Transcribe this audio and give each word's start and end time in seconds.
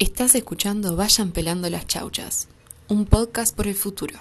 Estás 0.00 0.34
escuchando 0.34 0.96
Vayan 0.96 1.30
Pelando 1.30 1.68
las 1.68 1.86
Chauchas, 1.86 2.48
un 2.88 3.04
podcast 3.04 3.54
por 3.54 3.66
el 3.66 3.74
futuro. 3.74 4.18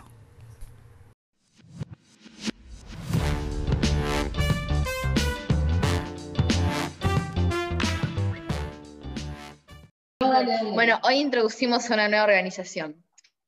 Bueno, 10.74 11.00
hoy 11.04 11.16
introducimos 11.16 11.90
una 11.90 12.10
nueva 12.10 12.26
organización. 12.26 13.02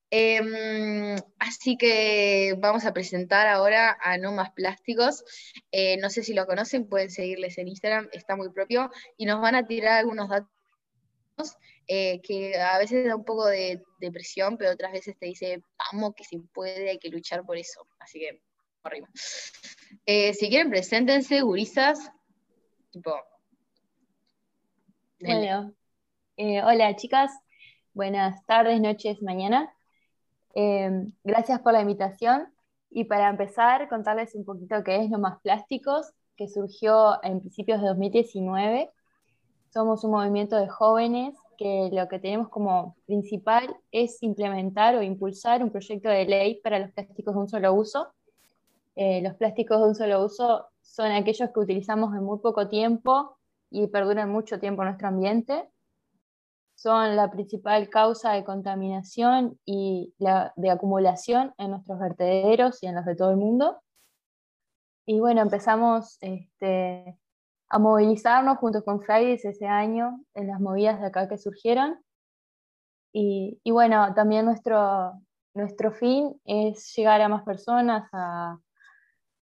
Em, 0.09 1.18
así 1.38 1.75
que 1.75 2.55
vamos 2.57 2.86
a 2.86 2.93
presentar 2.93 3.48
ahora 3.48 3.98
a 4.02 4.18
No 4.18 4.32
Más 4.32 4.52
Plásticos. 4.52 5.25
Eh, 5.73 5.98
no 5.98 6.09
sé 6.09 6.23
si 6.23 6.34
lo 6.34 6.45
conocen, 6.45 6.88
pueden 6.88 7.11
seguirles 7.11 7.57
en 7.57 7.68
Instagram, 7.68 8.07
está 8.13 8.38
muy 8.38 8.52
propio, 8.52 8.89
y 9.18 9.25
nos 9.25 9.41
van 9.41 9.55
a 9.55 9.68
tirar 9.68 10.00
algunos 10.00 10.29
datos 10.29 11.57
eh, 11.94 12.21
que 12.21 12.58
a 12.58 12.78
veces 12.78 13.05
da 13.05 13.18
un 13.18 13.26
poco 13.26 13.48
de 13.48 13.84
depresión, 14.00 14.56
pero 14.56 14.71
otras 14.71 14.93
veces 14.93 15.18
te 15.20 15.25
dice, 15.25 15.61
vamos, 15.92 16.14
que 16.15 16.24
si 16.24 16.38
puede, 16.38 16.89
hay 16.89 16.98
que 16.98 17.10
luchar 17.10 17.46
por 17.46 17.57
eso. 17.57 17.86
Así 18.00 18.18
que, 18.18 18.42
arriba. 18.82 19.10
Eh, 20.06 20.34
si 20.34 20.48
quieren, 20.48 20.70
preséntense, 20.70 21.42
gurisas. 21.42 22.10
Tipo. 22.92 23.14
Bueno, 25.20 25.75
hola 26.38 26.96
chicas, 26.96 27.29
buenas 27.93 28.42
tardes, 28.46 28.79
noches, 28.79 29.21
mañana. 29.21 29.70
Gracias 31.26 31.60
por 31.60 31.73
la 31.73 31.82
invitación 31.82 32.53
y 32.89 33.03
para 33.03 33.28
empezar, 33.28 33.89
contarles 33.89 34.34
un 34.34 34.45
poquito 34.45 34.81
qué 34.86 35.03
es 35.03 35.09
No 35.09 35.20
Más 35.20 35.42
Plásticos, 35.42 36.14
que 36.38 36.48
surgió 36.48 37.22
en 37.22 37.42
principios 37.42 37.81
de 37.81 37.88
2019. 37.88 38.89
Somos 39.73 40.06
un 40.06 40.12
movimiento 40.12 40.56
de 40.56 40.70
jóvenes 40.70 41.36
que 41.61 41.89
lo 41.94 42.08
que 42.08 42.17
tenemos 42.17 42.50
como 42.50 42.95
principal 43.06 43.75
es 43.92 44.23
implementar 44.23 44.95
o 44.95 45.03
impulsar 45.03 45.64
un 45.64 45.70
proyecto 45.70 46.09
de 46.09 46.26
ley 46.26 46.59
para 46.64 46.80
los 46.80 46.92
plásticos 46.92 47.36
de 47.36 47.40
un 47.40 47.48
solo 47.48 47.73
uso. 47.73 48.08
Eh, 48.95 49.22
los 49.22 49.36
plásticos 49.36 49.80
de 49.80 49.88
un 49.89 49.95
solo 49.95 50.26
uso 50.26 50.66
son 50.82 51.12
aquellos 51.12 51.52
que 51.54 51.59
utilizamos 51.59 52.16
en 52.16 52.23
muy 52.23 52.39
poco 52.39 52.67
tiempo 52.67 53.38
y 53.70 53.86
perduran 53.88 54.32
mucho 54.32 54.59
tiempo 54.59 54.82
en 54.82 54.88
nuestro 54.88 55.09
ambiente 55.09 55.70
son 56.73 57.16
la 57.16 57.30
principal 57.30 57.89
causa 57.89 58.32
de 58.32 58.44
contaminación 58.44 59.59
y 59.66 60.16
de 60.17 60.70
acumulación 60.72 61.54
en 61.59 61.70
nuestros 61.70 62.00
vertederos 62.00 62.82
y 62.82 62.88
en 62.88 62.95
los 62.95 63.06
de 63.06 63.16
todo 63.16 63.30
el 63.30 63.38
mundo. 63.38 63.80
Y 65.06 65.20
bueno, 65.20 65.42
empezamos 65.42 66.17
este, 66.22 67.20
a 67.72 67.80
movilizarnos 67.80 68.58
junto 68.58 68.83
con 68.83 69.02
Fridays 69.02 69.45
ese 69.45 69.66
año 69.66 70.19
en 70.33 70.47
las 70.47 70.59
movidas 70.59 71.00
de 71.00 71.08
acá 71.08 71.30
que 71.30 71.38
surgieron. 71.38 72.03
Y, 73.14 73.59
bueno, 73.72 74.14
también 74.14 74.45
nuestro, 74.45 75.14
nuestro 75.53 75.94
fin 75.94 76.39
es 76.44 76.94
llegar 76.95 77.22
a 77.22 77.30
más 77.30 77.44
personas 77.44 78.09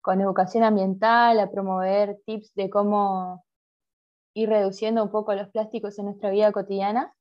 con 0.02 0.22
educación 0.22 0.64
ambiental, 0.64 1.38
a 1.40 1.52
promover 1.52 2.18
tips 2.26 2.54
de 2.56 2.70
cómo 2.70 3.46
ir 4.34 4.50
reduciendo 4.50 5.04
un 5.04 5.12
poco 5.12 5.34
los 5.34 5.50
plásticos 5.50 6.00
en 6.00 6.06
nuestra 6.06 6.30
vida 6.30 6.54
cotidiana. 6.54 7.14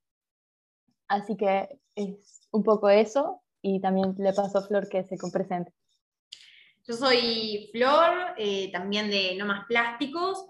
Así 1.08 1.36
que 1.36 1.80
es 1.96 2.48
un 2.52 2.62
poco 2.62 2.88
eso 2.88 3.42
y 3.60 3.80
también 3.80 4.14
le 4.18 4.32
paso 4.32 4.58
a 4.58 4.62
Flor 4.62 4.88
que 4.88 5.02
se 5.02 5.16
presente. 5.32 5.72
Yo 6.84 6.94
soy 6.94 7.70
Flor, 7.72 8.34
eh, 8.36 8.70
también 8.72 9.08
de 9.10 9.36
No 9.36 9.46
Más 9.46 9.66
Plásticos. 9.66 10.46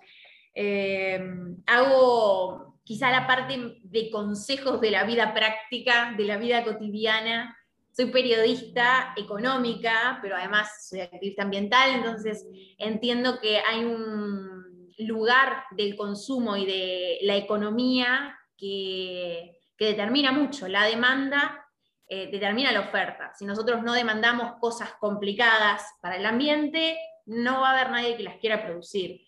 Eh, 0.55 1.20
hago 1.67 2.78
quizá 2.84 3.11
la 3.11 3.27
parte 3.27 3.81
de 3.83 4.11
consejos 4.11 4.81
de 4.81 4.91
la 4.91 5.05
vida 5.05 5.34
práctica, 5.34 6.14
de 6.17 6.25
la 6.25 6.36
vida 6.36 6.64
cotidiana. 6.64 7.56
Soy 7.91 8.06
periodista 8.06 9.14
económica, 9.17 10.19
pero 10.23 10.36
además 10.36 10.89
soy 10.89 11.00
activista 11.00 11.42
ambiental, 11.42 11.91
entonces 11.95 12.47
entiendo 12.78 13.39
que 13.41 13.58
hay 13.58 13.85
un 13.85 14.92
lugar 14.98 15.64
del 15.73 15.96
consumo 15.96 16.57
y 16.57 16.64
de 16.64 17.18
la 17.23 17.36
economía 17.36 18.39
que 18.57 19.58
que 19.83 19.89
determina 19.89 20.30
mucho. 20.30 20.68
La 20.68 20.85
demanda 20.85 21.67
eh, 22.08 22.29
determina 22.30 22.70
la 22.70 22.83
oferta. 22.83 23.33
Si 23.35 23.45
nosotros 23.45 23.83
no 23.83 23.95
demandamos 23.95 24.52
cosas 24.61 24.92
complicadas 25.01 25.83
para 26.01 26.17
el 26.17 26.24
ambiente, 26.24 26.96
no 27.27 27.61
va 27.61 27.70
a 27.70 27.73
haber 27.73 27.91
nadie 27.91 28.17
que 28.17 28.23
las 28.23 28.36
quiera 28.36 28.64
producir. 28.64 29.23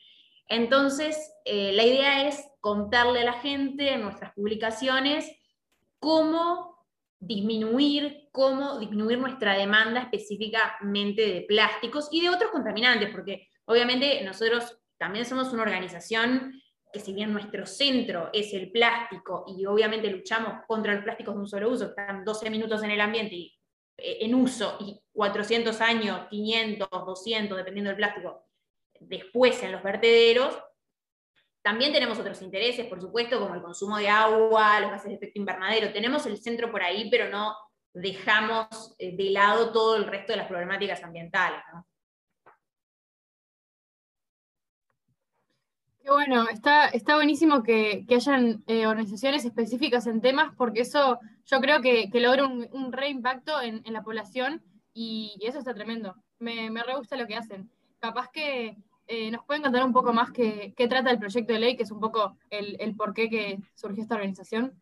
Entonces, 0.48 1.16
eh, 1.44 1.72
la 1.72 1.84
idea 1.84 2.28
es 2.28 2.44
contarle 2.60 3.20
a 3.20 3.24
la 3.24 3.32
gente 3.34 3.94
en 3.94 4.02
nuestras 4.02 4.32
publicaciones 4.34 5.30
cómo 5.98 6.86
disminuir, 7.18 8.28
cómo 8.32 8.78
disminuir 8.78 9.18
nuestra 9.18 9.56
demanda 9.56 10.02
específicamente 10.02 11.22
de 11.22 11.40
plásticos 11.42 12.08
y 12.12 12.20
de 12.20 12.28
otros 12.28 12.50
contaminantes, 12.50 13.10
porque 13.10 13.48
obviamente 13.64 14.22
nosotros 14.22 14.78
también 14.98 15.24
somos 15.24 15.52
una 15.52 15.62
organización 15.62 16.60
que 16.92 17.00
si 17.00 17.12
bien 17.12 17.32
nuestro 17.32 17.66
centro 17.66 18.30
es 18.32 18.52
el 18.54 18.70
plástico 18.70 19.44
y 19.48 19.66
obviamente 19.66 20.08
luchamos 20.10 20.64
contra 20.66 20.94
los 20.94 21.02
plásticos 21.02 21.34
de 21.34 21.40
un 21.40 21.48
solo 21.48 21.70
uso, 21.70 21.86
que 21.86 22.00
están 22.00 22.24
12 22.24 22.50
minutos 22.50 22.82
en 22.84 22.92
el 22.92 23.00
ambiente 23.00 23.34
y 23.34 23.58
eh, 23.96 24.18
en 24.20 24.34
uso 24.34 24.76
y 24.80 25.00
400 25.12 25.80
años, 25.80 26.28
500, 26.30 26.88
200, 26.88 27.56
dependiendo 27.56 27.88
del 27.88 27.96
plástico, 27.96 28.44
después 29.00 29.62
en 29.62 29.72
los 29.72 29.82
vertederos, 29.82 30.58
también 31.64 31.94
tenemos 31.94 32.18
otros 32.18 32.42
intereses, 32.42 32.86
por 32.86 33.00
supuesto, 33.00 33.40
como 33.40 33.54
el 33.54 33.62
consumo 33.62 33.96
de 33.96 34.08
agua, 34.08 34.80
los 34.80 34.90
gases 34.90 35.08
de 35.08 35.14
efecto 35.14 35.38
invernadero. 35.38 35.94
Tenemos 35.94 36.26
el 36.26 36.36
centro 36.36 36.70
por 36.70 36.82
ahí, 36.82 37.08
pero 37.10 37.30
no 37.30 37.56
dejamos 37.94 38.94
eh, 38.98 39.16
de 39.16 39.30
lado 39.30 39.72
todo 39.72 39.96
el 39.96 40.04
resto 40.04 40.32
de 40.32 40.36
las 40.36 40.48
problemáticas 40.48 41.02
ambientales. 41.02 41.62
Qué 46.02 46.10
bueno, 46.10 46.46
está, 46.50 46.88
está 46.88 47.14
buenísimo 47.14 47.62
que, 47.62 48.04
hayan 48.10 48.62
eh, 48.66 48.86
organizaciones 48.86 49.46
específicas 49.46 50.06
en 50.06 50.20
temas, 50.20 50.54
porque 50.58 50.82
eso 50.82 51.18
yo 51.46 51.60
creo 51.62 51.80
que, 51.80 52.10
logra 52.12 52.44
un, 52.46 52.68
un 52.72 52.92
reimpacto 52.92 53.62
en, 53.62 53.82
la 53.90 54.02
población 54.02 54.62
y, 54.92 55.38
eso 55.40 55.60
está 55.60 55.72
tremendo. 55.72 56.14
Me, 56.38 56.70
me 56.70 56.82
gusta 56.94 57.16
lo 57.16 57.26
que 57.26 57.36
hacen. 57.36 57.70
Capaz 58.04 58.28
que 58.30 58.76
eh, 59.06 59.30
nos 59.30 59.46
pueden 59.46 59.62
contar 59.62 59.82
un 59.82 59.94
poco 59.94 60.12
más 60.12 60.30
qué, 60.30 60.74
trata 60.76 61.10
el 61.10 61.18
proyecto 61.18 61.54
de 61.54 61.58
ley, 61.58 61.74
que 61.74 61.84
es 61.84 61.90
un 61.90 62.00
poco 62.00 62.36
el, 62.50 62.76
el 62.78 62.94
porqué 62.94 63.30
que 63.30 63.58
surgió 63.74 64.02
esta 64.02 64.16
organización. 64.16 64.78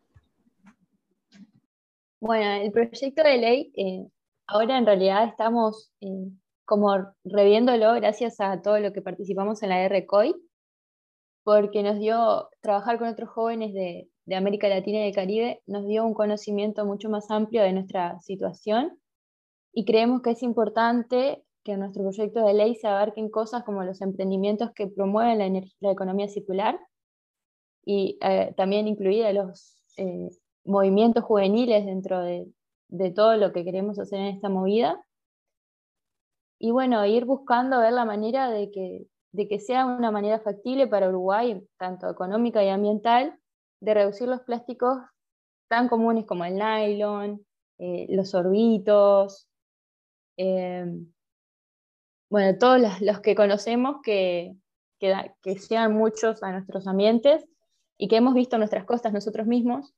Bueno, 2.18 2.64
el 2.64 2.72
proyecto 2.72 3.22
de 3.22 3.38
ley, 3.38 3.72
eh, 3.76 4.08
ahora 4.48 4.76
en 4.76 4.86
realidad 4.86 5.28
estamos 5.28 5.92
como 6.64 7.14
reviéndolo 7.22 7.94
gracias 7.94 8.40
a 8.40 8.60
todo 8.60 8.80
lo 8.80 8.92
que 8.92 9.02
participamos 9.02 9.62
en 9.62 9.68
la 9.68 9.88
RCOI 9.88 10.34
porque 11.44 11.84
nos 11.84 12.00
dio, 12.00 12.48
trabajar 12.60 12.98
con 12.98 13.06
otros 13.06 13.30
jóvenes 13.30 13.72
de, 13.72 14.08
América 14.34 14.68
Latina 14.68 14.98
y 14.98 15.04
del 15.04 15.14
Caribe, 15.14 15.62
nos 15.66 15.86
dio 15.86 16.04
un 16.04 16.14
conocimiento 16.14 16.84
mucho 16.86 17.08
más 17.08 17.30
amplio 17.30 17.62
de 17.62 17.72
nuestra 17.72 18.18
situación 18.18 18.98
y 19.72 19.84
creemos 19.84 20.22
que 20.22 20.32
es 20.32 20.42
importante 20.42 21.44
que 21.64 21.76
nuestro 21.76 22.02
proyecto 22.02 22.44
de 22.44 22.54
ley 22.54 22.74
se 22.74 22.88
abarquen 22.88 23.30
cosas 23.30 23.64
como 23.64 23.84
los 23.84 24.00
emprendimientos 24.00 24.70
que 24.72 24.88
promueven 24.88 25.70
la, 25.80 25.90
economía 25.90 26.28
circular 26.28 26.78
y 27.84 28.18
eh, 28.20 28.54
también 28.56 28.88
incluir 28.88 29.24
a 29.26 29.32
los 29.32 29.76
eh, 29.96 30.30
movimientos 30.64 31.24
juveniles 31.24 31.86
dentro 31.86 32.20
de, 32.20 32.46
todo 33.14 33.36
lo 33.36 33.52
que 33.52 33.64
queremos 33.64 33.98
hacer 33.98 34.20
en 34.20 34.26
esta 34.26 34.48
movida. 34.48 35.02
Y 36.58 36.70
bueno, 36.70 37.04
ir 37.06 37.24
buscando 37.24 37.80
ver 37.80 37.92
la 37.92 38.04
manera 38.04 38.50
de 38.50 38.70
que 38.70 39.06
de 39.32 39.48
que 39.48 39.58
sea 39.58 39.86
una 39.86 40.10
manera 40.10 40.40
factible 40.40 40.86
para 40.86 41.08
Uruguay, 41.08 41.66
tanto 41.78 42.08
económica 42.08 42.62
y 42.62 42.68
ambiental, 42.68 43.38
de 43.80 43.94
reducir 43.94 44.28
los 44.28 44.42
plásticos 44.42 44.98
tan 45.68 45.88
comunes 45.88 46.26
como 46.26 46.44
el 46.44 46.54
nylon, 46.54 47.44
eh, 47.78 48.06
los 48.10 48.30
sorbitos, 48.30 49.48
bueno, 52.32 52.56
todos 52.58 52.80
los, 53.02 53.20
que 53.20 53.34
conocemos 53.34 53.96
que, 54.02 54.54
que, 54.98 55.58
sean 55.58 55.92
muchos 55.92 56.42
a 56.42 56.50
nuestros 56.50 56.86
ambientes 56.86 57.44
y 57.98 58.08
que 58.08 58.16
hemos 58.16 58.32
visto 58.32 58.56
nuestras 58.56 58.86
costas 58.86 59.12
nosotros 59.12 59.46
mismos. 59.46 59.92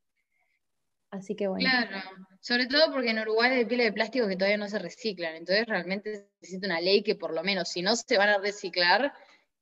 Así 1.12 1.36
que 1.36 1.46
bueno. 1.46 1.64
Claro, 1.64 1.96
sobre 2.40 2.66
todo 2.66 2.92
porque 2.92 3.10
en 3.10 3.20
Uruguay 3.20 3.52
hay 3.52 3.64
pila 3.66 3.84
de 3.84 3.92
plástico 3.92 4.26
que 4.26 4.34
todavía 4.34 4.56
no 4.56 4.68
se 4.68 4.80
reciclan, 4.80 5.36
entonces 5.36 5.64
realmente 5.66 6.26
necesita 6.40 6.66
una 6.66 6.80
ley 6.80 7.04
que 7.04 7.14
por 7.14 7.32
lo 7.32 7.44
menos 7.44 7.68
si 7.68 7.82
no 7.82 7.94
se 7.94 8.18
van 8.18 8.30
a 8.30 8.38
reciclar, 8.38 9.12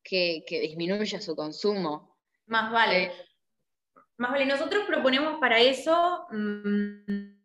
que, 0.02 0.42
disminuya 0.48 1.20
su 1.20 1.36
consumo. 1.36 2.16
Más 2.46 2.72
vale. 2.72 3.02
Eh, 3.04 3.12
Más 4.16 4.30
vale. 4.30 4.46
Nosotros 4.46 4.84
proponemos 4.86 5.38
para 5.40 5.60
eso 5.60 6.26
mm, 6.30 7.41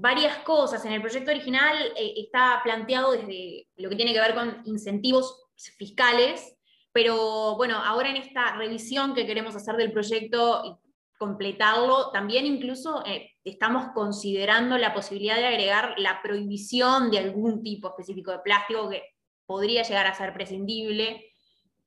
varias 0.00 0.38
cosas. 0.38 0.84
En 0.84 0.92
el 0.92 1.00
proyecto 1.00 1.30
original 1.30 1.76
eh, 1.96 2.14
está 2.16 2.60
planteado 2.62 3.12
desde 3.12 3.68
lo 3.76 3.88
que 3.88 3.96
tiene 3.96 4.12
que 4.12 4.20
ver 4.20 4.34
con 4.34 4.62
incentivos 4.64 5.48
fiscales, 5.76 6.56
pero 6.92 7.56
bueno, 7.56 7.76
ahora 7.76 8.10
en 8.10 8.16
esta 8.16 8.56
revisión 8.56 9.14
que 9.14 9.26
queremos 9.26 9.56
hacer 9.56 9.76
del 9.76 9.92
proyecto, 9.92 10.80
completarlo. 11.18 12.10
También 12.12 12.46
incluso 12.46 13.04
eh, 13.04 13.32
estamos 13.44 13.88
considerando 13.92 14.78
la 14.78 14.94
posibilidad 14.94 15.36
de 15.36 15.46
agregar 15.46 15.94
la 15.98 16.22
prohibición 16.22 17.10
de 17.10 17.18
algún 17.18 17.62
tipo 17.62 17.88
específico 17.88 18.30
de 18.30 18.38
plástico 18.38 18.88
que 18.88 19.02
podría 19.46 19.82
llegar 19.82 20.06
a 20.06 20.14
ser 20.14 20.32
prescindible. 20.32 21.27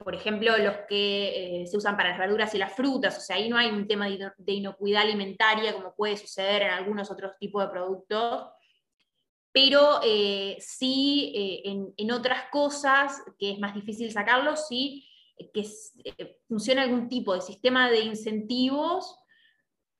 Por 0.03 0.15
ejemplo, 0.15 0.57
los 0.57 0.75
que 0.87 1.61
eh, 1.61 1.67
se 1.67 1.77
usan 1.77 1.97
para 1.97 2.09
las 2.09 2.19
verduras 2.19 2.53
y 2.55 2.57
las 2.57 2.73
frutas. 2.73 3.17
O 3.17 3.21
sea, 3.21 3.35
ahí 3.35 3.49
no 3.49 3.57
hay 3.57 3.69
un 3.69 3.87
tema 3.87 4.07
de 4.07 4.53
inocuidad 4.53 5.03
alimentaria 5.03 5.73
como 5.73 5.95
puede 5.95 6.17
suceder 6.17 6.63
en 6.63 6.71
algunos 6.71 7.11
otros 7.11 7.33
tipos 7.39 7.63
de 7.63 7.69
productos. 7.69 8.47
Pero 9.53 9.99
eh, 10.03 10.57
sí, 10.59 11.61
en, 11.65 11.93
en, 11.97 12.11
otras 12.11 12.45
cosas, 12.51 13.21
que 13.37 13.51
es 13.51 13.59
más 13.59 13.73
difícil 13.73 14.09
sacarlo, 14.11 14.55
sí 14.55 15.07
que 15.53 15.65
funcione 16.47 16.81
algún 16.81 17.09
tipo 17.09 17.33
de 17.33 17.41
sistema 17.41 17.89
de 17.89 18.01
incentivos 18.01 19.17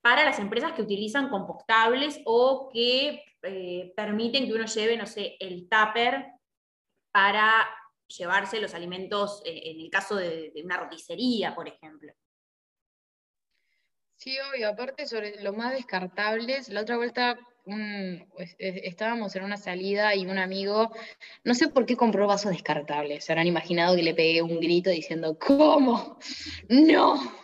para 0.02 0.26
las 0.26 0.40
empresas 0.40 0.74
que 0.74 0.82
utilizan 0.82 1.30
compostables 1.30 2.22
o 2.26 2.70
que 2.74 3.24
eh, 3.44 3.94
permiten 3.96 4.46
que 4.46 4.54
uno 4.54 4.66
lleve, 4.66 4.98
no 4.98 5.06
sé, 5.06 5.38
el 5.40 5.70
tupper 5.70 6.26
para 7.12 7.68
llevarse 8.18 8.60
los 8.60 8.74
alimentos, 8.74 9.42
eh, 9.46 9.62
en 9.66 9.80
el 9.80 9.90
caso 9.90 10.16
de, 10.16 10.52
una 10.64 10.78
roticería, 10.78 11.56
por 11.56 11.68
ejemplo. 11.68 12.14
Sí, 14.16 14.38
obvio, 14.52 14.70
aparte 14.70 15.08
sobre 15.08 15.42
lo 15.42 15.54
más 15.54 15.74
descartables, 15.74 16.70
la 16.70 16.82
otra 16.82 16.98
vuelta 16.98 17.40
estábamos 18.58 19.36
en 19.36 19.44
una 19.44 19.58
salida 19.58 20.16
y 20.16 20.26
un 20.26 20.40
amigo, 20.40 20.92
no 21.44 21.54
sé 21.54 21.68
por 21.68 21.86
qué 21.86 21.96
compró 21.96 22.28
vasos 22.28 22.52
descartables, 22.52 23.24
se 23.24 23.32
habrán 23.32 23.48
imaginado 23.48 23.96
que 23.96 24.04
le 24.04 24.16
pegué 24.16 24.42
un 24.42 24.60
grito 24.60 24.90
diciendo, 24.90 25.38
¿cómo? 25.40 26.18
No, 26.70 27.41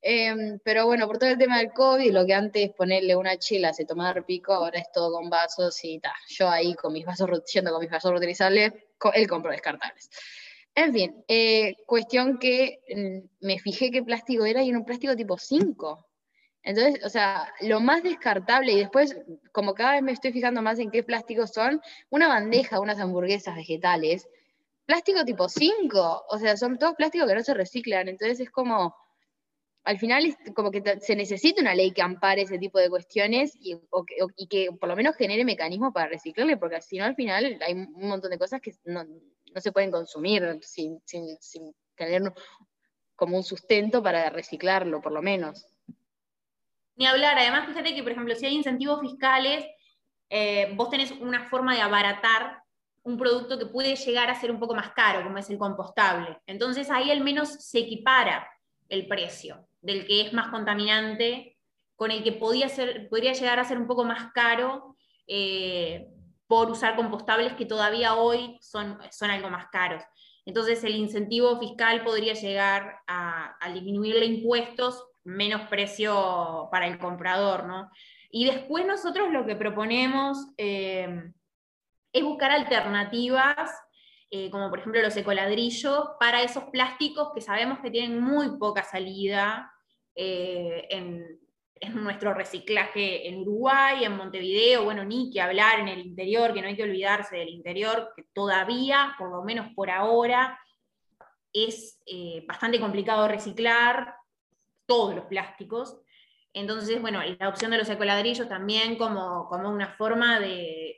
Em, 0.00 0.60
pero 0.62 0.86
bueno, 0.86 1.06
por 1.06 1.18
todo 1.18 1.30
el 1.30 1.38
tema 1.38 1.58
del 1.58 1.72
COVID, 1.72 2.12
lo 2.12 2.24
que 2.24 2.34
antes 2.34 2.70
ponerle 2.72 3.16
una 3.16 3.36
chela 3.36 3.72
se 3.72 3.84
tomar 3.84 4.24
pico, 4.24 4.52
ahora 4.52 4.78
es 4.78 4.90
todo 4.92 5.12
con 5.12 5.28
vasos 5.28 5.84
y 5.84 5.98
ta. 5.98 6.14
Yo 6.28 6.48
ahí 6.48 6.74
con 6.74 6.92
mis 6.92 7.04
vasos, 7.04 7.28
yendo 7.52 7.72
con 7.72 7.80
mis 7.80 7.90
vasos 7.90 8.10
reutilizables, 8.10 8.72
él 9.14 9.28
compró 9.28 9.50
descartables. 9.50 10.08
En 10.74 10.92
fin, 10.92 11.24
eh, 11.26 11.76
cuestión 11.86 12.38
que 12.38 12.80
mm, 12.94 13.46
me 13.46 13.58
fijé 13.58 13.90
qué 13.90 14.02
plástico 14.02 14.44
era 14.46 14.62
y 14.62 14.68
era 14.68 14.78
un 14.78 14.84
plástico 14.84 15.16
tipo 15.16 15.36
5. 15.36 16.06
Entonces, 16.62 17.04
o 17.04 17.08
sea, 17.08 17.52
lo 17.62 17.80
más 17.80 18.02
descartable, 18.02 18.72
y 18.72 18.78
después, 18.78 19.16
como 19.52 19.74
cada 19.74 19.92
vez 19.92 20.02
me 20.02 20.12
estoy 20.12 20.32
fijando 20.32 20.62
más 20.62 20.78
en 20.78 20.90
qué 20.90 21.02
plásticos 21.02 21.50
son, 21.52 21.80
una 22.10 22.28
bandeja, 22.28 22.80
unas 22.80 23.00
hamburguesas 23.00 23.56
vegetales, 23.56 24.28
plástico 24.86 25.24
tipo 25.24 25.48
5, 25.48 26.24
o 26.28 26.38
sea, 26.38 26.56
son 26.56 26.78
todos 26.78 26.94
plásticos 26.94 27.28
que 27.28 27.34
no 27.34 27.42
se 27.42 27.54
reciclan, 27.54 28.08
entonces 28.08 28.40
es 28.40 28.50
como, 28.50 28.94
al 29.88 29.98
final 29.98 30.36
como 30.54 30.70
que 30.70 30.82
se 31.00 31.16
necesita 31.16 31.62
una 31.62 31.74
ley 31.74 31.92
que 31.92 32.02
ampare 32.02 32.42
ese 32.42 32.58
tipo 32.58 32.78
de 32.78 32.90
cuestiones 32.90 33.56
y, 33.58 33.74
que 34.46 34.68
por 34.78 34.86
lo 34.86 34.94
menos 34.94 35.16
genere 35.16 35.46
mecanismos 35.46 35.94
para 35.94 36.08
reciclarle, 36.08 36.58
porque 36.58 36.82
si 36.82 36.98
no 36.98 37.06
al 37.06 37.14
final 37.14 37.58
hay 37.66 37.72
un 37.72 38.06
montón 38.06 38.30
de 38.30 38.38
cosas 38.38 38.60
que 38.60 38.74
no, 38.84 39.02
se 39.56 39.72
pueden 39.72 39.90
consumir 39.90 40.60
sin, 40.60 41.00
tener 41.94 42.34
como 43.16 43.38
un 43.38 43.42
sustento 43.42 44.02
para 44.02 44.28
reciclarlo, 44.28 45.00
por 45.00 45.12
lo 45.12 45.22
menos. 45.22 45.66
Ni 46.96 47.06
hablar, 47.06 47.38
además 47.38 47.66
fíjate 47.66 47.94
que, 47.94 48.02
por 48.02 48.12
ejemplo, 48.12 48.34
si 48.34 48.44
hay 48.44 48.56
incentivos 48.56 49.00
fiscales, 49.00 49.64
eh, 50.28 50.70
vos 50.76 50.90
tenés 50.90 51.12
una 51.12 51.48
forma 51.48 51.74
de 51.74 51.80
abaratar 51.80 52.62
un 53.04 53.16
producto 53.16 53.58
que 53.58 53.64
puede 53.64 53.96
llegar 53.96 54.28
a 54.28 54.38
ser 54.38 54.50
un 54.50 54.60
poco 54.60 54.74
más 54.74 54.90
caro, 54.90 55.22
como 55.24 55.38
es 55.38 55.48
el 55.48 55.56
compostable. 55.56 56.38
Entonces 56.46 56.90
ahí 56.90 57.10
al 57.10 57.24
menos 57.24 57.48
se 57.48 57.78
equipara 57.78 58.46
el 58.90 59.08
precio 59.08 59.66
del 59.80 60.06
que 60.06 60.22
es 60.22 60.32
más 60.32 60.48
contaminante, 60.48 61.56
con 61.96 62.10
el 62.10 62.22
que 62.22 62.38
ser, 62.68 63.08
podría 63.08 63.32
llegar 63.32 63.58
a 63.58 63.64
ser 63.64 63.78
un 63.78 63.86
poco 63.86 64.04
más 64.04 64.32
caro 64.32 64.96
eh, 65.26 66.08
por 66.46 66.70
usar 66.70 66.96
compostables 66.96 67.54
que 67.54 67.66
todavía 67.66 68.14
hoy 68.14 68.56
son, 68.60 68.98
son 69.10 69.30
algo 69.30 69.50
más 69.50 69.66
caros. 69.70 70.02
Entonces 70.46 70.82
el 70.84 70.96
incentivo 70.96 71.58
fiscal 71.60 72.02
podría 72.02 72.32
llegar 72.32 73.00
a, 73.06 73.58
disminuirle 73.74 74.24
impuestos, 74.24 75.04
menos 75.24 75.68
precio 75.68 76.68
para 76.72 76.86
el 76.86 76.98
comprador, 76.98 77.66
¿no? 77.66 77.90
Y 78.30 78.46
después 78.46 78.86
nosotros 78.86 79.30
lo 79.30 79.44
que 79.44 79.56
proponemos 79.56 80.38
eh, 80.56 81.32
es 82.12 82.22
buscar 82.22 82.50
alternativas 82.50 83.70
eh, 84.30 84.50
como 84.50 84.68
por 84.68 84.80
ejemplo 84.80 85.00
los 85.00 85.16
ecoladrillos, 85.16 86.10
para 86.20 86.42
esos 86.42 86.64
plásticos 86.64 87.30
que 87.34 87.40
sabemos 87.40 87.78
que 87.80 87.90
tienen 87.90 88.20
muy 88.20 88.58
poca 88.58 88.82
salida 88.82 89.72
eh, 90.14 90.86
en, 90.90 91.38
nuestro 91.94 92.34
reciclaje 92.34 93.28
en 93.28 93.38
Uruguay, 93.38 94.04
en 94.04 94.16
Montevideo, 94.16 94.84
bueno, 94.84 95.04
ni 95.04 95.30
que 95.30 95.40
hablar 95.40 95.78
en 95.78 95.86
el 95.86 96.00
interior, 96.00 96.52
que 96.52 96.60
no 96.60 96.66
hay 96.66 96.76
que 96.76 96.82
olvidarse 96.82 97.36
del 97.36 97.50
interior, 97.50 98.12
que 98.16 98.24
todavía, 98.32 99.14
por 99.16 99.30
lo 99.30 99.44
menos 99.44 99.72
por 99.76 99.88
ahora, 99.88 100.58
es 101.52 102.00
eh, 102.04 102.44
bastante 102.48 102.80
complicado 102.80 103.28
reciclar 103.28 104.12
todos 104.86 105.14
los 105.14 105.26
plásticos. 105.26 106.00
Entonces, 106.52 107.00
bueno, 107.00 107.20
la 107.38 107.48
opción 107.48 107.70
de 107.70 107.78
los 107.78 107.88
ecoladrillos 107.88 108.48
también 108.48 108.96
como, 108.96 109.48
como 109.48 109.70
una 109.70 109.94
forma 109.94 110.40
de, 110.40 110.97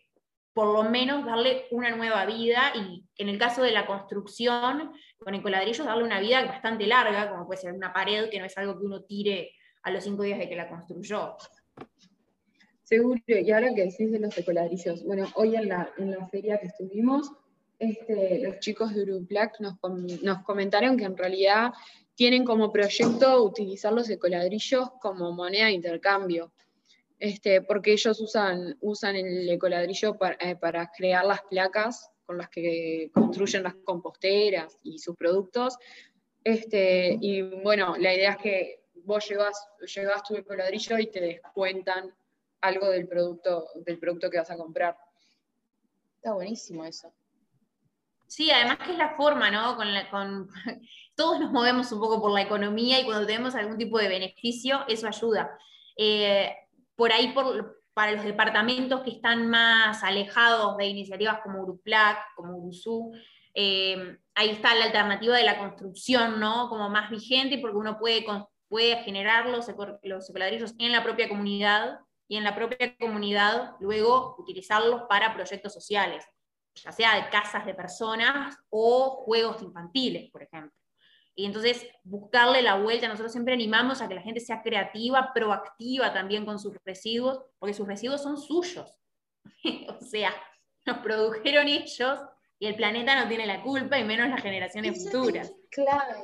por 0.52 0.72
lo 0.72 0.90
menos 0.90 1.24
darle 1.24 1.66
una 1.70 1.94
nueva 1.94 2.26
vida 2.26 2.72
y 2.74 3.04
en 3.16 3.28
el 3.28 3.38
caso 3.38 3.62
de 3.62 3.72
la 3.72 3.86
construcción, 3.86 4.92
con 5.18 5.34
ecoladrillos, 5.34 5.86
darle 5.86 6.04
una 6.04 6.20
vida 6.20 6.44
bastante 6.44 6.86
larga, 6.86 7.30
como 7.30 7.46
puede 7.46 7.60
ser 7.60 7.72
una 7.72 7.92
pared, 7.92 8.28
que 8.30 8.38
no 8.38 8.46
es 8.46 8.56
algo 8.58 8.78
que 8.78 8.84
uno 8.84 9.02
tire 9.02 9.52
a 9.82 9.90
los 9.90 10.04
cinco 10.04 10.22
días 10.22 10.38
de 10.38 10.48
que 10.48 10.56
la 10.56 10.68
construyó. 10.68 11.36
Seguro, 12.82 13.20
y 13.26 13.50
ahora 13.52 13.72
que 13.72 13.84
decís 13.84 14.10
de 14.10 14.18
los 14.18 14.36
ecoladrillos, 14.36 15.04
bueno, 15.04 15.28
hoy 15.36 15.54
en 15.54 15.68
la, 15.68 15.92
en 15.96 16.10
la 16.10 16.26
feria 16.28 16.58
que 16.58 16.66
estuvimos, 16.66 17.30
este, 17.78 18.40
los 18.42 18.58
chicos 18.58 18.92
de 18.94 19.04
Uruplac 19.04 19.60
nos, 19.60 19.76
nos 20.22 20.42
comentaron 20.42 20.96
que 20.96 21.04
en 21.04 21.16
realidad 21.16 21.72
tienen 22.14 22.44
como 22.44 22.72
proyecto 22.72 23.42
utilizar 23.44 23.92
los 23.92 24.10
ecoladrillos 24.10 24.90
como 25.00 25.32
moneda 25.32 25.66
de 25.66 25.72
intercambio. 25.72 26.52
Este, 27.20 27.60
porque 27.60 27.92
ellos 27.92 28.18
usan, 28.18 28.78
usan 28.80 29.14
el 29.14 29.46
ecoladrillo 29.50 30.16
eh, 30.40 30.56
para, 30.56 30.90
crear 30.90 31.26
las 31.26 31.42
placas 31.42 32.10
con 32.24 32.38
las 32.38 32.48
que 32.48 33.10
construyen 33.12 33.62
las 33.62 33.74
composteras 33.84 34.78
y 34.82 34.98
sus 34.98 35.14
productos. 35.16 35.76
Este, 36.42 37.18
y 37.20 37.42
bueno, 37.42 37.94
la 37.98 38.14
idea 38.14 38.32
es 38.32 38.38
que 38.38 38.84
vos 39.04 39.28
llevas, 39.28 39.68
llevas 39.94 40.22
tu 40.22 40.34
ecoladrillo 40.34 40.98
y 40.98 41.10
te 41.10 41.20
descuentan 41.20 42.14
algo 42.62 42.88
del 42.88 43.06
producto, 43.06 43.66
del 43.74 43.98
producto 43.98 44.30
que 44.30 44.38
vas 44.38 44.50
a 44.50 44.56
comprar. 44.56 44.96
Está 46.16 46.32
buenísimo 46.32 46.86
eso. 46.86 47.12
Sí, 48.26 48.50
además 48.50 48.78
que 48.78 48.92
es 48.92 48.98
la 48.98 49.14
forma, 49.14 49.50
¿no? 49.50 49.76
Con, 49.76 49.88
con 50.10 50.48
todos 51.14 51.38
nos 51.38 51.52
movemos 51.52 51.92
un 51.92 52.00
poco 52.00 52.18
por 52.22 52.30
la 52.30 52.42
economía 52.42 52.98
y 52.98 53.04
cuando 53.04 53.26
tenemos 53.26 53.54
algún 53.54 53.76
tipo 53.76 53.98
de 53.98 54.08
beneficio, 54.08 54.86
eso 54.88 55.06
ayuda. 55.06 55.58
Eh, 55.98 56.54
por 57.00 57.12
ahí 57.12 57.32
para 57.94 58.12
los 58.12 58.24
departamentos 58.24 59.00
que 59.00 59.12
están 59.12 59.48
más 59.48 60.04
alejados 60.04 60.76
de 60.76 60.84
iniciativas 60.84 61.40
como 61.42 61.62
Uruplac, 61.62 62.18
como 62.36 62.58
Urusú, 62.58 63.10
eh, 63.54 64.18
ahí 64.34 64.50
está 64.50 64.74
la 64.74 64.84
alternativa 64.84 65.34
de 65.34 65.44
la 65.44 65.58
construcción, 65.58 66.38
¿no? 66.38 66.68
Como 66.68 66.90
más 66.90 67.08
vigente, 67.08 67.56
porque 67.56 67.78
uno 67.78 67.98
puede, 67.98 68.26
puede 68.68 69.02
generar 69.02 69.48
los, 69.48 69.66
los 70.02 70.30
en 70.78 70.92
la 70.92 71.02
propia 71.02 71.26
comunidad 71.30 72.00
y 72.28 72.36
en 72.36 72.44
la 72.44 72.54
propia 72.54 72.94
comunidad 72.98 73.76
luego 73.80 74.36
utilizarlos 74.38 75.04
para 75.08 75.32
proyectos 75.32 75.72
sociales, 75.72 76.22
ya 76.74 76.92
sea 76.92 77.14
de 77.14 77.30
casas 77.30 77.64
de 77.64 77.72
personas 77.72 78.58
o 78.68 79.22
juegos 79.24 79.62
infantiles, 79.62 80.30
por 80.30 80.42
ejemplo. 80.42 80.79
Y 81.40 81.46
entonces 81.46 81.86
buscarle 82.04 82.60
la 82.60 82.74
vuelta, 82.74 83.08
nosotros 83.08 83.32
siempre 83.32 83.54
animamos 83.54 84.02
a 84.02 84.08
que 84.08 84.14
la 84.14 84.20
gente 84.20 84.40
sea 84.40 84.60
creativa, 84.60 85.32
proactiva 85.32 86.12
también 86.12 86.44
con 86.44 86.58
sus 86.58 86.76
residuos, 86.84 87.40
porque 87.58 87.72
sus 87.72 87.88
residuos 87.88 88.22
son 88.22 88.36
suyos. 88.36 89.00
o 89.88 90.04
sea, 90.04 90.34
los 90.84 90.98
produjeron 90.98 91.66
ellos 91.66 92.20
y 92.58 92.66
el 92.66 92.74
planeta 92.74 93.18
no 93.18 93.26
tiene 93.26 93.46
la 93.46 93.62
culpa 93.62 93.98
y 93.98 94.04
menos 94.04 94.28
las 94.28 94.42
generaciones 94.42 95.02
futuras. 95.02 95.50
Clave, 95.70 96.14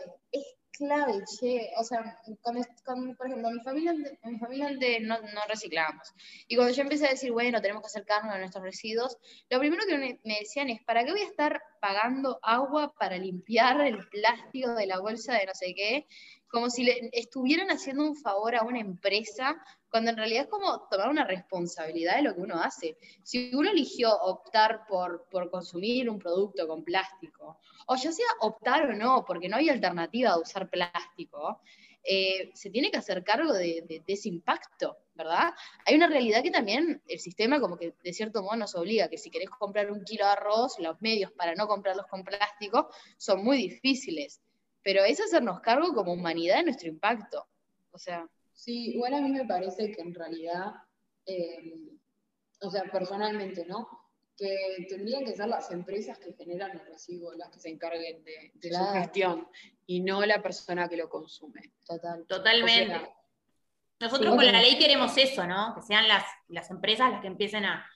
clave, 0.76 1.24
che. 1.40 1.70
O 1.78 1.84
sea, 1.84 2.18
por 2.44 3.26
ejemplo, 3.26 3.50
mi 3.50 3.60
familia, 3.60 3.94
mi 3.94 4.38
familia 4.38 4.70
no, 5.00 5.18
no 5.18 5.40
reciclábamos. 5.48 6.12
Y 6.46 6.56
cuando 6.56 6.74
yo 6.74 6.82
empecé 6.82 7.06
a 7.06 7.12
decir, 7.12 7.32
bueno, 7.32 7.62
tenemos 7.62 7.82
que 7.82 7.86
acercarnos 7.86 8.34
a 8.34 8.38
nuestros 8.38 8.62
residuos, 8.62 9.16
lo 9.48 9.58
primero 9.58 9.84
que 9.88 9.96
me, 9.96 10.38
decían 10.38 10.68
es, 10.68 10.82
¿para 10.84 11.06
qué 11.06 11.12
voy 11.12 11.22
a 11.22 11.26
estar 11.26 11.62
pagando 11.86 12.40
agua 12.42 12.92
para 12.98 13.16
limpiar 13.16 13.80
el 13.80 14.08
plástico 14.08 14.74
de 14.74 14.86
la 14.86 14.98
bolsa 14.98 15.34
de 15.34 15.46
no 15.46 15.54
sé 15.54 15.72
qué? 15.72 16.08
Como 16.48 16.68
si 16.68 16.82
le 16.82 17.10
estuvieran 17.12 17.68
haciendo 17.70 18.02
un 18.02 18.16
favor 18.16 18.56
a 18.56 18.64
una 18.64 18.80
empresa, 18.80 19.54
cuando 19.88 20.10
en 20.10 20.16
realidad 20.16 20.44
es 20.44 20.48
como 20.48 20.88
tomar 20.88 21.10
una 21.10 21.24
responsabilidad 21.24 22.16
de 22.16 22.22
lo 22.22 22.34
que 22.34 22.40
uno 22.40 22.60
hace. 22.60 22.96
Si 23.22 23.54
uno 23.54 23.70
eligió 23.70 24.12
optar 24.16 24.84
por, 24.88 25.28
por 25.30 25.48
consumir 25.48 26.10
un 26.10 26.18
producto 26.18 26.66
con 26.66 26.82
plástico, 26.82 27.60
o 27.86 27.94
ya 27.94 28.10
sea 28.10 28.26
optar 28.40 28.90
o 28.90 28.92
no, 28.92 29.24
porque 29.24 29.48
no 29.48 29.56
hay 29.56 29.68
alternativa 29.68 30.34
de 30.34 30.40
usar 30.40 30.68
plástico, 30.68 31.60
eh, 32.08 32.50
se 32.54 32.70
tiene 32.70 32.90
que 32.90 32.98
hacer 32.98 33.24
cargo 33.24 33.52
de, 33.52 34.02
ese 34.06 34.28
impacto, 34.28 34.98
¿verdad? 35.14 35.52
Hay 35.84 35.96
una 35.96 36.06
realidad 36.06 36.42
que 36.42 36.50
también 36.50 37.02
el 37.08 37.18
sistema 37.18 37.60
como 37.60 37.76
que 37.76 37.94
de 38.02 38.12
cierto 38.12 38.42
modo 38.42 38.56
nos 38.56 38.74
obliga, 38.74 39.08
que 39.08 39.18
si 39.18 39.30
querés 39.30 39.50
comprar 39.50 39.90
un 39.90 40.04
kilo 40.04 40.24
de 40.24 40.32
arroz, 40.32 40.78
los 40.78 41.00
medios 41.00 41.32
para 41.32 41.54
no 41.54 41.66
comprarlos 41.66 42.06
con 42.06 42.22
plástico 42.22 42.88
son 43.16 43.42
muy 43.42 43.56
difíciles, 43.56 44.40
pero 44.82 45.04
es 45.04 45.20
hacernos 45.20 45.60
cargo 45.60 45.94
como 45.94 46.12
humanidad 46.12 46.58
de 46.58 46.64
nuestro 46.64 46.88
impacto. 46.88 47.46
O 47.90 47.98
sea... 47.98 48.28
Sí, 48.52 48.94
igual 48.94 49.14
a 49.14 49.20
mí 49.20 49.30
me 49.30 49.44
parece 49.44 49.90
que 49.90 50.00
en 50.00 50.14
realidad, 50.14 50.72
eh, 51.26 51.74
o 52.60 52.70
sea, 52.70 52.84
personalmente, 52.84 53.66
¿no? 53.66 53.88
Que 54.36 54.86
tendrían 54.88 55.24
que 55.24 55.34
ser 55.34 55.48
las 55.48 55.70
empresas 55.70 56.18
que 56.18 56.32
generan 56.34 56.72
el 56.72 56.86
residuo 56.86 57.32
las 57.34 57.48
que 57.50 57.58
se 57.58 57.70
encarguen 57.70 58.22
de, 58.22 58.52
su 58.70 58.84
gestión 58.92 59.48
y 59.86 60.00
no 60.00 60.24
la 60.26 60.42
persona 60.42 60.88
que 60.88 60.96
lo 60.96 61.08
consume. 61.08 61.72
Total. 61.86 62.26
Totalmente. 62.26 63.10
Nosotros 63.98 64.34
con 64.34 64.44
la 64.44 64.60
ley 64.60 64.78
queremos 64.78 65.16
eso, 65.16 65.46
¿no? 65.46 65.74
Que 65.74 65.82
sean 65.82 66.06
las, 66.06 66.24
las 66.48 66.70
empresas 66.70 67.10
las 67.10 67.22
que 67.22 67.28
empiecen 67.28 67.64
a, 67.64 67.86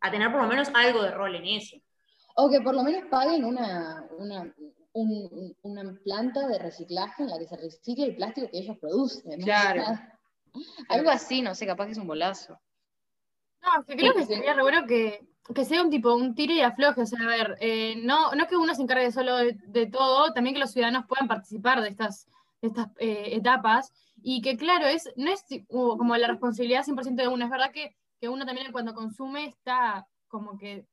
a, 0.00 0.10
tener 0.10 0.32
por 0.32 0.42
lo 0.42 0.48
menos 0.48 0.70
algo 0.74 1.02
de 1.02 1.12
rol 1.12 1.36
en 1.36 1.46
eso. 1.46 1.76
O 2.34 2.50
que 2.50 2.60
por 2.60 2.74
lo 2.74 2.82
menos 2.82 3.08
paguen 3.08 3.44
una, 3.44 4.08
una, 4.18 4.52
una 4.92 6.00
planta 6.02 6.48
de 6.48 6.58
reciclaje 6.58 7.22
en 7.22 7.30
la 7.30 7.38
que 7.38 7.46
se 7.46 7.56
recicle 7.56 8.06
el 8.06 8.16
plástico 8.16 8.50
que 8.50 8.58
ellos 8.58 8.76
producen. 8.78 9.40
Claro. 9.40 9.84
Algo 10.88 11.10
así, 11.10 11.42
no 11.42 11.54
sé, 11.54 11.64
capaz 11.64 11.86
que 11.86 11.92
es 11.92 11.98
un 11.98 12.08
bolazo. 12.08 12.58
No, 13.62 13.84
que 13.84 13.94
creo 13.96 14.14
que 14.14 14.26
sería 14.26 14.54
re 14.54 14.62
bueno 14.62 14.84
que, 14.86 15.29
que 15.54 15.64
sea 15.64 15.82
un 15.82 15.90
tipo, 15.90 16.14
un 16.14 16.34
tiro 16.34 16.52
y 16.52 16.60
afloje, 16.60 17.02
o 17.02 17.06
sea, 17.06 17.18
a 17.22 17.26
ver, 17.26 17.56
eh, 17.60 17.96
no, 18.02 18.32
no 18.32 18.46
que 18.46 18.56
uno 18.56 18.74
se 18.74 18.82
encargue 18.82 19.10
solo 19.10 19.36
de, 19.36 19.86
todo, 19.86 20.32
también 20.32 20.54
que 20.54 20.60
los 20.60 20.72
ciudadanos 20.72 21.06
puedan 21.06 21.28
participar 21.28 21.80
de 21.80 21.88
estas, 21.88 22.28
estas 22.62 22.88
eh, 22.98 23.30
etapas, 23.32 23.92
y 24.22 24.42
que 24.42 24.56
claro, 24.56 24.86
es, 24.86 25.10
no 25.16 25.30
es 25.30 25.44
como 25.68 26.16
la 26.16 26.28
responsabilidad 26.28 26.84
100% 26.84 27.14
de 27.14 27.28
uno, 27.28 27.44
es 27.44 27.50
verdad 27.50 27.72
que, 27.72 27.96
que, 28.20 28.28
uno 28.28 28.44
también 28.44 28.70
cuando 28.72 28.94
consume 28.94 29.46
está 29.46 30.06
como 30.28 30.58
que 30.58 30.86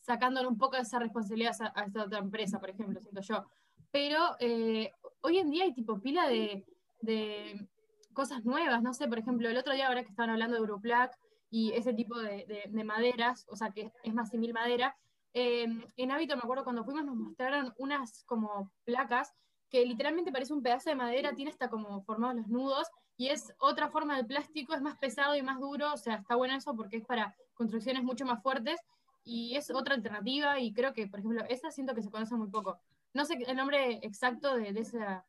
sacándole 0.00 0.48
un 0.48 0.58
poco 0.58 0.76
de 0.76 0.82
esa 0.82 0.98
responsabilidad 0.98 1.54
a, 1.74 1.84
esta 1.84 2.04
otra 2.04 2.18
empresa, 2.18 2.60
por 2.60 2.70
ejemplo, 2.70 3.00
siento 3.00 3.20
yo, 3.22 3.46
pero 3.90 4.36
eh, 4.40 4.92
hoy 5.22 5.38
en 5.38 5.50
día 5.50 5.64
hay 5.64 5.72
tipo 5.72 6.00
pila 6.00 6.28
de, 6.28 6.64
de 7.00 7.66
cosas 8.12 8.44
nuevas, 8.44 8.82
no 8.82 8.94
sé, 8.94 9.08
por 9.08 9.18
ejemplo, 9.18 9.48
el 9.48 9.56
otro 9.56 9.72
día 9.72 9.88
ahora 9.88 10.02
que 10.02 10.10
estaban 10.10 10.30
hablando 10.30 10.56
de 10.56 10.60
Europlac, 10.60 11.16
y 11.56 11.72
ese 11.72 11.94
tipo 11.94 12.18
de, 12.18 12.68
de, 12.70 12.84
maderas, 12.84 13.46
o 13.48 13.56
sea 13.56 13.70
que 13.70 13.90
es 14.02 14.12
más 14.12 14.28
simil 14.28 14.52
madera. 14.52 14.94
Em, 15.32 15.82
en 15.96 16.10
Hábito, 16.10 16.36
me 16.36 16.42
acuerdo 16.42 16.64
cuando 16.64 16.84
fuimos, 16.84 17.06
nos 17.06 17.16
mostraron 17.16 17.72
unas 17.78 18.24
como 18.24 18.70
placas 18.84 19.32
que 19.70 19.86
literalmente 19.86 20.30
parece 20.30 20.52
un 20.52 20.62
pedazo 20.62 20.90
de 20.90 20.96
madera, 20.96 21.34
tiene 21.34 21.50
hasta 21.50 21.70
como 21.70 22.02
formados 22.02 22.36
los 22.36 22.48
nudos, 22.48 22.88
y 23.16 23.28
es 23.28 23.54
otra 23.58 23.88
forma 23.88 24.18
de 24.18 24.24
plástico, 24.24 24.74
es 24.74 24.82
más 24.82 24.98
pesado 24.98 25.34
y 25.34 25.40
más 25.40 25.58
duro, 25.58 25.94
o 25.94 25.96
sea, 25.96 26.16
está 26.16 26.36
bueno 26.36 26.54
eso 26.54 26.76
porque 26.76 26.98
es 26.98 27.06
para 27.06 27.34
construcciones 27.54 28.02
mucho 28.04 28.26
más 28.26 28.42
fuertes, 28.42 28.78
y 29.24 29.56
es 29.56 29.70
otra 29.70 29.94
alternativa, 29.94 30.60
y 30.60 30.74
creo 30.74 30.92
que, 30.92 31.06
por 31.06 31.20
ejemplo, 31.20 31.42
esa 31.48 31.70
siento 31.70 31.94
que 31.94 32.02
se 32.02 32.10
conoce 32.10 32.34
muy 32.36 32.50
poco. 32.50 32.78
No 33.14 33.24
sé 33.24 33.38
el 33.46 33.56
nombre 33.56 33.98
exacto 34.02 34.56
de, 34.56 34.68
esa 34.78 35.24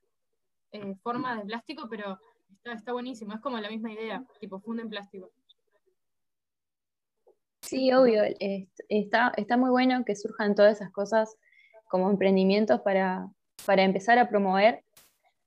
eh, 0.74 0.94
forma 0.96 1.38
de 1.38 1.46
plástico, 1.46 1.88
pero 1.90 2.20
está, 2.52 2.74
está 2.74 2.92
buenísimo, 2.92 3.34
es 3.34 3.40
como 3.40 3.58
la 3.60 3.70
misma 3.70 3.94
idea, 3.94 4.26
tipo 4.42 4.60
funde 4.60 4.84
en 4.84 4.90
plástico. 4.90 5.32
Sí, 7.68 7.92
obvio. 7.92 8.24
Está, 8.88 9.34
está 9.36 9.58
muy 9.58 9.70
bueno 9.70 10.06
que 10.06 10.16
surjan 10.16 10.56
todas 10.56 10.78
esas 10.78 10.90
cosas 10.90 11.36
como 11.90 12.10
emprendimientos 12.10 12.80
para, 12.80 13.28
para 13.66 13.84
empezar 13.84 14.18
a 14.20 14.30
promover. 14.30 14.86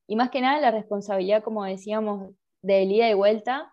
Y 0.07 0.17
más 0.17 0.29
que 0.29 0.43
nada 0.43 0.61
la 0.61 0.71
responsabilidad, 0.71 1.43
como 1.43 1.65
decíamos, 1.65 2.35
de 2.61 2.83
ida 2.83 3.09
y 3.09 3.15
vuelta. 3.15 3.73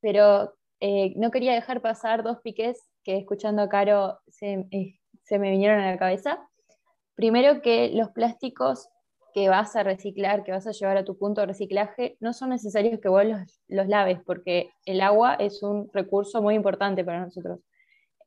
Pero 0.00 0.54
eh, 0.78 1.12
no 1.16 1.32
quería 1.32 1.54
dejar 1.54 1.82
pasar 1.82 2.22
dos 2.22 2.38
piques 2.40 2.88
que 3.02 3.16
escuchando 3.16 3.62
a 3.62 3.68
Caro 3.68 4.20
se, 4.28 4.66
eh, 4.70 5.00
se 5.24 5.40
me 5.40 5.50
vinieron 5.50 5.80
a 5.80 5.90
la 5.90 5.98
cabeza. 5.98 6.48
Primero 7.16 7.62
que 7.62 7.90
los 7.92 8.10
plásticos 8.10 8.88
que 9.34 9.48
vas 9.48 9.74
a 9.74 9.82
reciclar, 9.82 10.44
que 10.44 10.52
vas 10.52 10.68
a 10.68 10.72
llevar 10.72 10.98
a 10.98 11.04
tu 11.04 11.18
punto 11.18 11.40
de 11.40 11.48
reciclaje, 11.48 12.16
no 12.20 12.32
son 12.32 12.50
necesarios 12.50 13.00
que 13.00 13.08
vos 13.08 13.24
los, 13.24 13.88
laves, 13.88 14.20
porque 14.24 14.70
el 14.84 15.00
agua 15.00 15.34
es 15.34 15.62
un 15.62 15.90
recurso 15.92 16.40
muy 16.42 16.54
importante 16.54 17.04
para 17.04 17.20
nosotros. 17.20 17.60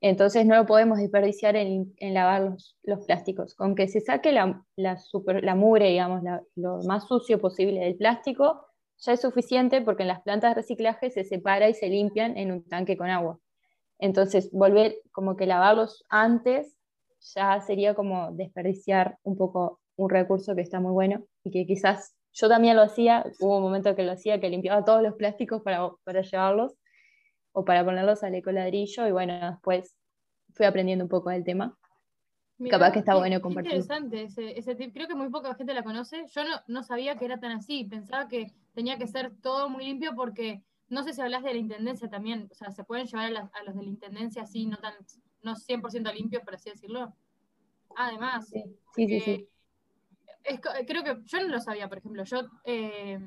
Entonces 0.02 0.48
no 0.48 0.56
lo 0.56 0.66
podemos 0.66 0.98
desperdiciar 0.98 1.56
en, 1.56 1.94
lavar 2.00 2.56
los, 2.84 3.06
plásticos. 3.06 3.54
Con 3.54 3.76
que 3.76 3.88
se 3.88 4.02
saque 4.02 4.32
la, 4.32 4.66
la, 4.76 5.56
mugre, 5.56 5.90
digamos, 5.90 6.24
lo 6.56 6.80
más 6.88 7.08
sucio 7.08 7.40
posible 7.40 7.82
del 7.82 7.96
plástico, 7.96 8.66
ya 8.98 9.14
es 9.14 9.22
suficiente 9.22 9.82
porque 9.82 10.04
en 10.04 10.08
las 10.08 10.22
plantas 10.22 10.52
de 10.52 10.62
reciclaje 10.62 11.12
se 11.12 11.24
separa 11.24 11.70
y 11.70 11.76
se 11.76 11.88
limpian 11.88 12.36
en 12.36 12.52
un 12.52 12.68
tanque 12.68 12.98
con 12.98 13.10
agua. 13.10 13.40
Entonces, 14.00 14.50
volver 14.52 14.96
como 15.12 15.36
que 15.36 15.46
lavarlos 15.46 16.04
antes 16.10 16.76
ya 17.36 17.62
sería 17.62 17.94
como 17.94 18.32
desperdiciar 18.32 19.18
un 19.22 19.38
poco 19.38 19.82
un 19.96 20.10
recurso 20.10 20.56
que 20.56 20.62
está 20.62 20.80
muy 20.80 20.92
bueno 20.92 21.24
y 21.44 21.52
que 21.52 21.68
quizás 21.68 22.16
yo 22.34 22.50
también 22.50 22.76
lo 22.76 22.82
hacía, 22.82 23.26
hubo 23.40 23.58
un 23.58 23.64
momento 23.64 23.96
que 23.96 24.04
lo 24.04 24.14
hacía, 24.14 24.40
que 24.40 24.50
limpiaba 24.50 24.84
todos 24.84 25.04
los 25.04 25.14
plásticos 25.16 25.62
para, 25.62 25.92
para 26.04 26.22
llevarlos 26.22 26.74
o 27.54 27.66
para 27.66 27.84
ponerlos 27.84 28.24
al 28.24 28.36
ecoladrillo 28.36 29.08
y 29.08 29.12
bueno, 29.12 29.52
después 29.52 29.96
fui 30.54 30.66
aprendiendo 30.66 31.06
un 31.06 31.10
poco 31.10 31.30
del 31.30 31.44
tema. 31.44 31.78
Capaz 32.70 32.92
que 32.92 33.00
está 33.00 33.16
bueno 33.16 33.42
compartir. 33.42 33.74
Interesante 33.74 34.24
ese, 34.24 34.58
ese 34.58 34.76
tip. 34.76 34.94
Creo 34.94 35.08
que 35.08 35.16
muy 35.16 35.30
poca 35.30 35.56
gente 35.56 35.74
la 35.74 35.84
conoce. 35.84 36.26
Yo 36.28 36.44
no, 36.44 36.62
no, 36.68 36.84
sabía 36.84 37.16
que 37.16 37.26
era 37.26 37.40
tan 37.40 37.52
así. 37.54 37.86
Pensaba 37.86 38.28
que 38.28 38.54
tenía 38.74 38.98
que 38.98 39.08
ser 39.08 39.32
todo 39.42 39.68
muy 39.68 39.86
limpio 39.86 40.14
porque 40.16 40.62
no 40.90 41.04
sé 41.04 41.14
si 41.14 41.22
hablas 41.22 41.44
de 41.44 41.54
la 41.54 41.60
intendencia 41.60 42.08
también. 42.10 42.48
O 42.52 42.54
sea, 42.54 42.72
se 42.72 42.84
pueden 42.84 43.08
llevar 43.08 43.50
a, 43.54 43.64
los 43.64 43.76
de 43.76 43.82
la 43.82 43.90
intendencia 43.90 44.44
así, 44.44 44.66
no 44.68 44.78
tan 44.78 44.94
no 45.42 45.56
100% 45.56 46.14
limpios, 46.14 46.44
por 46.44 46.54
así 46.54 46.70
decirlo. 46.70 47.16
Además, 47.96 48.48
sí, 48.48 49.08
sí, 49.08 49.20
sí. 49.20 49.48
creo 50.86 51.04
que 51.04 51.18
yo 51.26 51.40
no 51.42 51.48
lo 51.48 51.60
sabía, 51.60 51.90
por 51.90 51.98
ejemplo. 51.98 52.24
Yo 52.26 52.42
eh, 52.64 53.20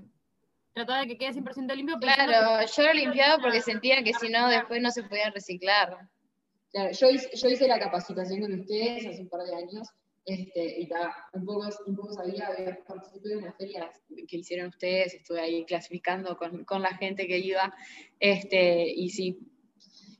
trataba 0.74 1.00
de 1.00 1.06
que 1.06 1.18
quede 1.18 1.32
100% 1.32 1.74
limpio. 1.74 1.98
Claro, 1.98 2.66
yo 2.66 2.82
lo 2.82 2.92
limpiaba 2.92 3.40
porque 3.40 3.62
sentía 3.62 4.02
que 4.02 4.12
si 4.12 4.28
no, 4.28 4.48
después 4.48 4.82
no 4.82 4.90
se 4.90 5.04
podían 5.04 5.32
reciclar. 5.32 5.96
Claro, 6.72 6.90
yo 6.90 7.10
hice, 7.10 7.30
yo 7.34 7.48
hice 7.48 7.68
la 7.68 7.78
capacitación 7.78 8.40
con 8.40 8.60
ustedes 8.60 9.06
hace 9.06 9.22
un 9.22 9.28
par 9.28 9.42
de 9.44 9.54
años, 9.54 9.88
este, 10.26 10.80
y 10.80 10.88
un, 11.34 11.44
poco, 11.46 11.68
un 11.86 11.96
poco 11.96 12.12
sabía, 12.14 12.48
había 12.48 12.84
participado 12.84 13.34
en 13.34 13.38
unas 13.44 13.56
ferias 13.56 14.00
que 14.26 14.36
hicieron 14.36 14.68
ustedes, 14.68 15.14
estuve 15.14 15.40
ahí 15.40 15.64
clasificando 15.64 16.36
con, 16.36 16.64
con 16.64 16.82
la 16.82 16.94
gente 16.96 17.28
que 17.28 17.38
iba, 17.38 17.72
este, 18.18 18.90
y 18.90 19.10
sí. 19.10 19.38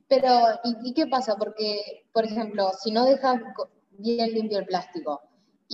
Pero, 0.06 0.28
¿y, 0.62 0.90
¿y 0.90 0.94
qué 0.94 1.08
pasa? 1.08 1.34
Porque, 1.37 2.06
por 2.12 2.25
ejemplo, 2.25 2.70
si 2.80 2.92
no 2.92 3.06
dejas 3.06 3.40
bien 3.90 4.32
limpio 4.32 4.61
el 4.61 4.66
plástico, 4.66 5.23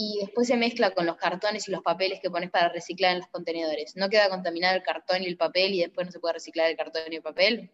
y 0.02 0.19
después 0.19 0.49
se 0.49 0.57
mezcla 0.57 0.92
con 0.92 1.04
los 1.04 1.16
cartones 1.16 1.69
y 1.69 1.71
los 1.71 1.83
papeles 1.83 2.21
que 2.23 2.30
pones 2.30 2.50
para 2.50 2.71
reciclar 2.71 3.12
en 3.12 3.19
los 3.19 3.28
contenedores. 3.28 3.97
¿No 3.97 4.09
queda 4.09 4.30
contaminado 4.30 4.75
el 4.75 4.83
cartón 4.83 5.23
y 5.23 5.26
el 5.26 5.37
papel 5.37 5.75
y 5.75 5.80
después 5.80 6.07
no 6.07 6.11
se 6.11 6.21
puede 6.21 6.35
reciclar 6.35 6.71
el 6.71 6.76
cartón 6.76 7.02
y 7.11 7.16
el 7.16 7.23
papel? 7.23 7.71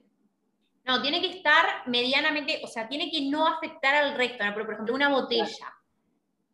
No, 0.85 1.01
tiene 1.01 1.21
que 1.21 1.31
estar 1.31 1.87
medianamente, 1.87 2.61
o 2.65 2.67
sea, 2.67 2.89
tiene 2.89 3.13
que 3.13 3.21
no 3.31 3.47
afectar 3.47 3.95
al 3.95 4.17
resto. 4.17 4.45
¿no? 4.45 4.55
Por 4.55 4.73
ejemplo, 4.73 4.95
una 4.95 5.09
botella, 5.09 5.73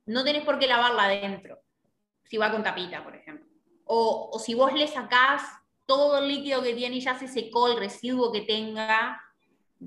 no 0.05 0.23
tenés 0.25 0.45
por 0.45 0.59
qué 0.59 0.67
lavarla 0.67 1.05
adentro, 1.05 1.59
si 2.25 2.37
va 2.37 2.50
con 2.50 2.62
tapita, 2.62 3.02
por 3.02 3.17
ejemplo. 3.17 3.47
O, 3.87 4.29
o 4.31 4.38
si 4.38 4.52
vos 4.52 4.75
le 4.75 4.87
sacás 4.88 5.43
todo 5.87 6.19
el 6.19 6.29
líquido 6.29 6.62
que 6.62 6.75
tiene 6.75 6.97
y 6.97 7.00
ya 7.00 7.19
se 7.19 7.29
secó 7.29 7.69
el 7.69 7.79
residuo 7.79 8.31
que 8.31 8.43
tenga 8.43 9.23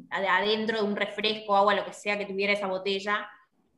adentro 0.09 0.79
de 0.79 0.83
un 0.83 0.95
refresco, 0.95 1.55
agua, 1.55 1.75
lo 1.75 1.85
que 1.85 1.93
sea 1.93 2.17
que 2.17 2.25
tuviera 2.25 2.53
esa 2.53 2.67
botella, 2.67 3.29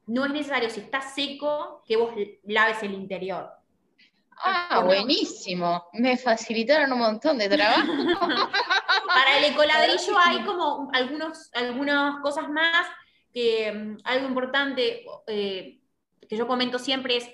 no 0.08 0.26
es 0.26 0.32
necesario, 0.32 0.70
si 0.70 0.80
está 0.80 1.02
seco, 1.02 1.84
que 1.86 1.98
vos 1.98 2.14
laves 2.44 2.82
el 2.84 2.94
interior. 2.94 3.52
Ah, 4.44 4.84
buenísimo. 4.86 5.88
Me 5.94 6.18
facilitaron 6.18 6.92
un 6.94 7.00
montón 7.00 7.38
de 7.38 7.50
trabajo. 7.50 7.92
Para 9.08 9.38
el 9.38 9.46
ecoladrillo 9.46 10.18
hay 10.18 10.44
como 10.44 10.90
algunos, 10.94 11.50
algunas 11.54 12.22
cosas 12.22 12.48
más 12.50 12.88
que 13.34 13.72
mm, 13.72 13.98
algo 14.04 14.28
importante 14.28 15.06
eh, 15.28 15.80
que 16.28 16.38
yo 16.38 16.48
comento 16.48 16.78
siempre 16.78 17.18
es, 17.18 17.30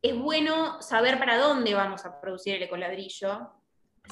es 0.00 0.16
bueno 0.16 0.80
saber 0.80 1.18
para 1.18 1.38
dónde 1.38 1.74
vamos 1.74 2.04
a 2.04 2.20
producir 2.20 2.54
el 2.54 2.62
ecoladrillo. 2.62 3.50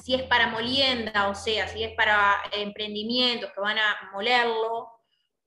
Si 0.03 0.15
es 0.15 0.23
para 0.23 0.47
molienda, 0.47 1.29
o 1.29 1.35
sea, 1.35 1.67
si 1.67 1.83
es 1.83 1.95
para 1.95 2.35
emprendimientos 2.51 3.51
que 3.53 3.61
van 3.61 3.77
a 3.77 4.09
molerlo, 4.11 4.89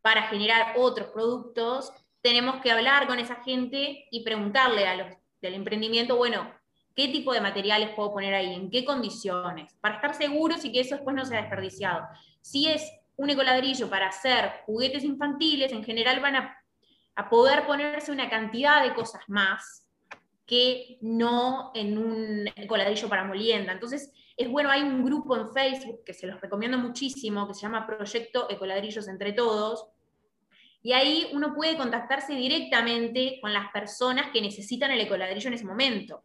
para 0.02 0.22
generar 0.28 0.74
otros 0.76 1.08
productos, 1.08 1.92
tenemos 2.26 2.60
que 2.60 2.72
hablar 2.72 3.06
con 3.06 3.20
esa 3.20 3.36
gente 3.36 4.08
y 4.10 4.24
preguntarle 4.24 4.88
a 4.88 4.96
los 4.96 5.16
del 5.40 5.54
emprendimiento, 5.54 6.16
bueno, 6.16 6.52
¿qué 6.96 7.06
tipo 7.06 7.32
de 7.32 7.40
materiales 7.40 7.90
puedo 7.90 8.12
poner 8.12 8.34
ahí? 8.34 8.52
¿En 8.52 8.68
qué 8.68 8.84
condiciones? 8.84 9.72
Para 9.80 9.94
estar 9.94 10.12
seguros 10.12 10.64
y 10.64 10.72
que 10.72 10.80
eso 10.80 10.96
después 10.96 11.14
no 11.14 11.24
sea 11.24 11.42
desperdiciado. 11.42 12.04
Si 12.40 12.66
es 12.66 12.82
un 13.14 13.30
ecoladrillo 13.30 13.88
para 13.88 14.08
hacer 14.08 14.50
juguetes 14.66 15.04
infantiles, 15.04 15.70
en 15.70 15.84
general 15.84 16.18
van 16.18 16.34
a, 16.34 16.62
poder 17.30 17.64
ponerse 17.64 18.10
una 18.10 18.28
cantidad 18.28 18.82
de 18.82 18.92
cosas 18.92 19.22
más 19.28 19.86
que 20.46 20.98
no 21.02 21.70
en 21.74 21.96
un 21.96 22.50
coladrillo 22.66 23.08
para 23.08 23.22
molienda. 23.22 23.72
Entonces, 23.72 24.12
es 24.36 24.50
bueno, 24.50 24.68
hay 24.68 24.82
un 24.82 25.04
grupo 25.04 25.36
en 25.36 25.52
Facebook 25.52 26.02
que 26.04 26.12
se 26.12 26.26
los 26.26 26.40
recomiendo 26.40 26.76
muchísimo, 26.76 27.46
que 27.46 27.54
se 27.54 27.60
llama 27.60 27.86
Proyecto 27.86 28.50
Ecoladrillos 28.50 29.06
Entre 29.06 29.32
Todos, 29.32 29.86
y 30.86 30.92
ahí 30.92 31.26
uno 31.32 31.52
puede 31.52 31.76
contactarse 31.76 32.32
directamente 32.32 33.40
con 33.40 33.52
las 33.52 33.72
personas 33.72 34.30
que 34.32 34.40
necesitan 34.40 34.92
el 34.92 35.00
ecoladrillo 35.00 35.48
en 35.48 35.54
ese 35.54 35.64
momento. 35.64 36.22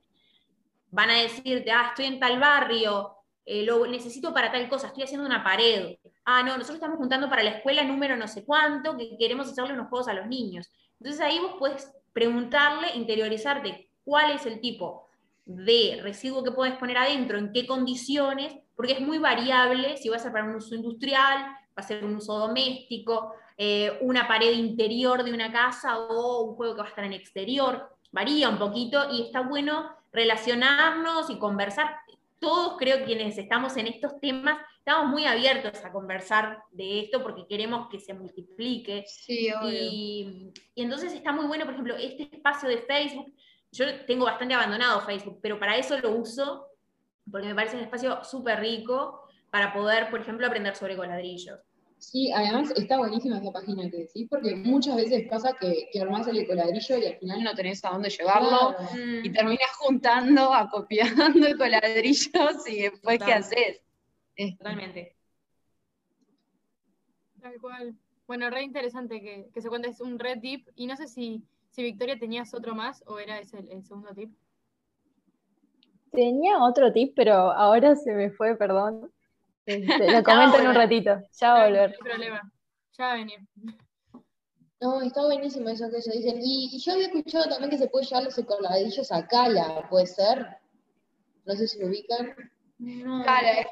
Van 0.91 1.10
a 1.10 1.20
decirte, 1.20 1.72
ah, 1.72 1.88
estoy 1.89 2.06
en 2.06 2.20
tal 2.20 2.39
barrio, 2.39 3.15
eh, 3.44 3.63
lo 3.63 3.88
necesito 3.88 4.32
para 4.32 4.51
tal 4.51 4.70
cosa, 4.70 4.86
estoy 4.86 5.01
haciendo 5.01 5.25
una 5.25 5.44
pared. 5.44 5.98
Ah, 6.25 6.44
no, 6.44 6.51
nosotros 6.51 6.75
estamos 6.75 7.00
juntando 7.00 7.27
para 7.27 7.41
la 7.41 7.50
escuela 7.50 7.84
número 7.84 8.15
no 8.15 8.27
sé 8.27 8.46
cuánto, 8.46 8.96
que 8.96 9.18
queremos 9.18 9.50
hacerle 9.50 9.74
unos 9.74 9.88
juegos 9.88 10.08
a 10.10 10.13
los 10.13 10.27
niños. 10.27 10.70
Entonces 11.00 11.22
ahí 11.22 11.39
vos 11.39 11.56
puedes 11.58 11.91
preguntarle, 12.13 12.89
interiorizarte 12.94 13.89
cuál 14.03 14.30
es 14.30 14.46
el 14.46 14.62
tipo 14.62 15.10
de 15.44 16.01
residuo 16.03 16.44
que 16.44 16.51
puedes 16.51 16.75
poner 16.75 17.00
adentro, 17.00 17.39
en 17.39 17.51
qué 17.51 17.65
condiciones, 17.65 18.53
porque 18.75 18.94
es 18.94 19.01
muy 19.01 19.18
variable 19.18 19.98
si 19.98 20.10
va 20.10 20.18
a 20.18 20.32
para 20.32 20.44
un 20.44 20.53
uso 20.53 20.75
industrial, 20.75 21.48
va 21.77 21.83
a 21.83 21.83
ser 21.83 22.03
un 22.03 22.15
uso 22.15 22.37
doméstico, 22.37 23.33
eh, 23.57 23.97
una 24.01 24.27
pared 24.27 24.51
interior 24.51 25.23
de 25.23 25.33
una 25.33 25.51
casa 25.51 25.99
o 25.99 26.43
un 26.43 26.55
juego 26.55 26.75
que 26.75 26.81
va 26.81 26.87
a 26.87 26.89
estar 26.89 27.05
en 27.05 27.13
exterior. 27.13 27.89
Varía 28.11 28.49
un 28.49 28.57
poquito 28.57 29.11
y 29.11 29.23
está 29.23 29.41
bueno 29.41 29.89
relacionarnos 30.11 31.29
y 31.29 31.37
conversar. 31.37 31.97
Todos 32.39 32.77
creo 32.77 33.05
quienes 33.05 33.37
estamos 33.37 33.77
en 33.77 33.87
estos 33.87 34.19
temas 34.19 34.57
estamos 34.81 35.11
muy 35.11 35.25
abiertos 35.25 35.85
a 35.85 35.91
conversar 35.91 36.63
de 36.71 37.01
esto 37.01 37.21
porque 37.21 37.45
queremos 37.47 37.87
que 37.89 37.99
se 37.99 38.15
multiplique. 38.15 39.05
Sí, 39.07 39.49
y, 39.63 40.51
y, 40.75 40.81
entonces 40.81 41.13
está 41.13 41.31
muy 41.31 41.45
bueno, 41.45 41.65
por 41.65 41.75
ejemplo, 41.75 41.95
este 41.95 42.23
espacio 42.23 42.67
de 42.67 42.79
Facebook. 42.79 43.31
Yo 43.71 43.85
tengo 44.05 44.25
bastante 44.25 44.55
abandonado 44.55 45.01
Facebook, 45.01 45.39
pero 45.41 45.59
para 45.59 45.77
eso 45.77 45.97
lo 45.99 46.11
uso 46.11 46.67
porque 47.29 47.47
me 47.47 47.55
parece 47.55 47.77
un 47.77 47.83
espacio 47.83 48.23
súper 48.23 48.59
rico 48.59 49.20
para 49.51 49.74
poder, 49.74 50.10
por 50.10 50.22
ejemplo, 50.22 50.48
aprender 50.48 50.75
sobre 50.75 50.96
coladrillos. 50.96 51.60
Sí, 52.00 52.31
además 52.31 52.72
está 52.75 52.98
buenísima 52.98 53.38
esa 53.38 53.51
página 53.51 53.88
que 53.91 53.98
decís, 53.98 54.27
porque 54.27 54.55
muchas 54.55 54.96
veces 54.96 55.27
pasa 55.29 55.55
que, 55.60 55.88
que 55.91 56.01
armás 56.01 56.27
el 56.27 56.48
coladrillo 56.48 56.98
y 56.98 57.05
al 57.05 57.17
final 57.17 57.43
no 57.43 57.53
tenés 57.53 57.86
a 57.86 57.91
dónde 57.91 58.10
llevarlo 58.10 58.75
y 59.24 59.31
terminas 59.31 59.70
juntando, 59.77 60.51
acopiando 60.53 61.58
coladrillos 61.60 62.67
y 62.67 62.81
después 62.81 63.20
¿qué 63.24 63.34
haces? 63.34 63.81
Totalmente. 64.58 65.15
Tal 67.39 67.60
cual. 67.60 67.96
Bueno, 68.27 68.50
re 68.50 68.63
interesante 68.63 69.22
que, 69.22 69.50
que 69.53 69.62
se 69.62 69.70
cuente 69.70 69.91
un 70.00 70.17
red 70.17 70.39
tip. 70.39 70.67
Y 70.75 70.88
no 70.88 70.96
sé 70.96 71.08
si, 71.08 71.43
si 71.70 71.84
Victoria 71.84 72.17
tenías 72.17 72.53
otro 72.53 72.74
más 72.75 73.03
o 73.08 73.20
era 73.20 73.39
ese 73.39 73.60
el, 73.60 73.84
segundo 73.84 74.13
tip. 74.13 74.31
Tenía 76.12 76.60
otro 76.63 76.91
tip, 76.91 77.13
pero 77.15 77.51
ahora 77.51 77.96
se 77.96 78.13
me 78.13 78.31
fue, 78.31 78.55
perdón. 78.55 79.12
Este, 79.65 80.12
lo 80.12 80.24
comento 80.24 80.60
en 80.60 80.68
un 80.68 80.75
ratito. 80.75 81.22
Ya 81.39 81.53
va 81.53 81.63
a 81.63 81.68
volver. 81.68 81.89
No 81.89 81.96
hay 81.96 82.12
problema. 82.12 82.51
Ya 82.98 83.06
va 83.06 83.12
a 83.12 83.15
venir. 83.15 83.39
No, 84.82 85.01
está 85.01 85.22
buenísimo 85.24 85.70
eso 85.70 85.91
que 85.91 86.01
se 86.01 86.12
dicen. 86.12 86.39
Y, 86.41 86.70
y, 86.74 86.80
yo 86.80 86.94
había 86.94 87.08
escuchado 87.08 87.48
también 87.48 87.70
que 87.70 87.77
se 87.77 87.88
puede 87.88 88.06
llevar 88.06 88.24
los 88.24 88.36
coladrillos 88.36 89.12
a 89.12 89.27
Cala, 89.27 89.88
¿puede 89.89 90.08
ser? 90.08 90.58
No 91.46 91.56
sé 91.56 91.68
si 91.68 91.80
lo 91.80 91.88
ubican. 91.88 92.36
No. 92.80 93.22
Claro, 93.22 93.70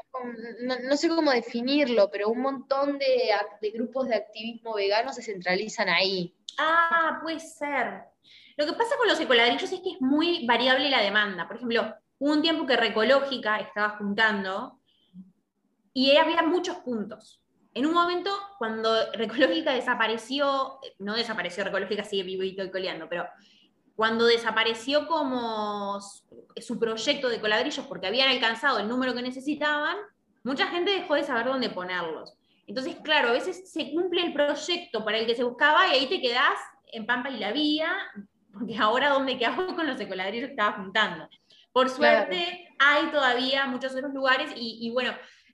no, 0.61 0.75
no, 0.87 0.95
sé 0.95 1.09
cómo 1.09 1.31
definirlo, 1.31 2.11
pero 2.11 2.29
un 2.29 2.41
montón 2.41 2.99
de, 2.99 3.31
de, 3.59 3.71
grupos 3.71 4.07
de 4.07 4.15
activismo 4.15 4.75
vegano 4.75 5.11
se 5.11 5.23
centralizan 5.23 5.89
ahí. 5.89 6.35
Ah, 6.59 7.19
puede 7.23 7.39
ser. 7.39 8.03
Lo 8.55 8.67
que 8.67 8.73
pasa 8.73 8.95
con 8.97 9.07
los 9.07 9.19
ecoladrillos 9.19 9.71
es 9.71 9.79
que 9.81 9.93
es 9.93 10.01
muy 10.01 10.45
variable 10.45 10.91
la 10.91 11.01
demanda. 11.01 11.47
Por 11.47 11.55
ejemplo, 11.55 11.95
hubo 12.19 12.33
un 12.33 12.43
tiempo 12.43 12.67
que 12.67 12.77
Recológica 12.77 13.57
estaba 13.57 13.97
juntando 13.97 14.78
y 15.93 16.15
había 16.15 16.41
muchos 16.43 16.77
puntos. 16.77 17.41
En 17.73 17.85
un 17.85 17.93
momento, 17.93 18.31
cuando 18.57 18.93
Recológica 19.13 19.73
desapareció, 19.73 20.79
no 20.99 21.15
desapareció, 21.15 21.63
Recológica 21.63 22.03
sigue 22.03 22.23
vivito 22.23 22.63
y 22.63 22.71
coleando, 22.71 23.07
pero 23.09 23.27
cuando 23.95 24.25
desapareció 24.25 25.07
como 25.07 25.99
su 26.55 26.79
proyecto 26.79 27.27
de 27.27 27.41
coladrillos 27.41 27.85
porque 27.85 28.07
habían 28.07 28.29
alcanzado 28.29 28.79
el 28.79 28.87
número 28.87 29.13
que 29.13 29.21
necesitaban, 29.21 29.97
mucha 30.43 30.67
gente 30.67 30.91
dejó 30.91 31.15
de 31.15 31.23
saber 31.23 31.45
dónde 31.47 31.69
ponerlos. 31.69 32.33
Entonces, 32.65 32.95
claro, 33.03 33.29
a 33.29 33.33
veces 33.33 33.71
se 33.71 33.91
cumple 33.91 34.25
el 34.25 34.31
proyecto 34.31 35.03
para 35.03 35.17
el 35.17 35.25
que 35.25 35.35
se 35.35 35.43
buscaba 35.43 35.87
y 35.87 35.91
ahí 35.91 36.07
te 36.07 36.21
quedás 36.21 36.57
en 36.93 37.05
Pampa 37.05 37.29
y 37.29 37.39
la 37.39 37.51
Vía, 37.51 37.91
porque 38.53 38.77
ahora 38.77 39.09
dónde 39.09 39.37
quedamos 39.37 39.73
con 39.73 39.85
los 39.85 39.97
coladrillos 39.97 40.47
que 40.47 40.53
estaba 40.53 40.77
juntando. 40.77 41.27
Por 41.71 41.89
suerte, 41.89 42.67
claro. 42.77 43.01
hay 43.01 43.11
todavía 43.11 43.65
muchos 43.65 43.93
otros 43.93 44.13
lugares 44.13 44.51
y, 44.55 44.79
y 44.81 44.91
bueno, 44.91 45.11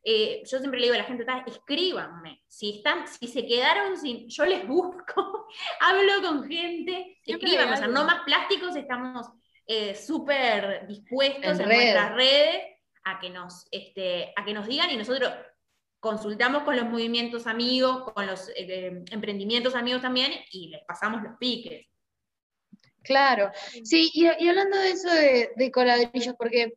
eh, 0.07 0.43
yo 0.45 0.59
siempre 0.59 0.79
le 0.79 0.85
digo 0.85 0.93
a 0.93 0.99
la 0.99 1.05
gente, 1.05 1.25
escríbanme, 1.47 2.43
si, 2.47 2.77
están, 2.77 3.07
si 3.07 3.27
se 3.27 3.43
quedaron 3.47 3.97
sin, 3.97 4.29
yo 4.29 4.45
les 4.45 4.67
busco, 4.67 5.47
hablo 5.79 6.21
con 6.21 6.47
gente, 6.47 7.17
escriban, 7.25 7.73
o 7.73 7.75
sea, 7.75 7.87
no 7.87 8.05
más 8.05 8.23
plásticos, 8.23 8.75
estamos 8.75 9.27
eh, 9.65 9.95
súper 9.95 10.85
dispuestos 10.85 11.59
en, 11.59 11.71
en 11.71 11.77
nuestras 11.77 12.13
redes. 12.13 12.61
a 13.03 13.19
que, 13.19 13.31
nos, 13.31 13.67
este, 13.71 14.31
a 14.35 14.45
que 14.45 14.53
nos 14.53 14.67
digan 14.67 14.91
y 14.91 14.97
nosotros 14.97 15.33
consultamos 15.99 16.61
con 16.61 16.75
los 16.75 16.85
movimientos 16.85 17.47
amigos, 17.47 18.11
con 18.13 18.27
los 18.27 18.49
eh, 18.55 19.03
emprendimientos 19.09 19.73
amigos 19.73 20.03
también 20.03 20.33
y 20.51 20.69
les 20.69 20.83
pasamos 20.85 21.23
los 21.23 21.35
piques. 21.39 21.87
Claro, 23.01 23.51
sí, 23.83 24.11
y, 24.13 24.25
y 24.25 24.49
hablando 24.49 24.77
de 24.77 24.91
eso 24.91 25.11
de, 25.11 25.49
de 25.55 25.71
coladrillos, 25.71 26.35
porque 26.37 26.73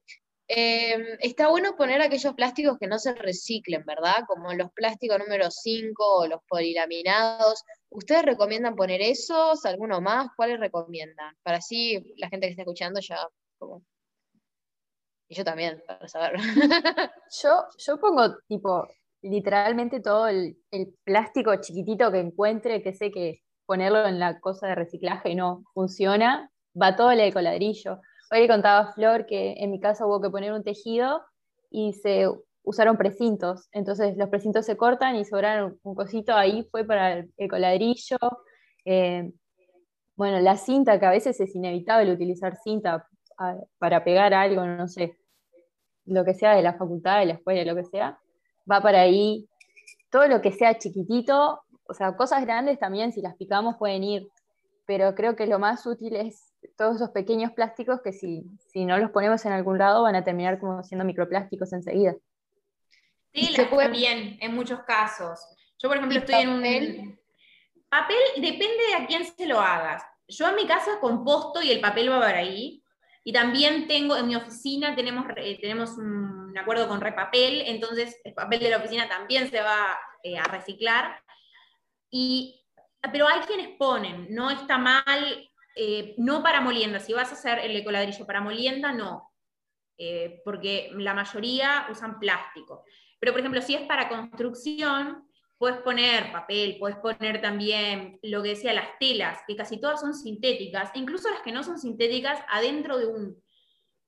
eh, 0.48 1.18
está 1.20 1.48
bueno 1.48 1.76
poner 1.76 2.00
aquellos 2.00 2.34
plásticos 2.34 2.78
que 2.78 2.86
no 2.86 2.98
se 2.98 3.14
reciclen, 3.14 3.84
¿verdad? 3.84 4.24
Como 4.26 4.52
los 4.54 4.72
plásticos 4.72 5.18
número 5.18 5.50
5 5.50 6.04
o 6.04 6.26
los 6.26 6.40
polilaminados. 6.48 7.62
¿Ustedes 7.90 8.24
recomiendan 8.24 8.74
poner 8.74 9.02
esos? 9.02 9.64
¿Alguno 9.66 10.00
más? 10.00 10.28
¿Cuáles 10.36 10.58
recomiendan? 10.58 11.36
Para 11.42 11.58
así 11.58 12.14
la 12.16 12.28
gente 12.28 12.46
que 12.46 12.52
está 12.52 12.62
escuchando 12.62 13.00
ya. 13.00 13.18
Y 15.28 15.34
yo 15.34 15.44
también, 15.44 15.82
para 15.86 16.08
saber. 16.08 16.32
yo, 17.42 17.64
yo 17.76 18.00
pongo 18.00 18.38
tipo 18.46 18.88
literalmente 19.22 20.00
todo 20.00 20.28
el, 20.28 20.56
plástico 21.04 21.56
chiquitito 21.60 22.10
que 22.10 22.20
encuentre, 22.20 22.82
que 22.82 22.94
sé 22.94 23.10
que 23.10 23.42
ponerlo 23.66 24.06
en 24.06 24.18
la 24.18 24.40
cosa 24.40 24.68
de 24.68 24.74
reciclaje 24.74 25.34
no 25.34 25.64
funciona, 25.74 26.50
va 26.80 26.96
todo 26.96 27.10
el 27.10 27.32
coladrillo. 27.32 28.00
Hoy 28.30 28.46
contaba 28.46 28.92
Flor 28.92 29.24
que 29.24 29.54
en 29.56 29.70
mi 29.70 29.80
casa 29.80 30.06
hubo 30.06 30.20
que 30.20 30.28
poner 30.28 30.52
un 30.52 30.62
tejido 30.62 31.22
y 31.70 31.94
se 31.94 32.28
usaron 32.62 32.98
precintos. 32.98 33.68
Entonces 33.72 34.16
los 34.18 34.28
precintos 34.28 34.66
se 34.66 34.76
cortan 34.76 35.16
y 35.16 35.24
sobraron 35.24 35.78
un 35.82 35.94
cosito 35.94 36.34
ahí, 36.34 36.68
fue 36.70 36.84
para 36.84 37.24
el, 37.36 37.48
coladrillo. 37.48 38.18
Eh, 38.84 39.32
bueno, 40.14 40.40
la 40.40 40.56
cinta, 40.58 41.00
que 41.00 41.06
a 41.06 41.10
veces 41.10 41.40
es 41.40 41.54
inevitable 41.54 42.12
utilizar 42.12 42.56
cinta 42.56 43.08
para 43.78 44.04
pegar 44.04 44.34
algo, 44.34 44.66
no 44.66 44.88
sé, 44.88 45.16
lo 46.04 46.24
que 46.24 46.34
sea 46.34 46.54
de 46.54 46.62
la 46.62 46.74
facultad, 46.74 47.20
de 47.20 47.26
la 47.26 47.34
escuela, 47.34 47.64
lo 47.64 47.76
que 47.76 47.84
sea, 47.84 48.18
va 48.70 48.80
para 48.82 49.00
ahí. 49.02 49.48
Todo 50.10 50.26
lo 50.26 50.42
que 50.42 50.52
sea 50.52 50.76
chiquitito, 50.76 51.62
o 51.84 51.94
sea, 51.94 52.16
cosas 52.16 52.42
grandes 52.44 52.78
también, 52.78 53.12
si 53.12 53.22
las 53.22 53.36
picamos 53.36 53.76
pueden 53.78 54.04
ir, 54.04 54.28
pero 54.86 55.14
creo 55.14 55.36
que 55.36 55.46
lo 55.46 55.58
más 55.58 55.86
útil 55.86 56.16
es 56.16 56.47
todos 56.78 56.96
esos 56.96 57.10
pequeños 57.10 57.52
plásticos 57.52 58.00
que 58.00 58.12
si, 58.12 58.44
si 58.70 58.84
no 58.84 58.96
los 58.98 59.10
ponemos 59.10 59.44
en 59.44 59.52
algún 59.52 59.78
lado 59.78 60.04
van 60.04 60.14
a 60.14 60.22
terminar 60.22 60.60
como 60.60 60.82
siendo 60.84 61.04
microplásticos 61.04 61.72
enseguida. 61.72 62.14
Sí, 63.34 63.54
las 63.56 63.66
puede... 63.66 63.88
también, 63.88 64.38
en 64.40 64.54
muchos 64.54 64.80
casos. 64.84 65.40
Yo, 65.78 65.88
por 65.88 65.98
ejemplo, 65.98 66.18
estoy 66.18 66.46
papel? 66.46 66.84
en 66.84 67.00
un... 67.08 67.18
Papel 67.88 68.16
depende 68.36 68.86
de 68.88 68.94
a 68.94 69.06
quién 69.06 69.24
se 69.24 69.46
lo 69.46 69.60
hagas. 69.60 70.04
Yo 70.28 70.48
en 70.48 70.54
mi 70.54 70.66
casa 70.66 71.00
composto 71.00 71.60
y 71.60 71.70
el 71.72 71.80
papel 71.80 72.12
va 72.12 72.20
por 72.20 72.28
ahí. 72.28 72.82
Y 73.24 73.32
también 73.32 73.88
tengo, 73.88 74.16
en 74.16 74.28
mi 74.28 74.36
oficina 74.36 74.94
tenemos, 74.94 75.26
eh, 75.36 75.58
tenemos 75.60 75.98
un 75.98 76.56
acuerdo 76.56 76.86
con 76.86 77.00
Repapel, 77.00 77.62
entonces 77.66 78.20
el 78.24 78.34
papel 78.34 78.60
de 78.60 78.70
la 78.70 78.76
oficina 78.76 79.08
también 79.08 79.50
se 79.50 79.60
va 79.60 79.98
eh, 80.22 80.38
a 80.38 80.44
reciclar. 80.44 81.22
Y, 82.10 82.62
pero 83.12 83.26
hay 83.26 83.40
quienes 83.40 83.76
ponen, 83.76 84.28
no 84.30 84.50
está 84.50 84.78
mal 84.78 85.48
eh, 85.80 86.16
no 86.18 86.42
para 86.42 86.60
molienda, 86.60 86.98
si 86.98 87.12
vas 87.12 87.30
a 87.30 87.34
hacer 87.34 87.60
el 87.60 87.76
ecoladrillo 87.76 88.26
para 88.26 88.40
molienda, 88.40 88.92
no, 88.92 89.30
eh, 89.96 90.42
porque 90.44 90.90
la 90.94 91.14
mayoría 91.14 91.86
usan 91.88 92.18
plástico. 92.18 92.84
Pero, 93.20 93.32
por 93.32 93.40
ejemplo, 93.40 93.62
si 93.62 93.76
es 93.76 93.82
para 93.82 94.08
construcción, 94.08 95.28
puedes 95.56 95.78
poner 95.78 96.32
papel, 96.32 96.78
puedes 96.80 96.96
poner 96.96 97.40
también 97.40 98.18
lo 98.22 98.42
que 98.42 98.50
decía 98.50 98.72
las 98.72 98.98
telas, 98.98 99.38
que 99.46 99.54
casi 99.54 99.80
todas 99.80 100.00
son 100.00 100.14
sintéticas, 100.14 100.90
incluso 100.94 101.30
las 101.30 101.42
que 101.42 101.52
no 101.52 101.62
son 101.62 101.78
sintéticas, 101.78 102.40
adentro 102.48 102.98
de 102.98 103.06
un 103.06 103.40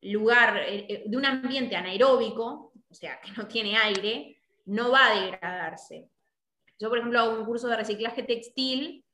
lugar, 0.03 0.65
eh, 0.67 1.05
de 1.07 1.17
un 1.17 1.25
ambiente 1.25 1.77
anaeróbico, 1.77 2.73
o 2.89 2.95
sea, 2.95 3.21
que 3.21 3.31
no 3.37 3.47
tiene 3.47 3.77
aire, 3.77 4.43
no 4.67 4.91
va 4.91 5.07
a 5.07 5.21
degradarse. 5.21 6.09
Yo, 6.81 6.89
por 6.89 6.99
ejemplo, 6.99 7.21
hago 7.21 7.39
un 7.39 7.47
curso 7.47 7.69
de 7.69 7.77
reciclaje 7.77 8.25
textil 8.25 9.05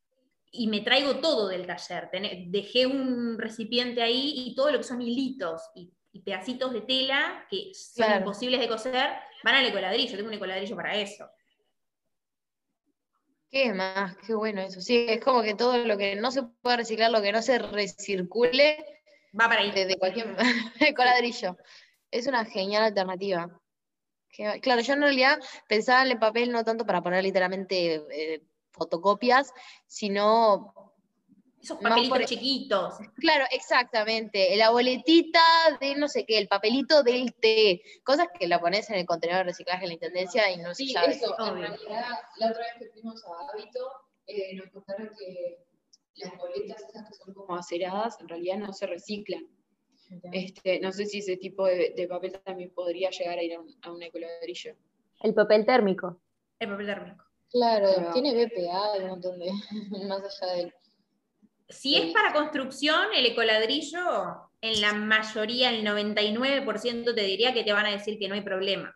y 0.50 0.68
me 0.68 0.80
traigo 0.80 1.16
todo 1.20 1.48
del 1.48 1.66
taller. 1.66 2.10
dejé 2.48 2.86
un 2.86 3.38
recipiente 3.38 4.02
ahí 4.02 4.34
y 4.36 4.54
todo 4.54 4.70
lo 4.70 4.78
que 4.78 4.84
son 4.84 5.02
hilitos 5.02 5.62
y, 5.74 5.92
pedacitos 6.24 6.72
de 6.72 6.80
tela 6.80 7.46
que 7.50 7.72
son 7.74 8.10
imposibles 8.16 8.58
de 8.58 8.68
coser, 8.68 9.10
van 9.44 9.56
al 9.56 9.66
ecoladrillo. 9.66 10.16
Tengo 10.16 10.28
un 10.28 10.34
ecoladrillo 10.34 10.74
para 10.74 10.96
eso. 10.96 11.28
¿Qué 13.50 13.74
más? 13.74 14.16
Qué 14.26 14.34
bueno 14.34 14.62
eso. 14.62 14.80
Sí, 14.80 15.06
es 15.08 15.22
como 15.22 15.42
que 15.42 15.54
todo 15.54 15.76
lo 15.76 15.98
que 15.98 16.16
no 16.16 16.30
se 16.30 16.42
puede 16.42 16.78
reciclar, 16.78 17.10
lo 17.10 17.20
que 17.20 17.32
no 17.32 17.42
se 17.42 17.58
recircule, 17.58 18.78
va 19.38 19.46
para 19.46 19.60
ahí. 19.60 19.72
Desde 19.72 19.98
cualquier 19.98 20.34
ecoladrillo. 20.80 21.58
Es 22.10 22.26
una 22.26 22.46
genial 22.46 22.84
alternativa. 22.84 23.60
Claro, 24.60 24.80
yo 24.82 24.92
en 24.92 25.02
realidad 25.02 25.38
pensaba 25.68 26.02
en 26.02 26.12
el 26.12 26.18
papel 26.18 26.52
no 26.52 26.64
tanto 26.64 26.84
para 26.84 27.02
poner 27.02 27.22
literalmente 27.22 28.04
eh, 28.10 28.42
fotocopias, 28.76 29.52
sino 29.86 30.72
esos 31.66 31.78
papelitos 31.78 32.26
chiquitos. 32.26 32.94
Claro, 33.16 33.44
exactamente. 33.50 34.56
La 34.56 34.70
boletita 34.70 35.40
de 35.80 35.96
no 35.96 36.06
sé 36.06 36.24
qué, 36.24 36.38
el 36.38 36.46
papelito 36.46 37.02
del 37.02 37.34
té. 37.34 37.82
Cosas 38.04 38.28
que 38.38 38.46
la 38.46 38.60
pones 38.60 38.88
en 38.90 38.96
el 38.96 39.06
contenedor 39.06 39.44
de 39.44 39.50
reciclaje 39.50 39.80
de 39.80 39.86
la 39.88 39.94
intendencia 39.94 40.50
y 40.52 40.58
no 40.58 40.74
sí, 40.74 40.92
se 40.92 41.10
Eso, 41.10 41.34
en 41.40 41.58
realidad, 41.58 42.20
la 42.36 42.50
otra 42.50 42.60
vez 42.60 42.74
que 42.78 42.88
fuimos 42.90 43.20
a 43.24 43.50
Hábito, 43.50 43.90
eh, 44.28 44.54
nos 44.54 44.70
contaron 44.70 45.10
que 45.18 45.58
las 46.14 46.36
boletas 46.38 46.82
esas 46.88 47.08
que 47.08 47.14
son 47.14 47.34
como 47.34 47.56
aceradas, 47.56 48.20
en 48.20 48.28
realidad 48.28 48.58
no 48.58 48.72
se 48.72 48.86
reciclan. 48.86 49.48
Este, 50.30 50.78
no 50.78 50.92
sé 50.92 51.06
si 51.06 51.18
ese 51.18 51.36
tipo 51.36 51.66
de, 51.66 52.06
papel 52.08 52.38
también 52.44 52.70
podría 52.70 53.10
llegar 53.10 53.38
a 53.38 53.42
ir 53.42 53.54
a 53.54 53.60
un, 53.60 53.74
a 53.82 53.90
un 53.90 54.02
ecoladrillo. 54.04 54.76
El 55.20 55.34
papel 55.34 55.66
térmico. 55.66 56.20
El 56.60 56.70
papel 56.70 56.86
térmico. 56.86 57.25
Claro, 57.50 58.12
tiene 58.12 58.32
BPA, 58.34 58.98
un 59.02 59.08
montón 59.08 59.38
de, 59.38 59.50
más 60.06 60.22
allá 60.42 60.52
del... 60.54 60.74
Si 61.68 61.96
es 61.96 62.12
para 62.12 62.32
construcción, 62.32 63.08
el 63.14 63.26
ecoladrillo, 63.26 64.50
en 64.60 64.80
la 64.80 64.92
mayoría, 64.92 65.70
el 65.70 65.84
99% 65.84 67.14
te 67.14 67.22
diría 67.22 67.52
que 67.52 67.64
te 67.64 67.72
van 67.72 67.86
a 67.86 67.90
decir 67.90 68.18
que 68.18 68.28
no 68.28 68.34
hay 68.34 68.42
problema. 68.42 68.94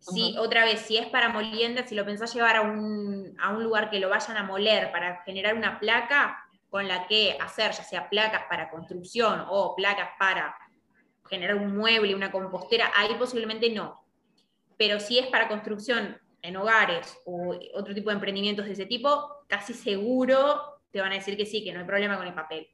Si, 0.00 0.36
otra 0.36 0.64
vez, 0.64 0.80
si 0.80 0.96
es 0.96 1.06
para 1.06 1.28
molienda, 1.28 1.86
si 1.86 1.94
lo 1.94 2.04
pensás 2.04 2.34
llevar 2.34 2.56
a 2.56 2.62
un, 2.62 3.36
a 3.40 3.50
un 3.50 3.62
lugar 3.62 3.88
que 3.88 4.00
lo 4.00 4.08
vayan 4.08 4.36
a 4.36 4.42
moler 4.42 4.90
para 4.90 5.22
generar 5.22 5.54
una 5.54 5.78
placa 5.78 6.44
con 6.70 6.88
la 6.88 7.06
que 7.06 7.36
hacer, 7.40 7.70
ya 7.70 7.84
sea 7.84 8.08
placas 8.08 8.42
para 8.48 8.68
construcción 8.68 9.44
o 9.48 9.76
placas 9.76 10.08
para 10.18 10.56
generar 11.28 11.56
un 11.56 11.76
mueble, 11.76 12.16
una 12.16 12.32
compostera, 12.32 12.90
ahí 12.96 13.14
posiblemente 13.16 13.70
no. 13.70 14.04
Pero 14.76 14.98
si 14.98 15.20
es 15.20 15.28
para 15.28 15.46
construcción 15.46 16.18
en 16.42 16.56
hogares 16.56 17.18
o 17.24 17.56
otro 17.74 17.94
tipo 17.94 18.10
de 18.10 18.14
emprendimientos 18.14 18.66
de 18.66 18.72
ese 18.72 18.86
tipo, 18.86 19.44
casi 19.46 19.72
seguro 19.72 20.80
te 20.90 21.00
van 21.00 21.12
a 21.12 21.16
decir 21.16 21.36
que 21.36 21.46
sí, 21.46 21.64
que 21.64 21.72
no 21.72 21.80
hay 21.80 21.86
problema 21.86 22.18
con 22.18 22.26
el 22.26 22.34
papel. 22.34 22.68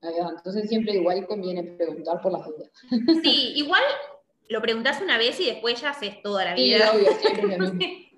Entonces 0.00 0.68
siempre 0.68 0.94
igual 0.94 1.26
conviene 1.26 1.62
preguntar 1.62 2.20
por 2.20 2.32
las 2.32 2.46
dudas. 2.46 2.70
Sí, 3.22 3.52
igual 3.56 3.82
lo 4.48 4.60
preguntas 4.60 5.00
una 5.00 5.18
vez 5.18 5.38
y 5.40 5.46
después 5.46 5.80
ya 5.80 5.90
haces 5.90 6.20
toda 6.22 6.44
la 6.44 6.54
vida. 6.54 6.90
Sí, 6.90 6.96
obvio, 6.96 7.12
siempre 7.20 8.10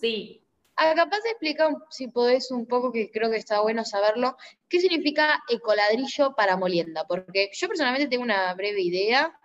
sí. 0.00 0.44
Ah, 0.76 0.94
capaz 0.94 1.20
de 1.22 1.30
explicar, 1.30 1.74
si 1.90 2.06
podés, 2.06 2.52
un 2.52 2.66
poco, 2.66 2.92
que 2.92 3.10
creo 3.10 3.30
que 3.30 3.36
está 3.36 3.60
bueno 3.60 3.84
saberlo, 3.84 4.36
qué 4.68 4.78
significa 4.80 5.42
ecoladrillo 5.48 6.36
para 6.36 6.56
molienda, 6.56 7.04
porque 7.04 7.50
yo 7.52 7.66
personalmente 7.66 8.06
tengo 8.06 8.22
una 8.22 8.54
breve 8.54 8.80
idea, 8.80 9.36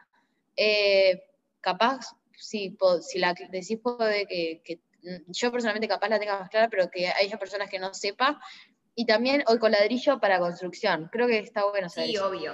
eh, 0.56 1.24
capaz 1.60 2.16
si, 2.38 2.78
si 3.02 3.19
la 3.19 3.34
decís 3.50 3.80
puede 3.82 4.26
que, 4.26 4.62
que, 4.63 4.82
mm, 5.04 5.32
yo 5.32 5.52
personalmente 5.52 5.88
capaz 5.88 6.10
la 6.10 6.19
tenga 6.19 6.39
más 6.39 6.50
clara, 6.50 6.69
pero 6.69 6.89
que 6.89 7.08
haya 7.08 7.38
personas 7.38 7.69
que 7.69 7.80
no 7.80 7.93
sepa. 7.93 8.39
Y 8.96 9.06
también 9.06 9.43
hoy 9.48 9.58
con 9.58 9.72
ladrillo 9.72 10.19
para 10.19 10.39
construcción. 10.39 11.10
Creo 11.12 11.28
que 11.28 11.39
está 11.39 11.65
bueno 11.65 11.89
saber. 11.89 12.10
Sí, 12.10 12.17
obvio. 12.17 12.54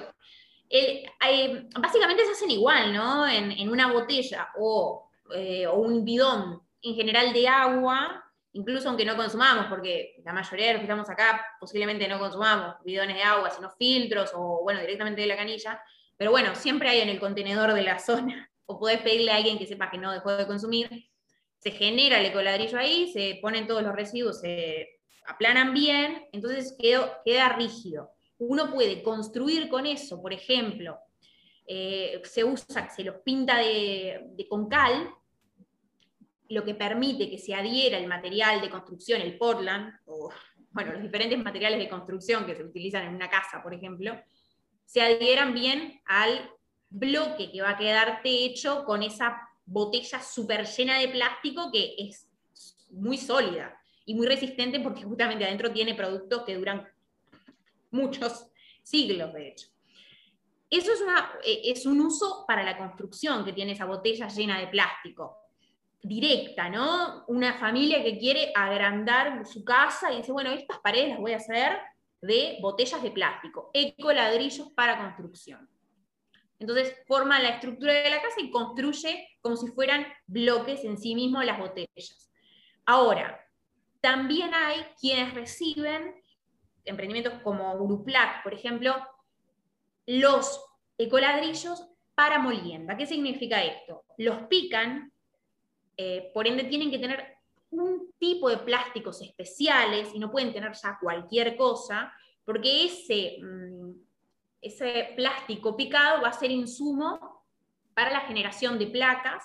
básicamente 1.80 2.26
se 2.26 2.32
hacen 2.32 2.52
igual, 2.52 2.94
¿no? 2.94 3.28
En, 3.28 3.70
una 3.70 3.92
botella 3.92 4.50
o, 4.58 5.10
eh, 5.36 5.68
o, 5.68 5.76
un 5.76 6.06
bidón 6.06 6.62
en 6.82 6.96
general 6.96 7.34
de 7.34 7.48
agua, 7.48 8.24
incluso 8.54 8.88
aunque 8.88 9.04
no 9.04 9.18
consumamos, 9.18 9.66
porque 9.66 10.16
la 10.24 10.32
mayoría 10.32 10.68
de 10.68 10.74
los 10.74 10.80
que 10.80 10.86
estamos 10.86 11.10
acá 11.10 11.46
posiblemente 11.60 12.08
no 12.08 12.20
consumamos 12.20 12.76
bidones 12.86 13.18
de 13.18 13.24
agua, 13.24 13.50
sino 13.50 13.70
filtros 13.72 14.32
o, 14.34 14.62
bueno, 14.64 14.80
directamente 14.80 15.20
de 15.20 15.28
la 15.28 15.36
canilla. 15.36 15.82
Pero 16.16 16.32
bueno, 16.32 16.56
siempre 16.56 16.90
hay 16.90 17.02
en 17.02 17.10
el 17.10 17.20
contenedor 17.20 17.74
de 17.74 17.84
la 17.84 18.00
zona 18.00 18.49
o 18.70 18.78
podés 18.78 19.02
pedirle 19.02 19.32
a 19.32 19.38
alguien 19.38 19.58
que 19.58 19.66
sepa 19.66 19.90
que 19.90 19.98
no 19.98 20.12
dejó 20.12 20.32
de 20.32 20.46
consumir, 20.46 21.10
se 21.58 21.72
genera 21.72 22.20
el 22.20 22.28
ecoladrillo 22.28 22.78
ahí, 22.78 23.12
se 23.12 23.40
ponen 23.42 23.66
todos 23.66 23.82
los 23.82 23.96
residuos, 23.96 24.42
se 24.42 25.00
aplanan 25.26 25.74
bien, 25.74 26.28
entonces 26.32 26.78
queda 26.78 27.50
rígido. 27.58 28.12
Uno 28.38 28.72
puede 28.72 29.02
construir 29.02 29.70
con 29.70 29.88
eso, 29.88 30.22
por 30.22 30.34
ejemplo, 30.34 31.00
eh, 31.66 32.22
se 32.24 32.44
usa, 32.44 32.90
se 32.92 33.04
los 33.04 33.16
pinta 33.26 33.58
de, 33.58 34.46
con 34.48 34.70
cal, 34.70 35.10
lo 36.50 36.64
que 36.64 36.76
permite 36.76 37.28
que 37.28 37.40
se 37.40 37.56
adhiera 37.56 37.98
el 37.98 38.08
material 38.08 38.62
de 38.62 38.70
construcción, 38.70 39.20
el 39.20 39.36
Portland, 39.40 39.94
o 40.06 40.32
bueno, 40.70 40.94
los 40.94 41.02
diferentes 41.02 41.40
materiales 41.44 41.80
de 41.80 41.90
construcción 41.90 42.46
que 42.46 42.56
se 42.56 42.64
utilizan 42.64 43.08
en 43.08 43.16
una 43.16 43.32
casa, 43.32 43.64
por 43.64 43.74
ejemplo, 43.74 44.16
se 44.86 45.02
adhieran 45.02 45.56
bien 45.56 46.02
al 46.06 46.52
bloque 46.90 47.52
que 47.52 47.62
va 47.62 47.72
a 47.72 47.78
quedarte 47.78 48.30
hecho 48.30 48.84
con 48.86 49.04
esa 49.04 49.50
botella 49.66 50.22
súper 50.22 50.66
llena 50.66 51.00
de 51.00 51.10
plástico 51.10 51.72
que 51.72 51.96
es 51.98 52.28
muy 52.90 53.18
sólida 53.18 53.80
y 54.06 54.16
muy 54.16 54.26
resistente 54.26 54.80
porque 54.80 55.04
justamente 55.04 55.46
adentro 55.46 55.72
tiene 55.72 55.94
productos 55.94 56.44
que 56.44 56.56
duran 56.56 56.88
muchos 57.92 58.48
siglos, 58.84 59.34
de 59.34 59.50
hecho. 59.50 59.68
Eso 60.70 60.92
es, 60.92 61.02
eh, 61.46 61.62
es 61.66 61.86
un 61.86 62.02
uso 62.02 62.46
para 62.48 62.64
la 62.64 62.78
construcción 62.78 63.44
que 63.44 63.54
tiene 63.54 63.74
esa 63.74 63.86
botella 63.86 64.28
llena 64.28 64.60
de 64.60 64.68
plástico. 64.68 65.38
Directa, 66.02 66.70
¿no? 66.70 67.26
Una 67.28 67.56
familia 67.56 68.04
que 68.04 68.18
quiere 68.18 68.52
agrandar 68.56 69.46
su 69.46 69.64
casa 69.64 70.12
y 70.14 70.18
dice, 70.18 70.32
bueno, 70.32 70.52
estas 70.52 70.80
paredes 70.80 71.10
las 71.10 71.20
voy 71.20 71.34
a 71.34 71.38
hacer 71.38 71.80
de 72.22 72.58
botellas 72.62 73.02
de 73.02 73.12
plástico, 73.12 73.72
eco 73.74 74.12
ladrillos 74.12 74.72
para 74.74 74.98
construcción. 74.98 75.70
Entonces 76.60 76.96
forma 77.08 77.40
la 77.40 77.50
estructura 77.50 77.94
de 77.94 78.10
la 78.10 78.22
casa 78.22 78.42
y 78.42 78.52
construye 78.52 79.30
como 79.42 79.56
si 79.56 79.68
fueran 79.68 80.06
bloques 80.28 80.84
en 80.84 80.98
sí 80.98 81.16
mismos 81.16 81.46
las 81.46 81.58
botellas. 81.58 82.30
Ahora, 82.86 83.40
también 84.02 84.54
hay 84.54 84.84
quienes 85.00 85.34
reciben 85.34 86.22
emprendimientos 86.86 87.42
como 87.44 87.74
Uruplac, 87.76 88.44
por 88.44 88.54
ejemplo, 88.54 88.96
los 90.06 90.66
ecoladrillos 90.98 91.88
para 92.16 92.40
molienda. 92.40 92.98
¿Qué 92.98 93.06
significa 93.06 93.64
esto? 93.64 94.04
Los 94.18 94.44
pican, 94.48 95.14
eh, 95.96 96.32
por 96.34 96.48
ende 96.48 96.66
tienen 96.66 96.92
que 96.92 97.00
tener 97.00 97.38
un 97.72 98.12
tipo 98.18 98.50
de 98.50 98.58
plásticos 98.58 99.22
especiales 99.22 100.10
y 100.14 100.20
no 100.20 100.32
pueden 100.32 100.52
tener 100.52 100.74
ya 100.74 100.98
cualquier 101.00 101.56
cosa, 101.56 102.12
porque 102.44 102.86
ese... 102.86 103.38
Ese 104.62 105.14
plástico 105.16 105.76
picado 105.76 106.22
va 106.22 106.30
a 106.30 106.34
ser 106.34 106.52
insumo 106.52 107.44
para 107.94 108.12
la 108.12 108.22
generación 108.22 108.78
de 108.78 108.88
placas 108.88 109.44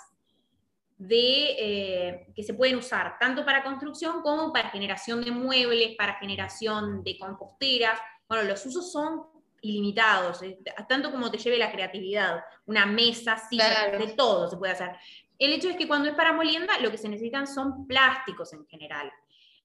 de, 0.97 1.57
eh, 1.59 2.27
que 2.35 2.43
se 2.43 2.55
pueden 2.55 2.77
usar 2.77 3.19
tanto 3.19 3.45
para 3.45 3.65
construcción 3.65 4.23
como 4.23 4.53
para 4.53 4.71
generación 4.71 5.23
de 5.23 5.31
muebles, 5.31 5.97
para 5.97 6.15
generación 6.15 7.03
de 7.03 7.19
composteras. 7.19 7.99
Bueno, 8.29 8.45
los 8.45 8.65
usos 8.65 8.93
son 8.93 9.23
ilimitados, 9.61 10.43
eh, 10.43 10.59
tanto 10.89 11.11
como 11.11 11.31
te 11.31 11.39
lleve 11.39 11.59
la 11.59 11.73
creatividad, 11.73 12.45
una 12.67 12.87
mesa, 12.87 13.37
silla, 13.39 13.91
de 13.99 14.15
todo 14.17 14.49
se 14.49 14.57
puede 14.57 14.73
hacer. 14.73 14.91
El 15.39 15.53
hecho 15.53 15.69
es 15.69 15.77
que 15.77 15.89
cuando 15.89 16.09
es 16.09 16.15
para 16.15 16.33
molienda, 16.33 16.79
lo 16.81 16.91
que 16.91 16.99
se 16.99 17.09
necesitan 17.09 17.47
son 17.47 17.87
plásticos 17.87 18.53
en 18.53 18.67
general. 18.67 19.11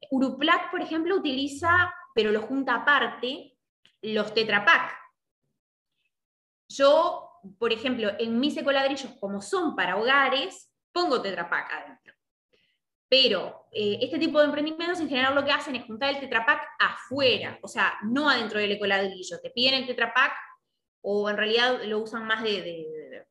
Uruplac, 0.09 0.71
por 0.71 0.81
ejemplo, 0.81 1.15
utiliza, 1.15 1.93
pero 2.15 2.31
lo 2.31 2.41
junta 2.41 2.75
aparte, 2.75 3.55
los 4.01 4.33
tetrapack, 4.33 4.97
yo, 6.69 7.31
por 7.57 7.73
ejemplo, 7.73 8.11
en 8.19 8.39
mis 8.39 8.55
ecoladrillos, 8.55 9.11
como 9.19 9.41
son 9.41 9.75
para 9.75 9.97
hogares, 9.97 10.71
pongo 10.91 11.21
tetrapack 11.21 11.71
adentro. 11.73 12.13
Pero 13.09 13.65
eh, 13.71 13.97
este 14.01 14.19
tipo 14.19 14.39
de 14.39 14.45
emprendimientos 14.45 14.99
en 14.99 15.09
general 15.09 15.33
lo 15.33 15.43
que 15.43 15.51
hacen 15.51 15.75
es 15.75 15.85
juntar 15.85 16.13
el 16.13 16.19
tetrapack 16.19 16.61
afuera, 16.79 17.57
o 17.63 17.67
sea, 17.67 17.97
no 18.03 18.29
adentro 18.29 18.59
del 18.59 18.73
ecoladrillo. 18.73 19.39
Te 19.41 19.49
piden 19.49 19.73
el 19.73 19.87
tetrapack 19.87 20.33
o 21.01 21.29
en 21.29 21.37
realidad 21.37 21.81
lo 21.85 21.99
usan 21.99 22.27
más 22.27 22.43
de, 22.43 23.25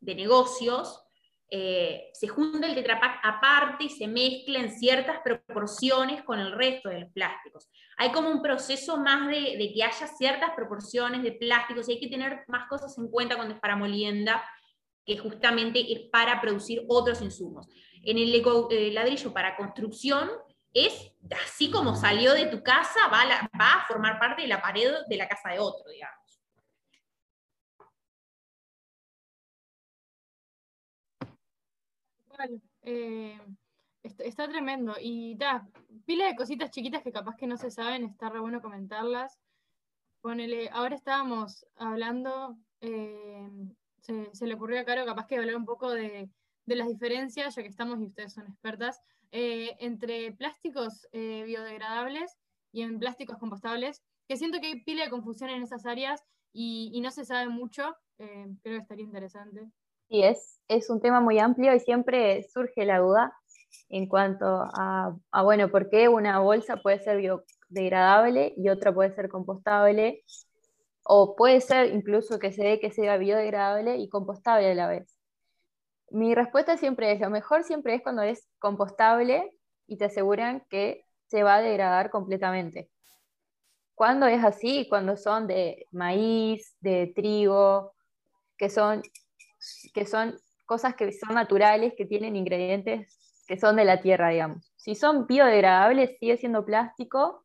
de 0.00 0.14
negocios 0.14 1.03
eh, 1.50 2.10
se 2.14 2.26
junta 2.26 2.66
el 2.66 2.74
tetrapack 2.74 3.20
aparte 3.22 3.84
y 3.84 3.90
se 3.90 4.08
mezcla 4.08 4.58
en 4.58 4.70
ciertas 4.70 5.18
proporciones 5.22 6.22
con 6.22 6.40
el 6.40 6.52
resto 6.52 6.88
de 6.88 7.00
los 7.00 7.12
plásticos. 7.12 7.68
Hay 7.96 8.12
como 8.12 8.30
un 8.30 8.42
proceso 8.42 8.96
más 8.96 9.28
de, 9.28 9.72
que 9.74 9.84
haya 9.84 10.06
ciertas 10.06 10.50
proporciones 10.56 11.22
de 11.22 11.32
plásticos 11.32 11.88
y 11.88 11.92
hay 11.92 12.00
que 12.00 12.08
tener 12.08 12.44
más 12.48 12.66
cosas 12.68 12.96
en 12.98 13.08
cuenta 13.08 13.36
cuando 13.36 13.54
es 13.54 13.60
para 13.60 13.76
molienda, 13.76 14.42
que 15.04 15.18
justamente 15.18 15.92
es 15.92 16.08
para 16.10 16.40
producir 16.40 16.82
otros 16.88 17.20
insumos. 17.20 17.68
En 18.02 18.18
el, 18.18 18.94
ladrillo 18.94 19.32
para 19.32 19.56
construcción 19.56 20.30
es 20.72 21.12
así 21.44 21.70
como 21.70 21.94
salió 21.94 22.32
de 22.32 22.46
tu 22.46 22.62
casa, 22.62 23.06
va 23.12 23.22
a, 23.22 23.50
va 23.58 23.74
a 23.74 23.86
formar 23.86 24.18
parte 24.18 24.42
de 24.42 24.48
la 24.48 24.60
pared 24.60 24.92
de 25.08 25.16
la 25.16 25.28
casa 25.28 25.50
de 25.50 25.60
otro, 25.60 25.88
digamos. 25.90 26.23
Eh, 32.82 33.38
est- 34.02 34.20
está, 34.20 34.48
tremendo. 34.48 34.94
Y 35.00 35.36
ta, 35.38 35.66
pila 36.06 36.26
de 36.26 36.36
cositas 36.36 36.70
chiquitas 36.70 37.02
que 37.02 37.12
capaz 37.12 37.36
que 37.36 37.46
no 37.46 37.56
se 37.56 37.70
saben, 37.70 38.04
está 38.04 38.28
re 38.30 38.40
bueno 38.40 38.60
comentarlas. 38.60 39.38
Ponele, 40.20 40.70
ahora 40.70 40.96
estábamos 40.96 41.66
hablando, 41.76 42.56
eh, 42.80 43.48
se, 44.00 44.46
le 44.46 44.54
ocurrió 44.54 44.80
a 44.80 44.84
Caro 44.84 45.04
capaz 45.04 45.26
que 45.26 45.36
hablar 45.36 45.56
un 45.56 45.66
poco 45.66 45.90
de, 45.92 46.30
de 46.66 46.76
las 46.76 46.88
diferencias, 46.88 47.54
ya 47.54 47.62
que 47.62 47.68
estamos 47.68 48.00
y 48.00 48.06
ustedes 48.06 48.32
son 48.34 48.46
expertas, 48.46 49.00
eh, 49.32 49.76
entre 49.80 50.32
plásticos 50.32 51.08
biodegradables 51.12 52.36
y 52.72 52.82
en 52.82 52.98
plásticos 52.98 53.38
compostables, 53.38 54.02
que 54.28 54.36
siento 54.36 54.60
que 54.60 54.68
hay 54.68 54.82
pila 54.84 55.04
de 55.04 55.10
confusión 55.10 55.50
en 55.50 55.62
esas 55.62 55.86
áreas 55.86 56.22
y, 56.52 56.90
y 56.94 57.00
no 57.02 57.10
se 57.10 57.24
sabe 57.24 57.48
mucho. 57.48 57.96
creo 58.16 58.58
que 58.62 58.76
estaría 58.76 59.04
interesante. 59.04 59.70
Sí, 60.08 60.22
es, 60.22 60.60
es 60.68 60.90
un 60.90 61.00
tema 61.00 61.20
muy 61.20 61.38
amplio 61.38 61.74
y 61.74 61.80
siempre 61.80 62.42
surge 62.52 62.84
la 62.84 62.98
duda 62.98 63.32
en 63.88 64.06
cuanto 64.08 64.46
a, 64.46 65.16
bueno, 65.42 65.70
por 65.70 65.90
qué 65.90 66.08
una 66.08 66.38
bolsa 66.40 66.76
puede 66.78 67.00
ser 67.00 67.18
biodegradable 67.18 68.54
y 68.56 68.68
otra 68.68 68.94
puede 68.94 69.14
ser 69.14 69.28
compostable, 69.28 70.22
o 71.04 71.36
puede 71.36 71.60
ser 71.60 71.94
incluso 71.94 72.38
que 72.38 72.52
se 72.52 72.64
dé 72.64 72.80
que 72.80 72.90
sea 72.92 73.18
biodegradable 73.18 73.98
y 73.98 74.08
compostable 74.08 74.72
a 74.72 74.74
la 74.74 74.88
vez. 74.88 75.18
Mi 76.10 76.34
respuesta 76.34 76.76
siempre 76.78 77.12
es, 77.12 77.20
lo 77.20 77.30
mejor 77.30 77.64
siempre 77.64 77.94
es 77.94 78.02
cuando 78.02 78.22
es 78.22 78.48
compostable 78.58 79.50
y 79.86 79.98
te 79.98 80.06
aseguran 80.06 80.64
que 80.70 81.04
se 81.26 81.42
va 81.42 81.56
a 81.56 81.62
degradar 81.62 82.10
completamente. 82.10 82.90
Cuando 83.94 84.26
es 84.26 84.42
así, 84.44 84.88
cuando 84.88 85.16
son 85.16 85.46
de 85.46 85.86
maíz, 85.92 86.76
de 86.80 87.12
trigo, 87.14 87.94
que 88.58 88.70
son 88.70 89.02
que 89.92 90.06
son 90.06 90.36
cosas 90.66 90.94
que 90.94 91.12
son 91.12 91.34
naturales, 91.34 91.94
que 91.96 92.06
tienen 92.06 92.36
ingredientes 92.36 93.18
que 93.46 93.58
son 93.58 93.76
de 93.76 93.84
la 93.84 94.00
tierra, 94.00 94.30
digamos. 94.30 94.72
Si 94.76 94.94
son 94.94 95.26
biodegradables, 95.26 96.16
sigue 96.18 96.36
siendo 96.36 96.64
plástico 96.64 97.44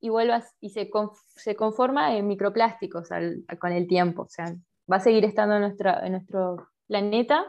y, 0.00 0.08
vuelvas, 0.08 0.54
y 0.60 0.70
se, 0.70 0.90
con, 0.90 1.10
se 1.34 1.56
conforma 1.56 2.16
en 2.16 2.26
microplásticos 2.28 3.10
al, 3.12 3.44
con 3.60 3.72
el 3.72 3.86
tiempo. 3.86 4.22
O 4.22 4.28
sea, 4.28 4.54
va 4.90 4.96
a 4.96 5.00
seguir 5.00 5.24
estando 5.24 5.56
en, 5.56 5.62
nuestra, 5.62 6.04
en 6.06 6.12
nuestro 6.12 6.68
planeta 6.86 7.44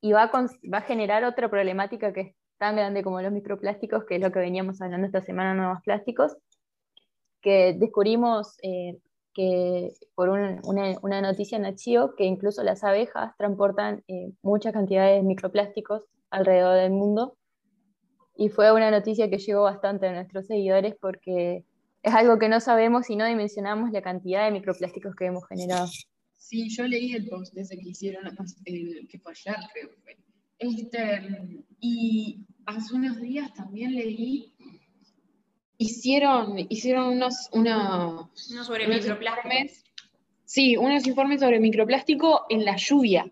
y 0.00 0.12
va 0.12 0.24
a, 0.24 0.30
con, 0.30 0.48
va 0.72 0.78
a 0.78 0.82
generar 0.82 1.24
otra 1.24 1.48
problemática 1.48 2.12
que 2.12 2.20
es 2.20 2.36
tan 2.58 2.76
grande 2.76 3.02
como 3.02 3.20
los 3.20 3.32
microplásticos, 3.32 4.04
que 4.04 4.16
es 4.16 4.20
lo 4.20 4.32
que 4.32 4.40
veníamos 4.40 4.80
hablando 4.80 5.06
esta 5.06 5.22
semana 5.22 5.54
Nuevos 5.54 5.78
Plásticos, 5.84 6.36
que 7.40 7.74
descubrimos 7.78 8.56
eh, 8.62 8.98
que 9.38 9.92
por 10.16 10.30
un, 10.30 10.60
una, 10.64 10.98
una, 11.00 11.22
noticia 11.22 11.56
en 11.56 11.64
Achio 11.64 12.16
que 12.16 12.24
incluso 12.24 12.64
las 12.64 12.82
abejas 12.82 13.36
transportan 13.36 14.02
eh, 14.08 14.32
muchas 14.42 14.72
cantidades 14.72 15.22
de 15.22 15.22
microplásticos 15.22 16.02
alrededor 16.28 16.74
del 16.74 16.90
mundo. 16.90 17.36
Y 18.34 18.48
fue 18.48 18.72
una 18.72 18.90
noticia 18.90 19.30
que 19.30 19.38
llegó 19.38 19.62
bastante 19.62 20.08
a 20.08 20.12
nuestros 20.12 20.46
seguidores 20.46 20.96
porque 21.00 21.64
es 22.02 22.14
algo 22.14 22.40
que 22.40 22.48
no 22.48 22.58
sabemos 22.58 23.08
y 23.10 23.14
no 23.14 23.26
dimensionamos 23.26 23.92
la 23.92 24.02
cantidad 24.02 24.44
de 24.44 24.50
microplásticos 24.50 25.14
que 25.14 25.26
hemos 25.26 25.46
generado. 25.46 25.86
Sí, 26.36 26.68
yo 26.70 26.88
leí 26.88 27.12
el 27.12 27.28
post 27.28 27.56
ese 27.56 27.76
que 27.76 27.90
hicieron, 27.90 28.26
el, 28.64 29.06
que 29.08 29.20
fue 29.20 29.34
ayer, 29.34 29.54
creo 29.72 29.90
que 29.90 29.96
fue. 30.02 30.16
Este, 30.58 31.54
y 31.78 32.44
hace 32.66 32.92
unos 32.92 33.20
días 33.20 33.54
también 33.54 33.94
leí 33.94 34.52
hicieron, 35.78 36.58
hicieron 36.68 37.08
unos, 37.08 37.48
una, 37.52 37.78
No 38.50 38.64
sobre 38.64 38.86
unos 38.86 39.06
informes, 39.06 39.84
sí, 40.44 40.76
unos 40.76 41.06
informes 41.06 41.40
sobre 41.40 41.60
microplástico 41.60 42.46
en 42.50 42.64
la 42.64 42.76
lluvia. 42.76 43.30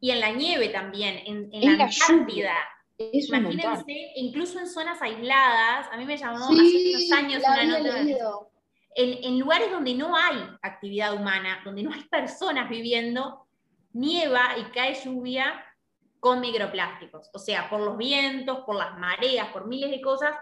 Y 0.00 0.10
en 0.10 0.20
la 0.20 0.30
nieve 0.32 0.68
también, 0.68 1.18
en, 1.26 1.48
en 1.52 1.62
En 1.62 1.78
la 1.78 1.84
la 1.86 1.90
Antártida. 2.08 2.54
Es. 2.98 3.28
Imagínense, 3.28 4.12
incluso 4.16 4.60
en 4.60 4.68
zonas 4.68 5.00
aisladas, 5.00 5.88
a 5.90 5.96
mí 5.96 6.04
me 6.04 6.16
llamó 6.16 6.46
Sí, 6.48 6.94
hace 6.94 7.14
unos 7.16 7.18
años 7.18 7.42
una 7.46 7.64
nota. 7.64 8.02
leído. 8.02 8.50
En, 8.94 9.24
en 9.24 9.38
lugares 9.38 9.70
donde 9.70 9.94
no 9.94 10.14
hay 10.14 10.36
actividad 10.60 11.14
humana, 11.14 11.60
donde 11.64 11.82
no 11.82 11.92
hay 11.92 12.04
personas 12.04 12.68
viviendo, 12.68 13.46
nieva 13.94 14.50
y 14.58 14.64
cae 14.72 14.94
lluvia 15.02 15.64
con 16.20 16.40
microplásticos. 16.40 17.30
O 17.32 17.38
sea, 17.38 17.70
por 17.70 17.80
los 17.80 17.96
vientos, 17.96 18.60
por 18.66 18.76
las 18.76 18.98
mareas, 18.98 19.48
por 19.48 19.66
miles 19.66 19.90
de 19.90 20.00
cosas, 20.00 20.36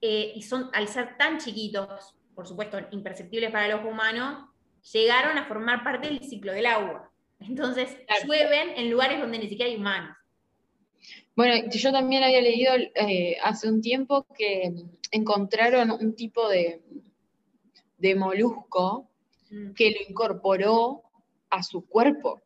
eh, 0.00 0.32
y 0.34 0.42
son, 0.42 0.70
al 0.72 0.88
ser 0.88 1.16
tan 1.16 1.38
chiquitos, 1.38 2.14
por 2.34 2.46
supuesto 2.46 2.78
imperceptibles 2.90 3.50
para 3.50 3.68
los 3.68 3.84
humanos, 3.84 4.48
llegaron 4.92 5.38
a 5.38 5.46
formar 5.46 5.82
parte 5.82 6.08
del 6.08 6.22
ciclo 6.22 6.52
del 6.52 6.66
agua. 6.66 7.10
Entonces, 7.40 7.96
Claro. 8.06 8.26
llueven 8.26 8.70
en 8.76 8.90
lugares 8.90 9.20
donde 9.20 9.38
ni 9.38 9.48
siquiera 9.48 9.70
hay 9.70 9.76
humanos. 9.76 10.16
Bueno, 11.34 11.68
yo 11.70 11.92
también 11.92 12.22
había 12.24 12.40
leído 12.40 12.72
eh, 12.94 13.36
hace 13.42 13.68
un 13.68 13.80
tiempo 13.82 14.26
que 14.36 14.72
encontraron 15.10 15.90
un 15.90 16.14
tipo 16.14 16.48
de, 16.48 16.82
de 17.98 18.14
molusco 18.14 19.10
Mm. 19.48 19.74
que 19.74 19.90
lo 19.92 19.96
incorporó 20.08 21.02
a 21.50 21.62
su 21.62 21.86
cuerpo. 21.86 22.42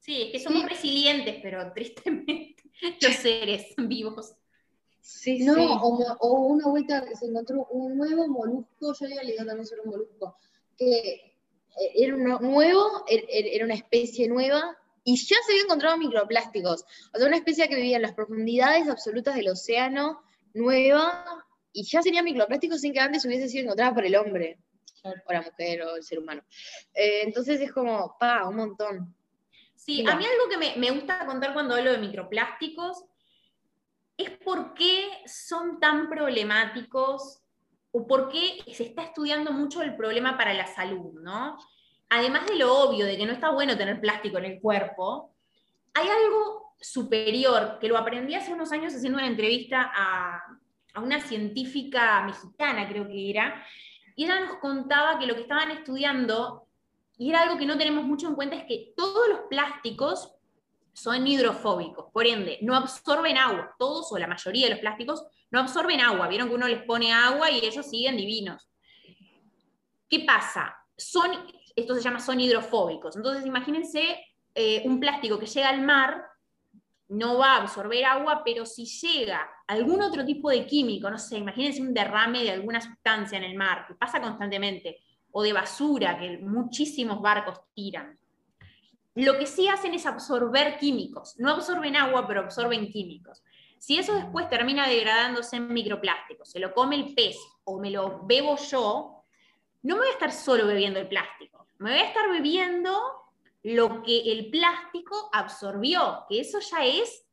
Sí, 0.00 0.22
es 0.22 0.32
que 0.32 0.40
somos 0.40 0.68
resilientes, 0.68 1.36
pero 1.42 1.72
tristemente 1.74 2.56
los 3.00 3.14
seres 3.14 3.74
vivos. 3.76 4.34
Sí, 5.00 5.38
No, 5.40 5.54
sí. 5.54 5.60
o, 5.60 6.16
o 6.20 6.32
una 6.48 6.66
vuelta 6.68 7.04
que 7.04 7.16
se 7.16 7.26
encontró 7.26 7.66
un 7.70 7.96
nuevo 7.96 8.28
molusco, 8.28 8.92
yo 8.94 9.06
había 9.06 9.22
leído 9.22 9.44
también 9.46 9.66
sobre 9.66 9.82
un 9.82 9.90
molusco, 9.90 10.36
que 10.76 10.98
eh, 10.98 11.32
era 11.94 12.14
uno 12.14 12.38
nuevo, 12.40 13.04
er- 13.06 13.26
er- 13.28 13.48
era 13.52 13.64
una 13.64 13.74
especie 13.74 14.28
nueva, 14.28 14.76
y 15.04 15.16
ya 15.16 15.36
se 15.46 15.52
había 15.52 15.62
encontrado 15.64 15.96
microplásticos. 15.96 16.84
O 17.14 17.18
sea, 17.18 17.26
una 17.28 17.36
especie 17.38 17.68
que 17.68 17.76
vivía 17.76 17.96
en 17.96 18.02
las 18.02 18.12
profundidades 18.14 18.88
absolutas 18.88 19.34
del 19.34 19.48
océano, 19.48 20.20
nueva, 20.52 21.24
y 21.72 21.84
ya 21.84 22.02
sería 22.02 22.22
microplástico 22.22 22.76
sin 22.76 22.92
que 22.92 23.00
antes 23.00 23.24
hubiese 23.24 23.48
sido 23.48 23.64
encontrada 23.64 23.94
por 23.94 24.04
el 24.04 24.16
hombre, 24.16 24.58
o 25.04 25.32
la 25.32 25.42
mujer, 25.42 25.82
o 25.82 25.96
el 25.96 26.02
ser 26.02 26.18
humano. 26.18 26.42
Eh, 26.92 27.22
entonces 27.22 27.60
es 27.60 27.72
como, 27.72 28.16
pa, 28.18 28.46
un 28.48 28.56
montón. 28.56 29.14
Sí, 29.74 29.98
Mira. 30.00 30.12
a 30.12 30.16
mí 30.16 30.24
algo 30.26 30.48
que 30.50 30.58
me, 30.58 30.76
me 30.76 30.90
gusta 30.90 31.24
contar 31.24 31.54
cuando 31.54 31.76
hablo 31.76 31.92
de 31.92 31.98
microplásticos 31.98 33.04
es 34.18 34.30
por 34.38 34.74
qué 34.74 35.08
son 35.26 35.80
tan 35.80 36.08
problemáticos 36.08 37.40
o 37.92 38.06
por 38.06 38.28
qué 38.28 38.58
se 38.72 38.82
está 38.82 39.02
estudiando 39.02 39.52
mucho 39.52 39.80
el 39.80 39.96
problema 39.96 40.36
para 40.36 40.52
la 40.52 40.66
salud, 40.66 41.20
¿no? 41.22 41.56
Además 42.10 42.46
de 42.46 42.56
lo 42.56 42.74
obvio 42.74 43.06
de 43.06 43.16
que 43.16 43.24
no 43.24 43.32
está 43.32 43.50
bueno 43.50 43.78
tener 43.78 44.00
plástico 44.00 44.38
en 44.38 44.44
el 44.44 44.60
cuerpo, 44.60 45.34
hay 45.94 46.08
algo 46.08 46.74
superior 46.80 47.78
que 47.80 47.88
lo 47.88 47.96
aprendí 47.96 48.34
hace 48.34 48.52
unos 48.52 48.72
años 48.72 48.94
haciendo 48.94 49.18
una 49.18 49.26
entrevista 49.26 49.90
a, 49.94 50.42
a 50.94 51.00
una 51.00 51.20
científica 51.20 52.22
mexicana, 52.24 52.88
creo 52.88 53.06
que 53.06 53.30
era, 53.30 53.64
y 54.16 54.24
ella 54.24 54.40
nos 54.40 54.56
contaba 54.56 55.18
que 55.18 55.26
lo 55.26 55.34
que 55.34 55.42
estaban 55.42 55.70
estudiando 55.70 56.68
y 57.18 57.30
era 57.30 57.42
algo 57.42 57.58
que 57.58 57.66
no 57.66 57.76
tenemos 57.76 58.04
mucho 58.04 58.28
en 58.28 58.36
cuenta, 58.36 58.56
es 58.56 58.64
que 58.64 58.94
todos 58.96 59.28
los 59.28 59.40
plásticos 59.50 60.32
son 60.98 61.26
hidrofóbicos, 61.26 62.06
por 62.12 62.26
ende, 62.26 62.58
no 62.62 62.74
absorben 62.74 63.36
agua. 63.36 63.74
Todos 63.78 64.10
o 64.12 64.18
la 64.18 64.26
mayoría 64.26 64.66
de 64.66 64.70
los 64.72 64.80
plásticos 64.80 65.24
no 65.50 65.60
absorben 65.60 66.00
agua. 66.00 66.28
Vieron 66.28 66.48
que 66.48 66.54
uno 66.54 66.68
les 66.68 66.82
pone 66.82 67.12
agua 67.12 67.50
y 67.50 67.64
ellos 67.64 67.86
siguen 67.86 68.16
divinos. 68.16 68.68
¿Qué 70.08 70.20
pasa? 70.20 70.74
Son, 70.96 71.30
esto 71.76 71.94
se 71.94 72.02
llama 72.02 72.20
son 72.20 72.40
hidrofóbicos. 72.40 73.16
Entonces, 73.16 73.46
imagínense 73.46 74.24
eh, 74.54 74.82
un 74.84 74.98
plástico 74.98 75.38
que 75.38 75.46
llega 75.46 75.68
al 75.68 75.82
mar, 75.82 76.24
no 77.08 77.38
va 77.38 77.54
a 77.54 77.62
absorber 77.62 78.04
agua, 78.04 78.42
pero 78.44 78.66
si 78.66 78.84
llega 78.84 79.48
algún 79.66 80.02
otro 80.02 80.24
tipo 80.24 80.50
de 80.50 80.66
químico, 80.66 81.10
no 81.10 81.18
sé, 81.18 81.38
imagínense 81.38 81.80
un 81.80 81.94
derrame 81.94 82.42
de 82.42 82.50
alguna 82.50 82.80
sustancia 82.80 83.38
en 83.38 83.44
el 83.44 83.56
mar, 83.56 83.86
que 83.86 83.94
pasa 83.94 84.20
constantemente, 84.20 84.98
o 85.30 85.42
de 85.42 85.52
basura 85.52 86.18
que 86.18 86.38
muchísimos 86.38 87.20
barcos 87.20 87.60
tiran. 87.74 88.17
Lo 89.18 89.36
que 89.36 89.46
sí 89.46 89.66
hacen 89.66 89.94
es 89.94 90.06
absorber 90.06 90.78
químicos. 90.78 91.34
No 91.38 91.50
absorben 91.50 91.96
agua, 91.96 92.28
pero 92.28 92.42
absorben 92.42 92.88
químicos. 92.88 93.42
Si 93.76 93.98
eso 93.98 94.14
después 94.14 94.48
termina 94.48 94.88
degradándose 94.88 95.56
en 95.56 95.72
microplásticos, 95.72 96.48
se 96.48 96.60
lo 96.60 96.72
come 96.72 96.94
el 96.94 97.14
pez 97.16 97.36
o 97.64 97.80
me 97.80 97.90
lo 97.90 98.24
bebo 98.26 98.56
yo, 98.56 99.24
no 99.82 99.94
me 99.96 100.02
voy 100.02 100.08
a 100.10 100.12
estar 100.12 100.30
solo 100.30 100.68
bebiendo 100.68 101.00
el 101.00 101.08
plástico. 101.08 101.66
Me 101.78 101.90
voy 101.90 101.98
a 101.98 102.06
estar 102.06 102.30
bebiendo 102.30 102.96
lo 103.64 104.04
que 104.04 104.20
el 104.30 104.50
plástico 104.50 105.30
absorbió, 105.32 106.24
que 106.28 106.38
eso 106.38 106.60
ya 106.60 106.84
es, 106.84 107.26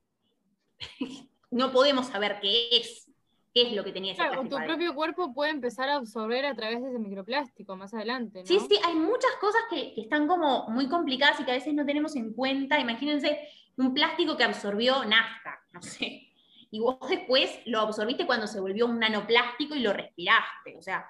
no 1.52 1.72
podemos 1.72 2.08
saber 2.08 2.40
qué 2.42 2.68
es, 2.72 3.05
qué 3.56 3.62
es 3.70 3.74
lo 3.74 3.84
que 3.86 3.94
tenía 3.94 4.12
ese 4.12 4.18
Claro, 4.22 4.34
plástico. 4.34 4.50
tu 4.50 4.58
adentro. 4.58 4.76
propio 4.76 4.94
cuerpo 4.96 5.34
puede 5.34 5.52
empezar 5.52 5.88
a 5.90 5.96
absorber 5.96 6.46
a 6.46 6.54
través 6.54 6.82
de 6.84 6.90
ese 6.90 7.00
microplástico 7.00 7.76
más 7.78 7.94
adelante, 7.94 8.42
¿no? 8.42 8.46
Sí, 8.46 8.60
sí, 8.60 8.78
hay 8.86 8.94
muchas 8.96 9.32
cosas 9.40 9.62
que, 9.70 9.94
que 9.96 10.02
están 10.02 10.28
como 10.28 10.68
muy 10.68 10.90
complicadas 10.90 11.40
y 11.40 11.46
que 11.46 11.52
a 11.52 11.56
veces 11.56 11.74
no 11.74 11.86
tenemos 11.86 12.16
en 12.18 12.34
cuenta. 12.34 12.80
Imagínense 12.80 13.40
un 13.78 13.94
plástico 13.94 14.36
que 14.36 14.44
absorbió 14.44 15.06
nafta, 15.06 15.58
no 15.72 15.82
sé. 15.82 16.30
y 16.70 16.80
vos 16.82 16.98
después 17.10 17.60
lo 17.66 17.80
absorbiste 17.80 18.26
cuando 18.26 18.46
se 18.48 18.60
volvió 18.60 18.86
un 18.88 19.00
nanoplástico 19.00 19.74
y 19.76 19.80
lo 19.80 19.94
respiraste. 19.94 20.76
O 20.78 20.82
sea, 20.82 21.10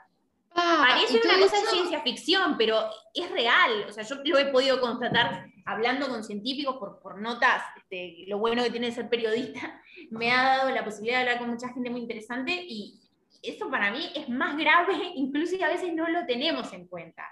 Ah, 0.58 0.86
parece 0.88 1.20
una 1.26 1.38
cosa 1.40 1.60
de 1.60 1.68
ciencia 1.68 2.00
ficción, 2.02 2.56
pero 2.58 2.80
es 3.14 3.30
real. 3.32 3.86
O 3.90 3.92
sea, 3.92 4.04
yo 4.06 4.16
lo 4.24 4.38
he 4.38 4.46
podido 4.46 4.80
constatar 4.80 5.48
hablando 5.66 6.08
con 6.08 6.24
científicos 6.24 6.78
por, 6.78 7.00
por 7.00 7.20
notas. 7.20 7.64
este, 7.78 8.24
lo 8.28 8.38
bueno 8.38 8.64
que 8.64 8.70
tiene 8.70 8.92
ser 8.92 9.10
periodista 9.10 9.82
me 10.12 10.32
ha 10.32 10.58
dado 10.58 10.70
la 10.70 10.86
posibilidad 10.86 11.18
de 11.18 11.24
hablar 11.24 11.40
con 11.40 11.50
mucha 11.50 11.74
gente 11.74 11.90
muy 11.90 12.02
interesante 12.02 12.54
y 12.54 13.02
eso 13.42 13.70
para 13.70 13.92
mí 13.92 14.12
es 14.16 14.30
más 14.30 14.58
grave, 14.58 14.94
incluso 15.16 15.56
y 15.56 15.64
a 15.64 15.70
veces 15.70 15.94
no 15.94 16.08
lo 16.08 16.26
tenemos 16.26 16.72
en 16.74 16.88
cuenta. 16.88 17.24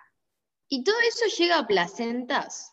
Y 0.67 0.83
todo 0.83 0.95
eso 1.07 1.25
llega 1.37 1.59
a 1.59 1.67
placentas. 1.67 2.71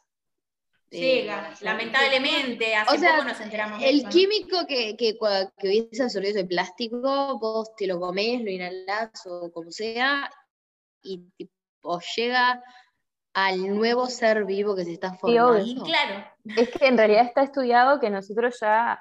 Llega, 0.90 1.52
Eh, 1.52 1.56
lamentablemente, 1.60 2.74
hace 2.74 2.96
O 2.96 2.98
sea, 2.98 3.12
poco 3.12 3.28
nos 3.28 3.40
enteramos 3.40 3.78
de 3.78 3.88
El 3.88 3.98
eso, 3.98 4.06
¿no? 4.06 4.10
químico 4.10 4.66
que, 4.66 4.96
que, 4.96 5.16
que 5.58 5.68
hubiese 5.68 6.02
absorbido 6.02 6.32
ese 6.32 6.44
plástico, 6.44 7.38
vos 7.38 7.76
te 7.76 7.86
lo 7.86 8.00
comés, 8.00 8.42
lo 8.42 8.50
inhalás 8.50 9.24
o 9.26 9.52
como 9.52 9.70
sea, 9.70 10.28
y 11.02 11.18
tipo, 11.36 12.00
llega 12.16 12.62
al 13.46 13.76
nuevo 13.76 14.06
ser 14.06 14.44
vivo 14.44 14.74
que 14.76 14.84
se 14.84 14.92
está 14.92 15.14
formando. 15.14 15.58
Y 15.58 15.76
claro, 15.82 16.24
Es 16.56 16.70
que 16.70 16.86
en 16.86 16.96
realidad 16.98 17.24
está 17.26 17.42
estudiado 17.42 18.00
que 18.00 18.10
nosotros 18.10 18.58
ya, 18.60 19.00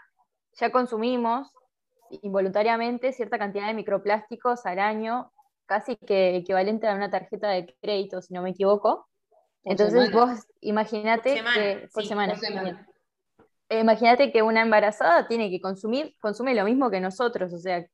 ya 0.60 0.72
consumimos 0.72 1.52
involuntariamente 2.22 3.14
cierta 3.14 3.38
cantidad 3.38 3.68
de 3.68 3.74
microplásticos 3.74 4.66
al 4.66 4.80
año, 4.80 5.32
casi 5.66 5.96
que 5.96 6.36
equivalente 6.36 6.88
a 6.88 6.96
una 6.96 7.10
tarjeta 7.12 7.50
de 7.50 7.76
crédito, 7.82 8.22
si 8.22 8.34
no 8.34 8.42
me 8.42 8.52
equivoco. 8.52 9.08
Por 9.62 9.72
Entonces 9.74 10.06
semana. 10.10 10.26
vos 10.26 10.40
Por 11.32 11.38
semana, 11.38 11.62
que 11.62 11.88
por 11.94 12.04
sí, 12.04 12.10
semana. 12.10 12.34
por 12.34 12.42
semana. 12.42 12.64
bien. 12.64 12.88
Eh, 13.70 13.80
Imagínate 13.82 14.32
que 14.32 14.42
una 14.42 14.62
embarazada 14.62 15.28
tiene 15.28 15.50
que 15.50 15.62
consumir, 15.62 16.16
consume 16.20 16.56
lo 16.56 16.64
mismo 16.66 16.90
que 16.90 17.00
nosotros, 17.00 17.54
o 17.54 17.60
sea, 17.60 17.86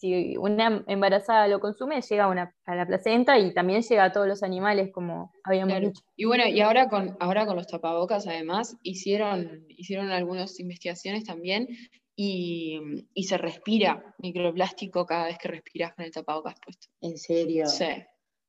si 0.00 0.36
una 0.38 0.82
embarazada 0.86 1.46
lo 1.46 1.60
consume, 1.60 2.00
llega 2.00 2.24
a, 2.24 2.28
una, 2.28 2.54
a 2.64 2.74
la 2.74 2.86
placenta 2.86 3.38
y 3.38 3.52
también 3.52 3.82
llega 3.82 4.04
a 4.04 4.12
todos 4.12 4.26
los 4.26 4.42
animales, 4.42 4.90
como 4.92 5.30
habíamos 5.44 5.74
Claro. 5.74 5.88
dicho. 5.88 6.02
Y 6.16 6.24
bueno, 6.24 6.46
y 6.46 6.60
ahora 6.60 6.88
con, 6.88 7.16
ahora 7.20 7.44
con 7.46 7.56
los 7.56 7.66
tapabocas, 7.66 8.26
además, 8.26 8.76
hicieron, 8.82 9.64
hicieron 9.68 10.10
algunas 10.10 10.58
investigaciones 10.58 11.24
también 11.24 11.68
y, 12.16 12.80
y 13.14 13.24
se 13.24 13.36
respira 13.36 14.14
microplástico 14.18 15.04
cada 15.04 15.26
vez 15.26 15.38
que 15.38 15.48
respiras 15.48 15.94
con 15.94 16.04
el 16.06 16.12
tapabocas 16.12 16.54
puesto. 16.64 16.88
¿En 17.02 17.18
serio? 17.18 17.66
Sí. 17.66 17.84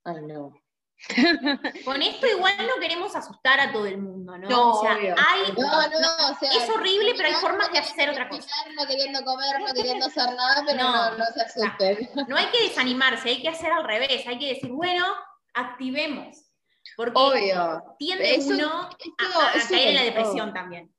Ay, 0.04 0.26
no. 0.26 0.54
con 1.86 2.02
esto 2.02 2.28
igual 2.28 2.54
no 2.60 2.80
queremos 2.80 3.16
asustar 3.16 3.60
a 3.60 3.72
todo 3.72 3.86
el 3.86 3.98
mundo, 3.98 4.38
¿no? 4.38 4.50
No, 4.50 4.72
o 4.74 4.82
sea, 4.82 4.96
obvio. 4.96 5.16
hay, 5.18 5.52
No, 5.58 5.88
no, 5.90 6.32
o 6.32 6.38
sea. 6.40 6.52
es 6.52 6.70
horrible, 6.70 7.14
pero 7.16 7.28
hay 7.28 7.34
no 7.34 7.40
formas 7.40 7.72
de 7.72 7.80
hacer 7.80 8.10
otra 8.10 8.30
cosa. 8.30 8.50
No 8.76 8.86
queriendo 8.86 9.24
comer, 9.24 9.60
no 9.60 9.74
queriendo 9.74 10.06
hacer 10.06 10.26
nada, 10.36 10.64
pero 10.66 10.84
No. 10.84 11.12
no, 11.12 11.18
no, 11.18 11.26
se 11.26 11.42
asusten. 11.42 12.10
No 12.28 12.38
hay 12.38 12.46
que 12.48 12.64
desanimarse, 12.68 13.30
hay 13.30 13.42
que 13.42 13.50
hacer 13.50 13.72
al 13.72 13.84
revés, 13.84 14.26
hay 14.28 14.38
que 14.40 14.48
decir, 14.54 14.70
bueno, 14.72 15.06
activemos. 15.54 16.38
Porque 16.98 17.14
Obvio. 17.16 17.84
tiende 18.00 18.36
Eso- 18.36 18.50
uno 18.54 18.68
a, 18.68 18.90
eso- 19.00 19.42
a 19.42 19.52
eso 19.54 19.68
caer 19.70 19.88
en 19.90 19.96
la 19.96 20.04
depresión 20.04 20.48
todo. 20.48 20.54
también. 20.54 20.94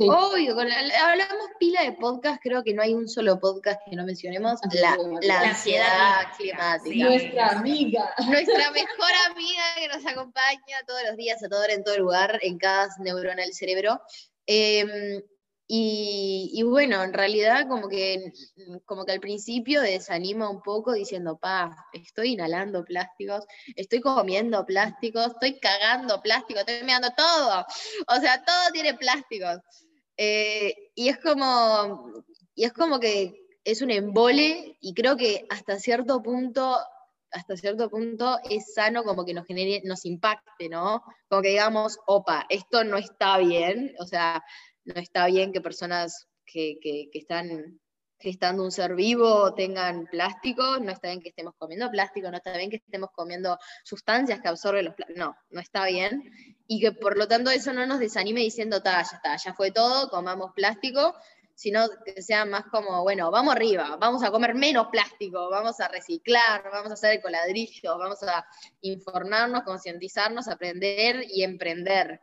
Sí. 0.00 0.08
Obvio, 0.08 0.54
con 0.54 0.66
la- 0.66 1.10
hablamos 1.10 1.46
pila 1.58 1.82
de 1.82 1.92
podcast, 1.92 2.40
creo 2.42 2.64
que 2.64 2.72
no 2.72 2.80
hay 2.80 2.94
un 2.94 3.06
solo 3.06 3.38
podcast 3.38 3.78
que 3.88 3.94
no 3.96 4.04
mencionemos 4.06 4.58
la, 4.72 4.92
Ansiedad 4.92 4.96
la 5.20 6.32
climática. 6.38 6.70
ansiedad 6.72 6.80
climática. 6.82 6.82
Sí. 6.90 7.02
Nuestra 7.02 7.48
amiga. 7.50 8.14
Nuestra 8.26 8.70
mejor 8.70 9.10
amiga 9.30 9.62
que 9.76 9.88
nos 9.88 10.06
acompaña 10.06 10.78
todos 10.86 11.02
los 11.06 11.16
días, 11.18 11.42
a 11.44 11.48
toda 11.50 11.64
hora, 11.64 11.74
en 11.74 11.84
todo 11.84 11.98
lugar, 11.98 12.38
en 12.42 12.56
cada 12.56 12.88
neurona 13.00 13.42
del 13.42 13.52
cerebro. 13.52 14.00
Eh, 14.46 15.22
y, 15.72 16.50
y 16.52 16.62
bueno, 16.64 17.00
en 17.04 17.12
realidad 17.12 17.68
como 17.68 17.88
que, 17.88 18.32
como 18.86 19.04
que 19.04 19.12
al 19.12 19.20
principio 19.20 19.82
desanima 19.82 20.50
un 20.50 20.62
poco 20.62 20.92
diciendo, 20.94 21.38
pa, 21.38 21.76
estoy 21.92 22.32
inhalando 22.32 22.84
plásticos, 22.84 23.44
estoy 23.76 24.00
comiendo 24.00 24.66
plásticos, 24.66 25.26
estoy 25.28 25.60
cagando 25.60 26.20
plásticos, 26.22 26.64
estoy 26.66 26.84
mirando 26.84 27.10
todo. 27.16 27.64
O 28.08 28.16
sea, 28.20 28.42
todo 28.44 28.72
tiene 28.72 28.94
plásticos. 28.94 29.58
Eh, 30.22 30.90
y 30.94 31.08
es 31.08 31.18
como, 31.18 32.22
y 32.54 32.64
es 32.64 32.74
como 32.74 33.00
que 33.00 33.40
es 33.64 33.80
un 33.80 33.90
embole 33.90 34.76
y 34.78 34.92
creo 34.92 35.16
que 35.16 35.46
hasta 35.48 35.78
cierto 35.78 36.22
punto 36.22 36.76
hasta 37.30 37.56
cierto 37.56 37.88
punto 37.88 38.38
es 38.50 38.74
sano 38.74 39.02
como 39.02 39.24
que 39.24 39.32
nos 39.32 39.46
genere, 39.46 39.80
nos 39.86 40.04
impacte, 40.04 40.68
¿no? 40.68 41.02
Como 41.28 41.40
que 41.40 41.48
digamos, 41.50 41.98
opa, 42.06 42.44
esto 42.50 42.84
no 42.84 42.98
está 42.98 43.38
bien, 43.38 43.94
o 43.98 44.04
sea, 44.04 44.44
no 44.84 45.00
está 45.00 45.24
bien 45.26 45.52
que 45.52 45.62
personas 45.62 46.26
que, 46.44 46.78
que, 46.82 47.08
que 47.10 47.18
están 47.18 47.80
gestando 48.20 48.62
un 48.62 48.70
ser 48.70 48.94
vivo 48.94 49.54
tengan 49.54 50.06
plástico, 50.06 50.78
no 50.78 50.92
está 50.92 51.08
bien 51.08 51.20
que 51.20 51.30
estemos 51.30 51.54
comiendo 51.56 51.90
plástico, 51.90 52.30
no 52.30 52.36
está 52.36 52.56
bien 52.56 52.70
que 52.70 52.76
estemos 52.76 53.10
comiendo 53.12 53.58
sustancias 53.82 54.40
que 54.40 54.48
absorben 54.48 54.84
los 54.84 54.94
plásticos, 54.94 55.18
no, 55.18 55.36
no 55.50 55.60
está 55.60 55.86
bien, 55.86 56.30
y 56.66 56.80
que 56.80 56.92
por 56.92 57.16
lo 57.16 57.26
tanto 57.26 57.50
eso 57.50 57.72
no 57.72 57.86
nos 57.86 57.98
desanime 57.98 58.40
diciendo, 58.40 58.82
ta, 58.82 59.02
ya 59.02 59.16
está, 59.16 59.36
ya 59.36 59.54
fue 59.54 59.70
todo, 59.70 60.10
comamos 60.10 60.52
plástico, 60.54 61.14
sino 61.54 61.88
que 62.04 62.22
sea 62.22 62.44
más 62.44 62.64
como, 62.70 63.02
bueno, 63.02 63.30
vamos 63.30 63.54
arriba, 63.54 63.96
vamos 63.98 64.22
a 64.22 64.30
comer 64.30 64.54
menos 64.54 64.88
plástico, 64.88 65.50
vamos 65.50 65.80
a 65.80 65.88
reciclar, 65.88 66.62
vamos 66.70 66.90
a 66.90 66.94
hacer 66.94 67.14
ecoladrillos, 67.14 67.98
vamos 67.98 68.22
a 68.22 68.46
informarnos, 68.82 69.62
concientizarnos, 69.64 70.48
aprender 70.48 71.24
y 71.28 71.42
emprender. 71.42 72.20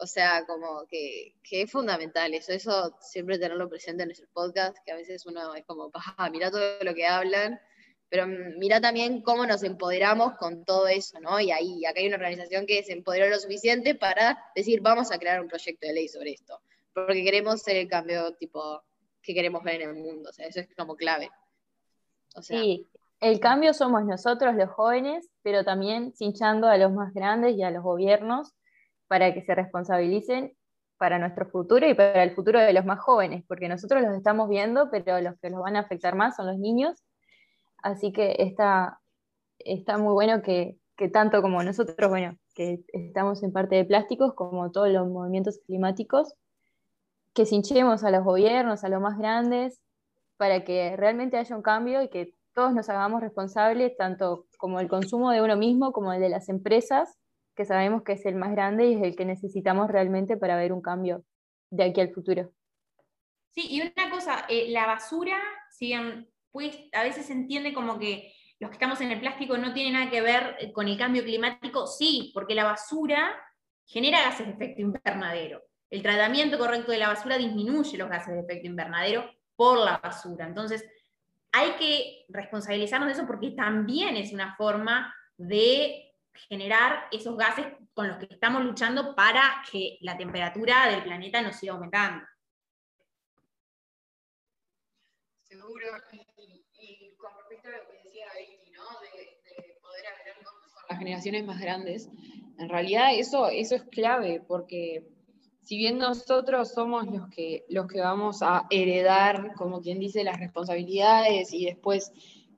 O 0.00 0.06
sea, 0.06 0.46
como 0.46 0.86
que, 0.86 1.34
que 1.42 1.62
es 1.62 1.70
fundamental 1.70 2.32
eso, 2.34 2.52
eso 2.52 2.96
siempre 3.00 3.38
tenerlo 3.38 3.68
presente 3.68 4.02
en 4.02 4.08
nuestro 4.08 4.28
podcast, 4.32 4.76
que 4.84 4.92
a 4.92 4.96
veces 4.96 5.26
uno 5.26 5.54
es 5.54 5.64
como, 5.64 5.90
pa, 5.90 6.02
mira 6.30 6.50
todo 6.50 6.82
lo 6.82 6.94
que 6.94 7.06
hablan, 7.06 7.60
pero 8.08 8.26
mira 8.26 8.80
también 8.80 9.22
cómo 9.22 9.44
nos 9.44 9.62
empoderamos 9.62 10.34
con 10.38 10.64
todo 10.64 10.86
eso, 10.88 11.20
¿no? 11.20 11.40
Y 11.40 11.50
ahí, 11.50 11.84
acá 11.84 12.00
hay 12.00 12.06
una 12.06 12.16
organización 12.16 12.64
que 12.66 12.82
se 12.82 12.92
empoderó 12.92 13.28
lo 13.28 13.38
suficiente 13.38 13.94
para 13.94 14.38
decir, 14.54 14.80
vamos 14.80 15.10
a 15.10 15.18
crear 15.18 15.40
un 15.40 15.48
proyecto 15.48 15.86
de 15.86 15.92
ley 15.92 16.08
sobre 16.08 16.32
esto 16.32 16.62
porque 17.06 17.24
queremos 17.24 17.62
ser 17.62 17.76
el 17.76 17.88
cambio 17.88 18.34
tipo 18.34 18.82
que 19.22 19.34
queremos 19.34 19.62
ver 19.62 19.82
en 19.82 19.90
el 19.90 19.96
mundo, 19.96 20.30
o 20.30 20.32
sea, 20.32 20.46
eso 20.46 20.60
es 20.60 20.68
como 20.76 20.96
clave. 20.96 21.30
O 22.34 22.42
sea, 22.42 22.58
Sí, 22.58 22.86
el 23.20 23.40
cambio 23.40 23.74
somos 23.74 24.04
nosotros 24.04 24.54
los 24.54 24.70
jóvenes, 24.70 25.28
pero 25.42 25.64
también 25.64 26.12
cinchando 26.14 26.66
a 26.68 26.76
los 26.76 26.92
más 26.92 27.12
grandes 27.12 27.56
y 27.56 27.62
a 27.62 27.70
los 27.70 27.82
gobiernos 27.82 28.54
para 29.08 29.34
que 29.34 29.42
se 29.42 29.54
responsabilicen 29.54 30.54
para 30.98 31.18
nuestro 31.18 31.46
futuro 31.46 31.88
y 31.88 31.94
para 31.94 32.22
el 32.22 32.34
futuro 32.34 32.60
de 32.60 32.72
los 32.72 32.84
más 32.84 33.00
jóvenes, 33.00 33.44
porque 33.46 33.68
nosotros 33.68 34.02
los 34.02 34.14
estamos 34.14 34.48
viendo, 34.48 34.90
pero 34.90 35.20
los 35.20 35.38
que 35.40 35.50
los 35.50 35.60
van 35.60 35.76
a 35.76 35.80
afectar 35.80 36.14
más 36.14 36.36
son 36.36 36.46
los 36.46 36.58
niños. 36.58 37.02
Así 37.82 38.12
que 38.12 38.36
está, 38.38 39.00
está 39.58 39.96
muy 39.96 40.12
bueno 40.12 40.42
que, 40.42 40.76
que 40.96 41.08
tanto 41.08 41.40
como 41.40 41.62
nosotros, 41.62 42.10
bueno, 42.10 42.36
que 42.54 42.80
estamos 42.92 43.42
en 43.42 43.52
parte 43.52 43.76
de 43.76 43.84
plásticos, 43.84 44.34
como 44.34 44.70
todos 44.72 44.90
los 44.90 45.08
movimientos 45.08 45.60
climáticos, 45.66 46.34
que 47.32 47.46
cinchemos 47.46 48.02
a 48.02 48.10
los 48.10 48.24
gobiernos, 48.24 48.82
a 48.82 48.88
los 48.88 49.00
más 49.00 49.16
grandes, 49.16 49.80
para 50.36 50.64
que 50.64 50.96
realmente 50.96 51.38
haya 51.38 51.56
un 51.56 51.62
cambio 51.62 52.02
y 52.02 52.08
que 52.08 52.34
todos 52.52 52.74
nos 52.74 52.88
hagamos 52.88 53.20
responsables, 53.20 53.96
tanto 53.96 54.46
como 54.58 54.80
el 54.80 54.88
consumo 54.88 55.30
de 55.30 55.40
uno 55.40 55.56
mismo 55.56 55.92
como 55.92 56.12
el 56.12 56.20
de 56.20 56.28
las 56.28 56.48
empresas, 56.48 57.16
que 57.58 57.64
sabemos 57.64 58.04
que 58.04 58.12
es 58.12 58.24
el 58.24 58.36
más 58.36 58.52
grande 58.52 58.86
y 58.86 58.94
es 58.94 59.02
el 59.02 59.16
que 59.16 59.24
necesitamos 59.24 59.90
realmente 59.90 60.36
para 60.36 60.54
ver 60.54 60.72
un 60.72 60.80
cambio 60.80 61.24
de 61.70 61.82
aquí 61.82 62.00
al 62.00 62.14
futuro. 62.14 62.52
Sí, 63.50 63.66
y 63.68 63.80
una 63.80 64.10
cosa, 64.12 64.46
eh, 64.48 64.66
la 64.68 64.86
basura, 64.86 65.36
pues, 66.52 66.78
a 66.92 67.02
veces 67.02 67.26
se 67.26 67.32
entiende 67.32 67.74
como 67.74 67.98
que 67.98 68.32
los 68.60 68.70
que 68.70 68.74
estamos 68.74 69.00
en 69.00 69.10
el 69.10 69.18
plástico 69.18 69.58
no 69.58 69.72
tienen 69.72 69.94
nada 69.94 70.08
que 70.08 70.20
ver 70.20 70.54
eh, 70.60 70.72
con 70.72 70.86
el 70.86 70.96
cambio 70.96 71.24
climático, 71.24 71.88
sí, 71.88 72.30
porque 72.32 72.54
la 72.54 72.62
basura 72.62 73.34
genera 73.86 74.22
gases 74.22 74.46
de 74.46 74.52
efecto 74.52 74.80
invernadero. 74.80 75.60
El 75.90 76.02
tratamiento 76.02 76.58
correcto 76.58 76.92
de 76.92 76.98
la 76.98 77.08
basura 77.08 77.38
disminuye 77.38 77.98
los 77.98 78.08
gases 78.08 78.34
de 78.34 78.40
efecto 78.40 78.68
invernadero 78.68 79.28
por 79.56 79.78
la 79.78 79.98
basura. 79.98 80.46
Entonces, 80.46 80.88
hay 81.50 81.72
que 81.72 82.24
responsabilizarnos 82.28 83.08
de 83.08 83.14
eso 83.14 83.26
porque 83.26 83.50
también 83.50 84.16
es 84.16 84.32
una 84.32 84.54
forma 84.54 85.12
de 85.36 86.07
generar 86.48 87.08
esos 87.10 87.36
gases 87.36 87.66
con 87.94 88.08
los 88.08 88.18
que 88.18 88.28
estamos 88.30 88.64
luchando 88.64 89.14
para 89.14 89.62
que 89.70 89.98
la 90.00 90.16
temperatura 90.16 90.88
del 90.88 91.02
planeta 91.02 91.42
no 91.42 91.52
siga 91.52 91.72
aumentando. 91.72 92.24
Seguro. 95.42 95.86
Y, 96.80 97.16
con 97.16 97.32
respecto 97.36 97.68
a 97.68 97.72
lo 97.72 97.88
que 97.88 98.02
decía 98.04 98.26
Becky, 98.34 98.70
¿no? 98.70 98.84
De, 99.00 99.62
de 99.62 99.78
poder 99.80 100.06
hablar 100.06 100.36
con 100.44 100.54
las 100.88 100.98
generaciones 100.98 101.44
más 101.44 101.60
grandes, 101.60 102.08
en 102.58 102.68
realidad 102.68 103.10
eso, 103.14 103.48
eso 103.48 103.74
es 103.74 103.82
clave, 103.84 104.40
porque 104.46 105.08
si 105.68 105.76
bien 105.76 105.98
nosotros 105.98 106.72
somos 106.72 107.06
los 107.06 107.28
que, 107.28 107.66
los 107.68 107.86
que 107.88 108.00
vamos 108.00 108.42
a 108.42 108.66
heredar, 108.70 109.52
como 109.54 109.82
quien 109.82 109.98
dice, 109.98 110.24
las 110.24 110.40
responsabilidades 110.40 111.52
y 111.52 111.66
después 111.66 112.10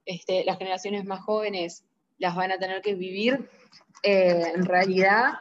este, 0.07 0.45
las 0.45 0.59
generaciones 0.59 1.05
más 1.05 1.21
jóvenes 1.21 1.85
las 2.19 2.37
van 2.37 2.53
a 2.53 2.59
tener 2.59 2.83
que 2.83 2.95
vivir, 2.95 3.51
eh, 4.03 4.53
en 4.55 4.65
realidad 4.65 5.35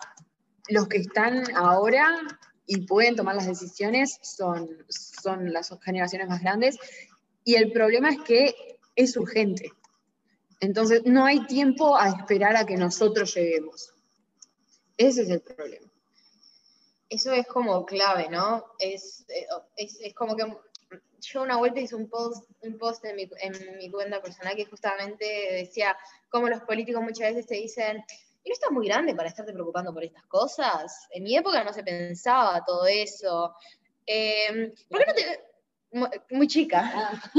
los 0.70 0.88
que 0.88 0.98
están 0.98 1.44
ahora 1.56 2.08
y 2.66 2.86
pueden 2.86 3.16
tomar 3.16 3.36
las 3.36 3.48
decisiones 3.48 4.20
son, 4.22 4.86
son 4.90 5.52
las 5.52 5.76
generaciones 5.82 6.28
más 6.28 6.42
grandes 6.42 6.78
Y 7.44 7.56
el 7.56 7.72
problema 7.72 8.10
es 8.10 8.22
que 8.22 8.56
es 8.96 9.18
urgente. 9.18 9.72
Entonces, 10.60 11.02
no 11.06 11.26
hay 11.26 11.46
tiempo 11.48 11.98
a 11.98 12.10
esperar 12.10 12.56
a 12.58 12.66
que 12.66 12.76
nosotros 12.76 13.34
lleguemos. 13.34 13.94
Ese 14.98 15.24
es 15.24 15.30
el 15.30 15.42
problema. 15.42 15.90
Eso 17.10 17.32
es 17.32 17.48
como 17.48 17.86
clave, 17.86 18.30
¿no? 18.30 18.66
Es, 18.78 19.26
eh, 19.30 19.48
es, 19.78 20.14
como 20.14 20.36
que 20.36 20.46
yo 21.22 21.42
una 21.42 21.58
vuelta 21.58 21.80
hice 21.80 21.96
un 21.96 22.08
post, 22.10 22.44
un 22.62 22.78
post 22.78 23.04
en, 23.06 23.16
mi, 23.16 23.30
en 23.42 23.78
mi 23.78 23.90
cuenta 23.90 24.22
personal 24.22 24.56
que 24.56 24.66
justamente 24.66 25.26
decía 25.54 25.98
cómo 26.30 26.50
los 26.50 26.62
políticos 26.62 27.02
muchas 27.02 27.34
veces 27.34 27.48
te 27.48 27.56
dicen, 27.56 28.04
¿y 28.44 28.50
no 28.50 28.54
estás 28.54 28.72
muy 28.72 28.88
grande 28.88 29.16
para 29.16 29.30
estarte 29.30 29.54
preocupando 29.54 29.94
por 29.94 30.04
estas 30.04 30.26
cosas? 30.26 31.08
En 31.12 31.24
mi 31.24 31.36
época 31.36 31.64
no 31.64 31.74
se 31.74 31.84
pensaba 31.84 32.64
todo 32.66 32.86
eso. 32.88 33.56
Eh, 34.06 34.74
¿Por 34.90 35.00
qué 35.00 35.06
no 35.06 35.14
te, 35.14 35.49
muy 35.92 36.48
chica. 36.48 36.92
Ah. 36.94 37.32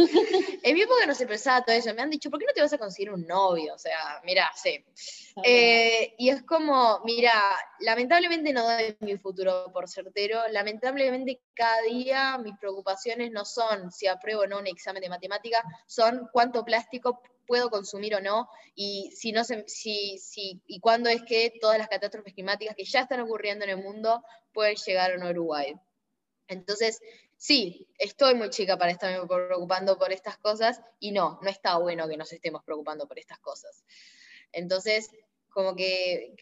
En 0.63 0.75
mi 0.75 0.83
época 0.83 1.07
no 1.07 1.15
se 1.15 1.27
pensaba 1.27 1.65
todo 1.65 1.75
eso. 1.77 1.95
Me 1.95 2.03
han 2.03 2.11
dicho, 2.11 2.31
¿por 2.31 2.39
qué 2.39 2.47
no 2.47 2.53
te 2.53 2.61
vas 2.61 2.73
a 2.73 2.79
conseguir 2.79 3.13
un 3.13 3.27
novio? 3.27 3.75
O 3.75 3.79
sea, 3.79 4.21
mira, 4.25 4.51
sí. 4.55 4.85
Eh, 5.45 6.15
y 6.19 6.31
es 6.31 6.43
como, 6.43 7.01
mira, 7.05 7.33
lamentablemente 7.81 8.53
no 8.53 8.65
doy 8.65 8.97
mi 9.01 9.17
futuro 9.19 9.71
por 9.73 9.89
certero. 9.89 10.41
Lamentablemente 10.51 11.41
cada 11.55 11.83
día 11.83 12.39
mis 12.39 12.57
preocupaciones 12.59 13.31
no 13.31 13.45
son 13.45 13.91
si 13.93 14.07
apruebo 14.07 14.43
o 14.43 14.47
no 14.47 14.59
un 14.59 14.67
examen 14.67 15.03
de 15.03 15.09
matemática, 15.09 15.63
son 15.87 16.29
cuánto 16.33 16.65
plástico 16.65 17.23
puedo 17.47 17.69
consumir 17.69 18.15
o 18.15 18.21
no 18.21 18.49
y 18.77 19.11
si 19.17 19.33
no 19.33 19.43
se, 19.43 19.65
si, 19.67 20.19
si, 20.19 20.63
y 20.67 20.79
cuándo 20.79 21.09
es 21.09 21.23
que 21.23 21.53
todas 21.61 21.79
las 21.79 21.89
catástrofes 21.89 22.33
climáticas 22.33 22.77
que 22.77 22.85
ya 22.85 23.01
están 23.01 23.21
ocurriendo 23.21 23.65
en 23.65 23.71
el 23.73 23.79
mundo 23.79 24.23
pueden 24.53 24.77
llegar 24.77 25.13
a 25.13 25.31
Uruguay. 25.31 25.75
Entonces, 26.47 27.01
sí, 27.41 27.89
estoy 27.99 28.35
muy 28.35 28.51
chica 28.51 28.77
para 28.77 28.93
estarme 28.93 29.27
preocupando 29.27 29.99
por 29.99 30.13
estas 30.13 30.37
cosas 30.37 30.79
y 30.99 31.11
no, 31.11 31.39
no 31.43 31.49
está 31.49 31.79
bueno 31.79 32.07
que 32.07 32.19
nos 32.19 32.31
estemos 32.35 32.63
preocupando 32.63 33.09
por 33.09 33.19
estas 33.19 33.39
cosas. 33.39 33.83
Entonces, 34.53 35.09
como 35.49 35.75
que, 35.75 36.37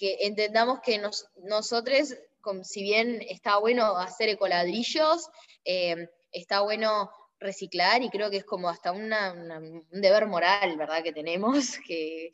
entendamos 0.00 0.80
que 0.80 0.98
nos, 0.98 1.28
nosotros, 1.36 2.16
si 2.64 2.82
bien 2.82 3.22
está 3.28 3.58
bueno 3.58 3.96
hacer 3.96 4.28
ecoladrillos, 4.28 5.28
eh, 5.64 6.08
está 6.32 6.62
bueno 6.62 7.12
reciclar 7.38 8.02
y 8.02 8.10
creo 8.10 8.28
que 8.28 8.38
es 8.38 8.44
como 8.44 8.68
hasta 8.68 8.90
una, 8.90 9.32
un 9.32 10.00
deber 10.00 10.26
moral, 10.26 10.76
¿verdad?, 10.76 11.04
que 11.04 11.12
tenemos 11.12 11.78
que 11.86 12.32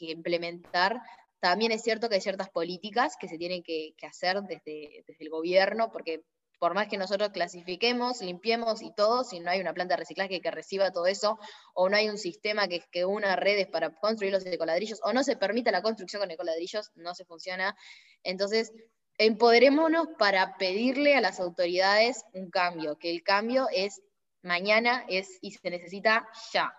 implementar 0.00 1.00
también 1.42 1.72
es 1.72 1.82
cierto 1.82 2.08
que 2.08 2.14
hay 2.14 2.20
ciertas 2.20 2.50
políticas 2.50 3.16
que 3.18 3.26
se 3.26 3.36
tienen 3.36 3.64
que, 3.64 3.96
hacer 4.06 4.40
desde, 4.42 5.02
desde, 5.08 5.24
el 5.24 5.28
gobierno, 5.28 5.90
porque 5.90 6.22
por 6.60 6.72
más 6.72 6.86
que 6.86 6.96
nosotros 6.96 7.30
clasifiquemos, 7.30 8.20
limpiemos 8.20 8.80
y 8.80 8.94
todo, 8.94 9.24
si 9.24 9.40
no 9.40 9.50
hay 9.50 9.60
una 9.60 9.74
planta 9.74 9.94
de 9.94 10.02
reciclaje 10.02 10.40
que 10.40 10.50
reciba 10.52 10.92
todo 10.92 11.06
eso, 11.06 11.40
o 11.74 11.88
no 11.88 11.96
hay 11.96 12.08
un 12.08 12.16
sistema 12.16 12.68
que, 12.68 12.84
que 12.92 13.04
una 13.04 13.34
redes 13.34 13.66
para 13.66 13.90
construir 13.90 14.32
los 14.32 14.46
ecoladrillos, 14.46 15.00
o 15.02 15.12
no 15.12 15.24
se 15.24 15.36
permita 15.36 15.72
la 15.72 15.82
construcción 15.82 16.20
con 16.22 16.30
ecoladrillos, 16.30 16.92
no 16.94 17.12
se 17.12 17.24
funciona. 17.24 17.76
Entonces, 18.22 18.72
empoderémonos 19.18 20.06
para 20.20 20.56
pedirle 20.58 21.16
a 21.16 21.20
las 21.20 21.40
autoridades 21.40 22.24
un 22.34 22.50
cambio, 22.50 22.98
que 22.98 23.10
el 23.10 23.24
cambio 23.24 23.66
es 23.72 24.00
mañana 24.42 25.04
es, 25.08 25.38
y 25.40 25.50
se 25.50 25.70
necesita 25.70 26.28
ya. 26.52 26.72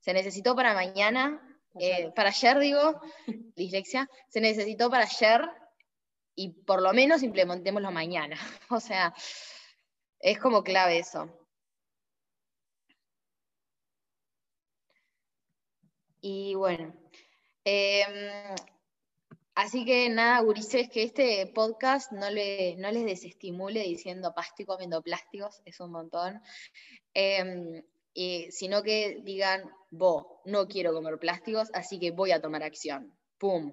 Se 0.00 0.12
necesitó 0.12 0.54
para 0.54 0.74
mañana, 0.74 1.40
eh, 1.78 2.10
para 2.14 2.30
ayer 2.30 2.58
digo, 2.58 3.00
dislexia, 3.56 4.08
se 4.28 4.40
necesitó 4.40 4.90
para 4.90 5.04
ayer 5.04 5.42
y 6.34 6.50
por 6.50 6.82
lo 6.82 6.92
menos 6.92 7.22
implementémoslo 7.22 7.90
mañana. 7.90 8.36
O 8.70 8.80
sea, 8.80 9.14
es 10.20 10.38
como 10.38 10.62
clave 10.62 10.98
eso. 10.98 11.28
Y 16.22 16.54
bueno, 16.54 16.94
eh, 17.64 18.04
así 19.54 19.84
que 19.84 20.08
nada, 20.10 20.40
gurises, 20.40 20.88
que 20.90 21.02
este 21.04 21.46
podcast 21.54 22.12
no, 22.12 22.30
le, 22.30 22.76
no 22.76 22.90
les 22.90 23.04
desestimule 23.06 23.82
diciendo 23.82 24.34
pasto 24.34 24.62
y 24.62 24.66
comiendo 24.66 25.02
plásticos, 25.02 25.62
es 25.64 25.80
un 25.80 25.92
montón. 25.92 26.42
Eh, 27.14 27.82
eh, 28.14 28.48
sino 28.50 28.82
que 28.82 29.18
digan, 29.22 29.62
vos, 29.90 30.24
no 30.44 30.66
quiero 30.68 30.92
comer 30.92 31.18
plásticos, 31.18 31.68
así 31.74 31.98
que 31.98 32.10
voy 32.10 32.32
a 32.32 32.40
tomar 32.40 32.62
acción. 32.62 33.16
¡Pum! 33.38 33.72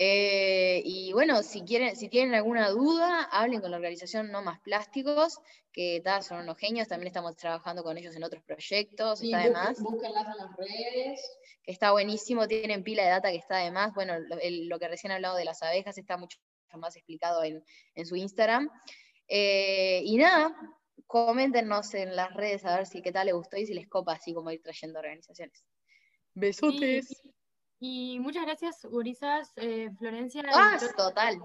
Eh, 0.00 0.80
y 0.84 1.12
bueno, 1.12 1.42
si, 1.42 1.62
quieren, 1.62 1.96
si 1.96 2.08
tienen 2.08 2.34
alguna 2.34 2.70
duda, 2.70 3.24
hablen 3.32 3.60
con 3.60 3.72
la 3.72 3.78
organización 3.78 4.30
No 4.30 4.42
Más 4.42 4.60
Plásticos, 4.60 5.38
que 5.72 6.00
tal, 6.04 6.22
son 6.22 6.38
unos 6.42 6.56
genios, 6.56 6.86
también 6.86 7.08
estamos 7.08 7.34
trabajando 7.36 7.82
con 7.82 7.98
ellos 7.98 8.14
en 8.14 8.22
otros 8.22 8.42
proyectos, 8.44 9.18
Sí, 9.18 9.32
está 9.32 9.38
de 9.42 9.50
busquen- 9.50 9.52
más, 9.54 9.80
búsquenlas 9.82 10.26
en 10.28 10.36
las 10.36 10.56
redes. 10.56 11.20
que 11.64 11.72
está 11.72 11.90
buenísimo, 11.90 12.46
tienen 12.46 12.84
pila 12.84 13.02
de 13.02 13.10
data 13.10 13.30
que 13.30 13.38
está 13.38 13.56
de 13.58 13.72
más, 13.72 13.92
bueno, 13.92 14.18
lo, 14.20 14.38
el- 14.38 14.68
lo 14.68 14.78
que 14.78 14.86
recién 14.88 15.10
he 15.10 15.14
hablado 15.16 15.36
de 15.36 15.44
las 15.44 15.62
abejas 15.64 15.98
está 15.98 16.16
mucho 16.16 16.38
más 16.74 16.94
explicado 16.94 17.42
en, 17.42 17.64
en 17.96 18.06
su 18.06 18.14
Instagram. 18.14 18.70
Eh, 19.26 20.00
y 20.04 20.16
nada, 20.16 20.54
coméntenos 21.08 21.92
en 21.94 22.14
las 22.14 22.32
redes 22.34 22.64
a 22.64 22.76
ver 22.76 22.86
si 22.86 23.02
qué 23.02 23.10
tal 23.10 23.26
les 23.26 23.34
gustó 23.34 23.56
y 23.56 23.66
si 23.66 23.74
les 23.74 23.88
copa 23.88 24.12
así 24.12 24.32
como 24.32 24.52
ir 24.52 24.62
trayendo 24.62 25.00
organizaciones. 25.00 25.64
Besotes. 26.34 27.10
Y, 27.80 28.14
y 28.14 28.20
muchas 28.20 28.44
gracias, 28.46 28.84
Gurisas, 28.84 29.52
eh, 29.56 29.90
Florencia, 29.98 30.42
Ah, 30.54 30.76
todo 30.96 31.08
total. 31.08 31.38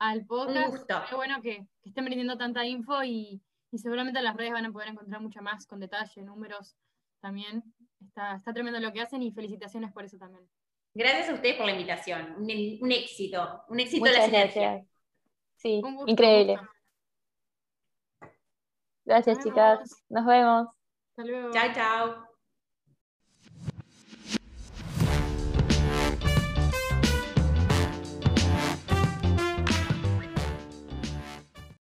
al 0.00 0.26
podcast. 0.26 0.70
gusto. 0.70 1.02
Qué 1.08 1.14
bueno 1.14 1.40
que, 1.42 1.66
que 1.82 1.88
estén 1.90 2.04
brindando 2.04 2.36
tanta 2.36 2.64
info 2.64 3.02
y, 3.04 3.40
y 3.70 3.78
seguramente 3.78 4.18
en 4.18 4.24
las 4.24 4.36
redes 4.36 4.52
van 4.52 4.66
a 4.66 4.72
poder 4.72 4.88
encontrar 4.88 5.20
mucha 5.20 5.40
más 5.42 5.66
con 5.66 5.78
detalle, 5.80 6.22
números 6.22 6.76
también. 7.20 7.62
Está, 8.00 8.36
está 8.36 8.52
tremendo 8.52 8.80
lo 8.80 8.92
que 8.92 9.00
hacen 9.02 9.22
y 9.22 9.32
felicitaciones 9.32 9.92
por 9.92 10.04
eso 10.04 10.16
también. 10.18 10.48
Gracias 10.94 11.28
a 11.28 11.34
ustedes 11.34 11.56
por 11.56 11.66
la 11.66 11.72
invitación. 11.72 12.34
Un, 12.38 12.78
un 12.80 12.92
éxito. 12.92 13.62
Un 13.68 13.80
éxito 13.80 14.00
Muchas 14.00 14.18
la 14.18 14.24
sinergia. 14.24 14.62
gracias. 14.72 14.88
Sí, 15.56 15.80
Un 15.84 15.96
gusto, 15.96 16.10
increíble. 16.12 16.56
Gracias, 19.08 19.38
Nos 19.38 19.44
chicas. 19.46 20.04
Nos 20.10 20.26
vemos. 20.26 20.68
Hasta 21.16 21.24
luego. 21.24 21.50
Chao, 21.50 21.72
chao. 21.72 22.27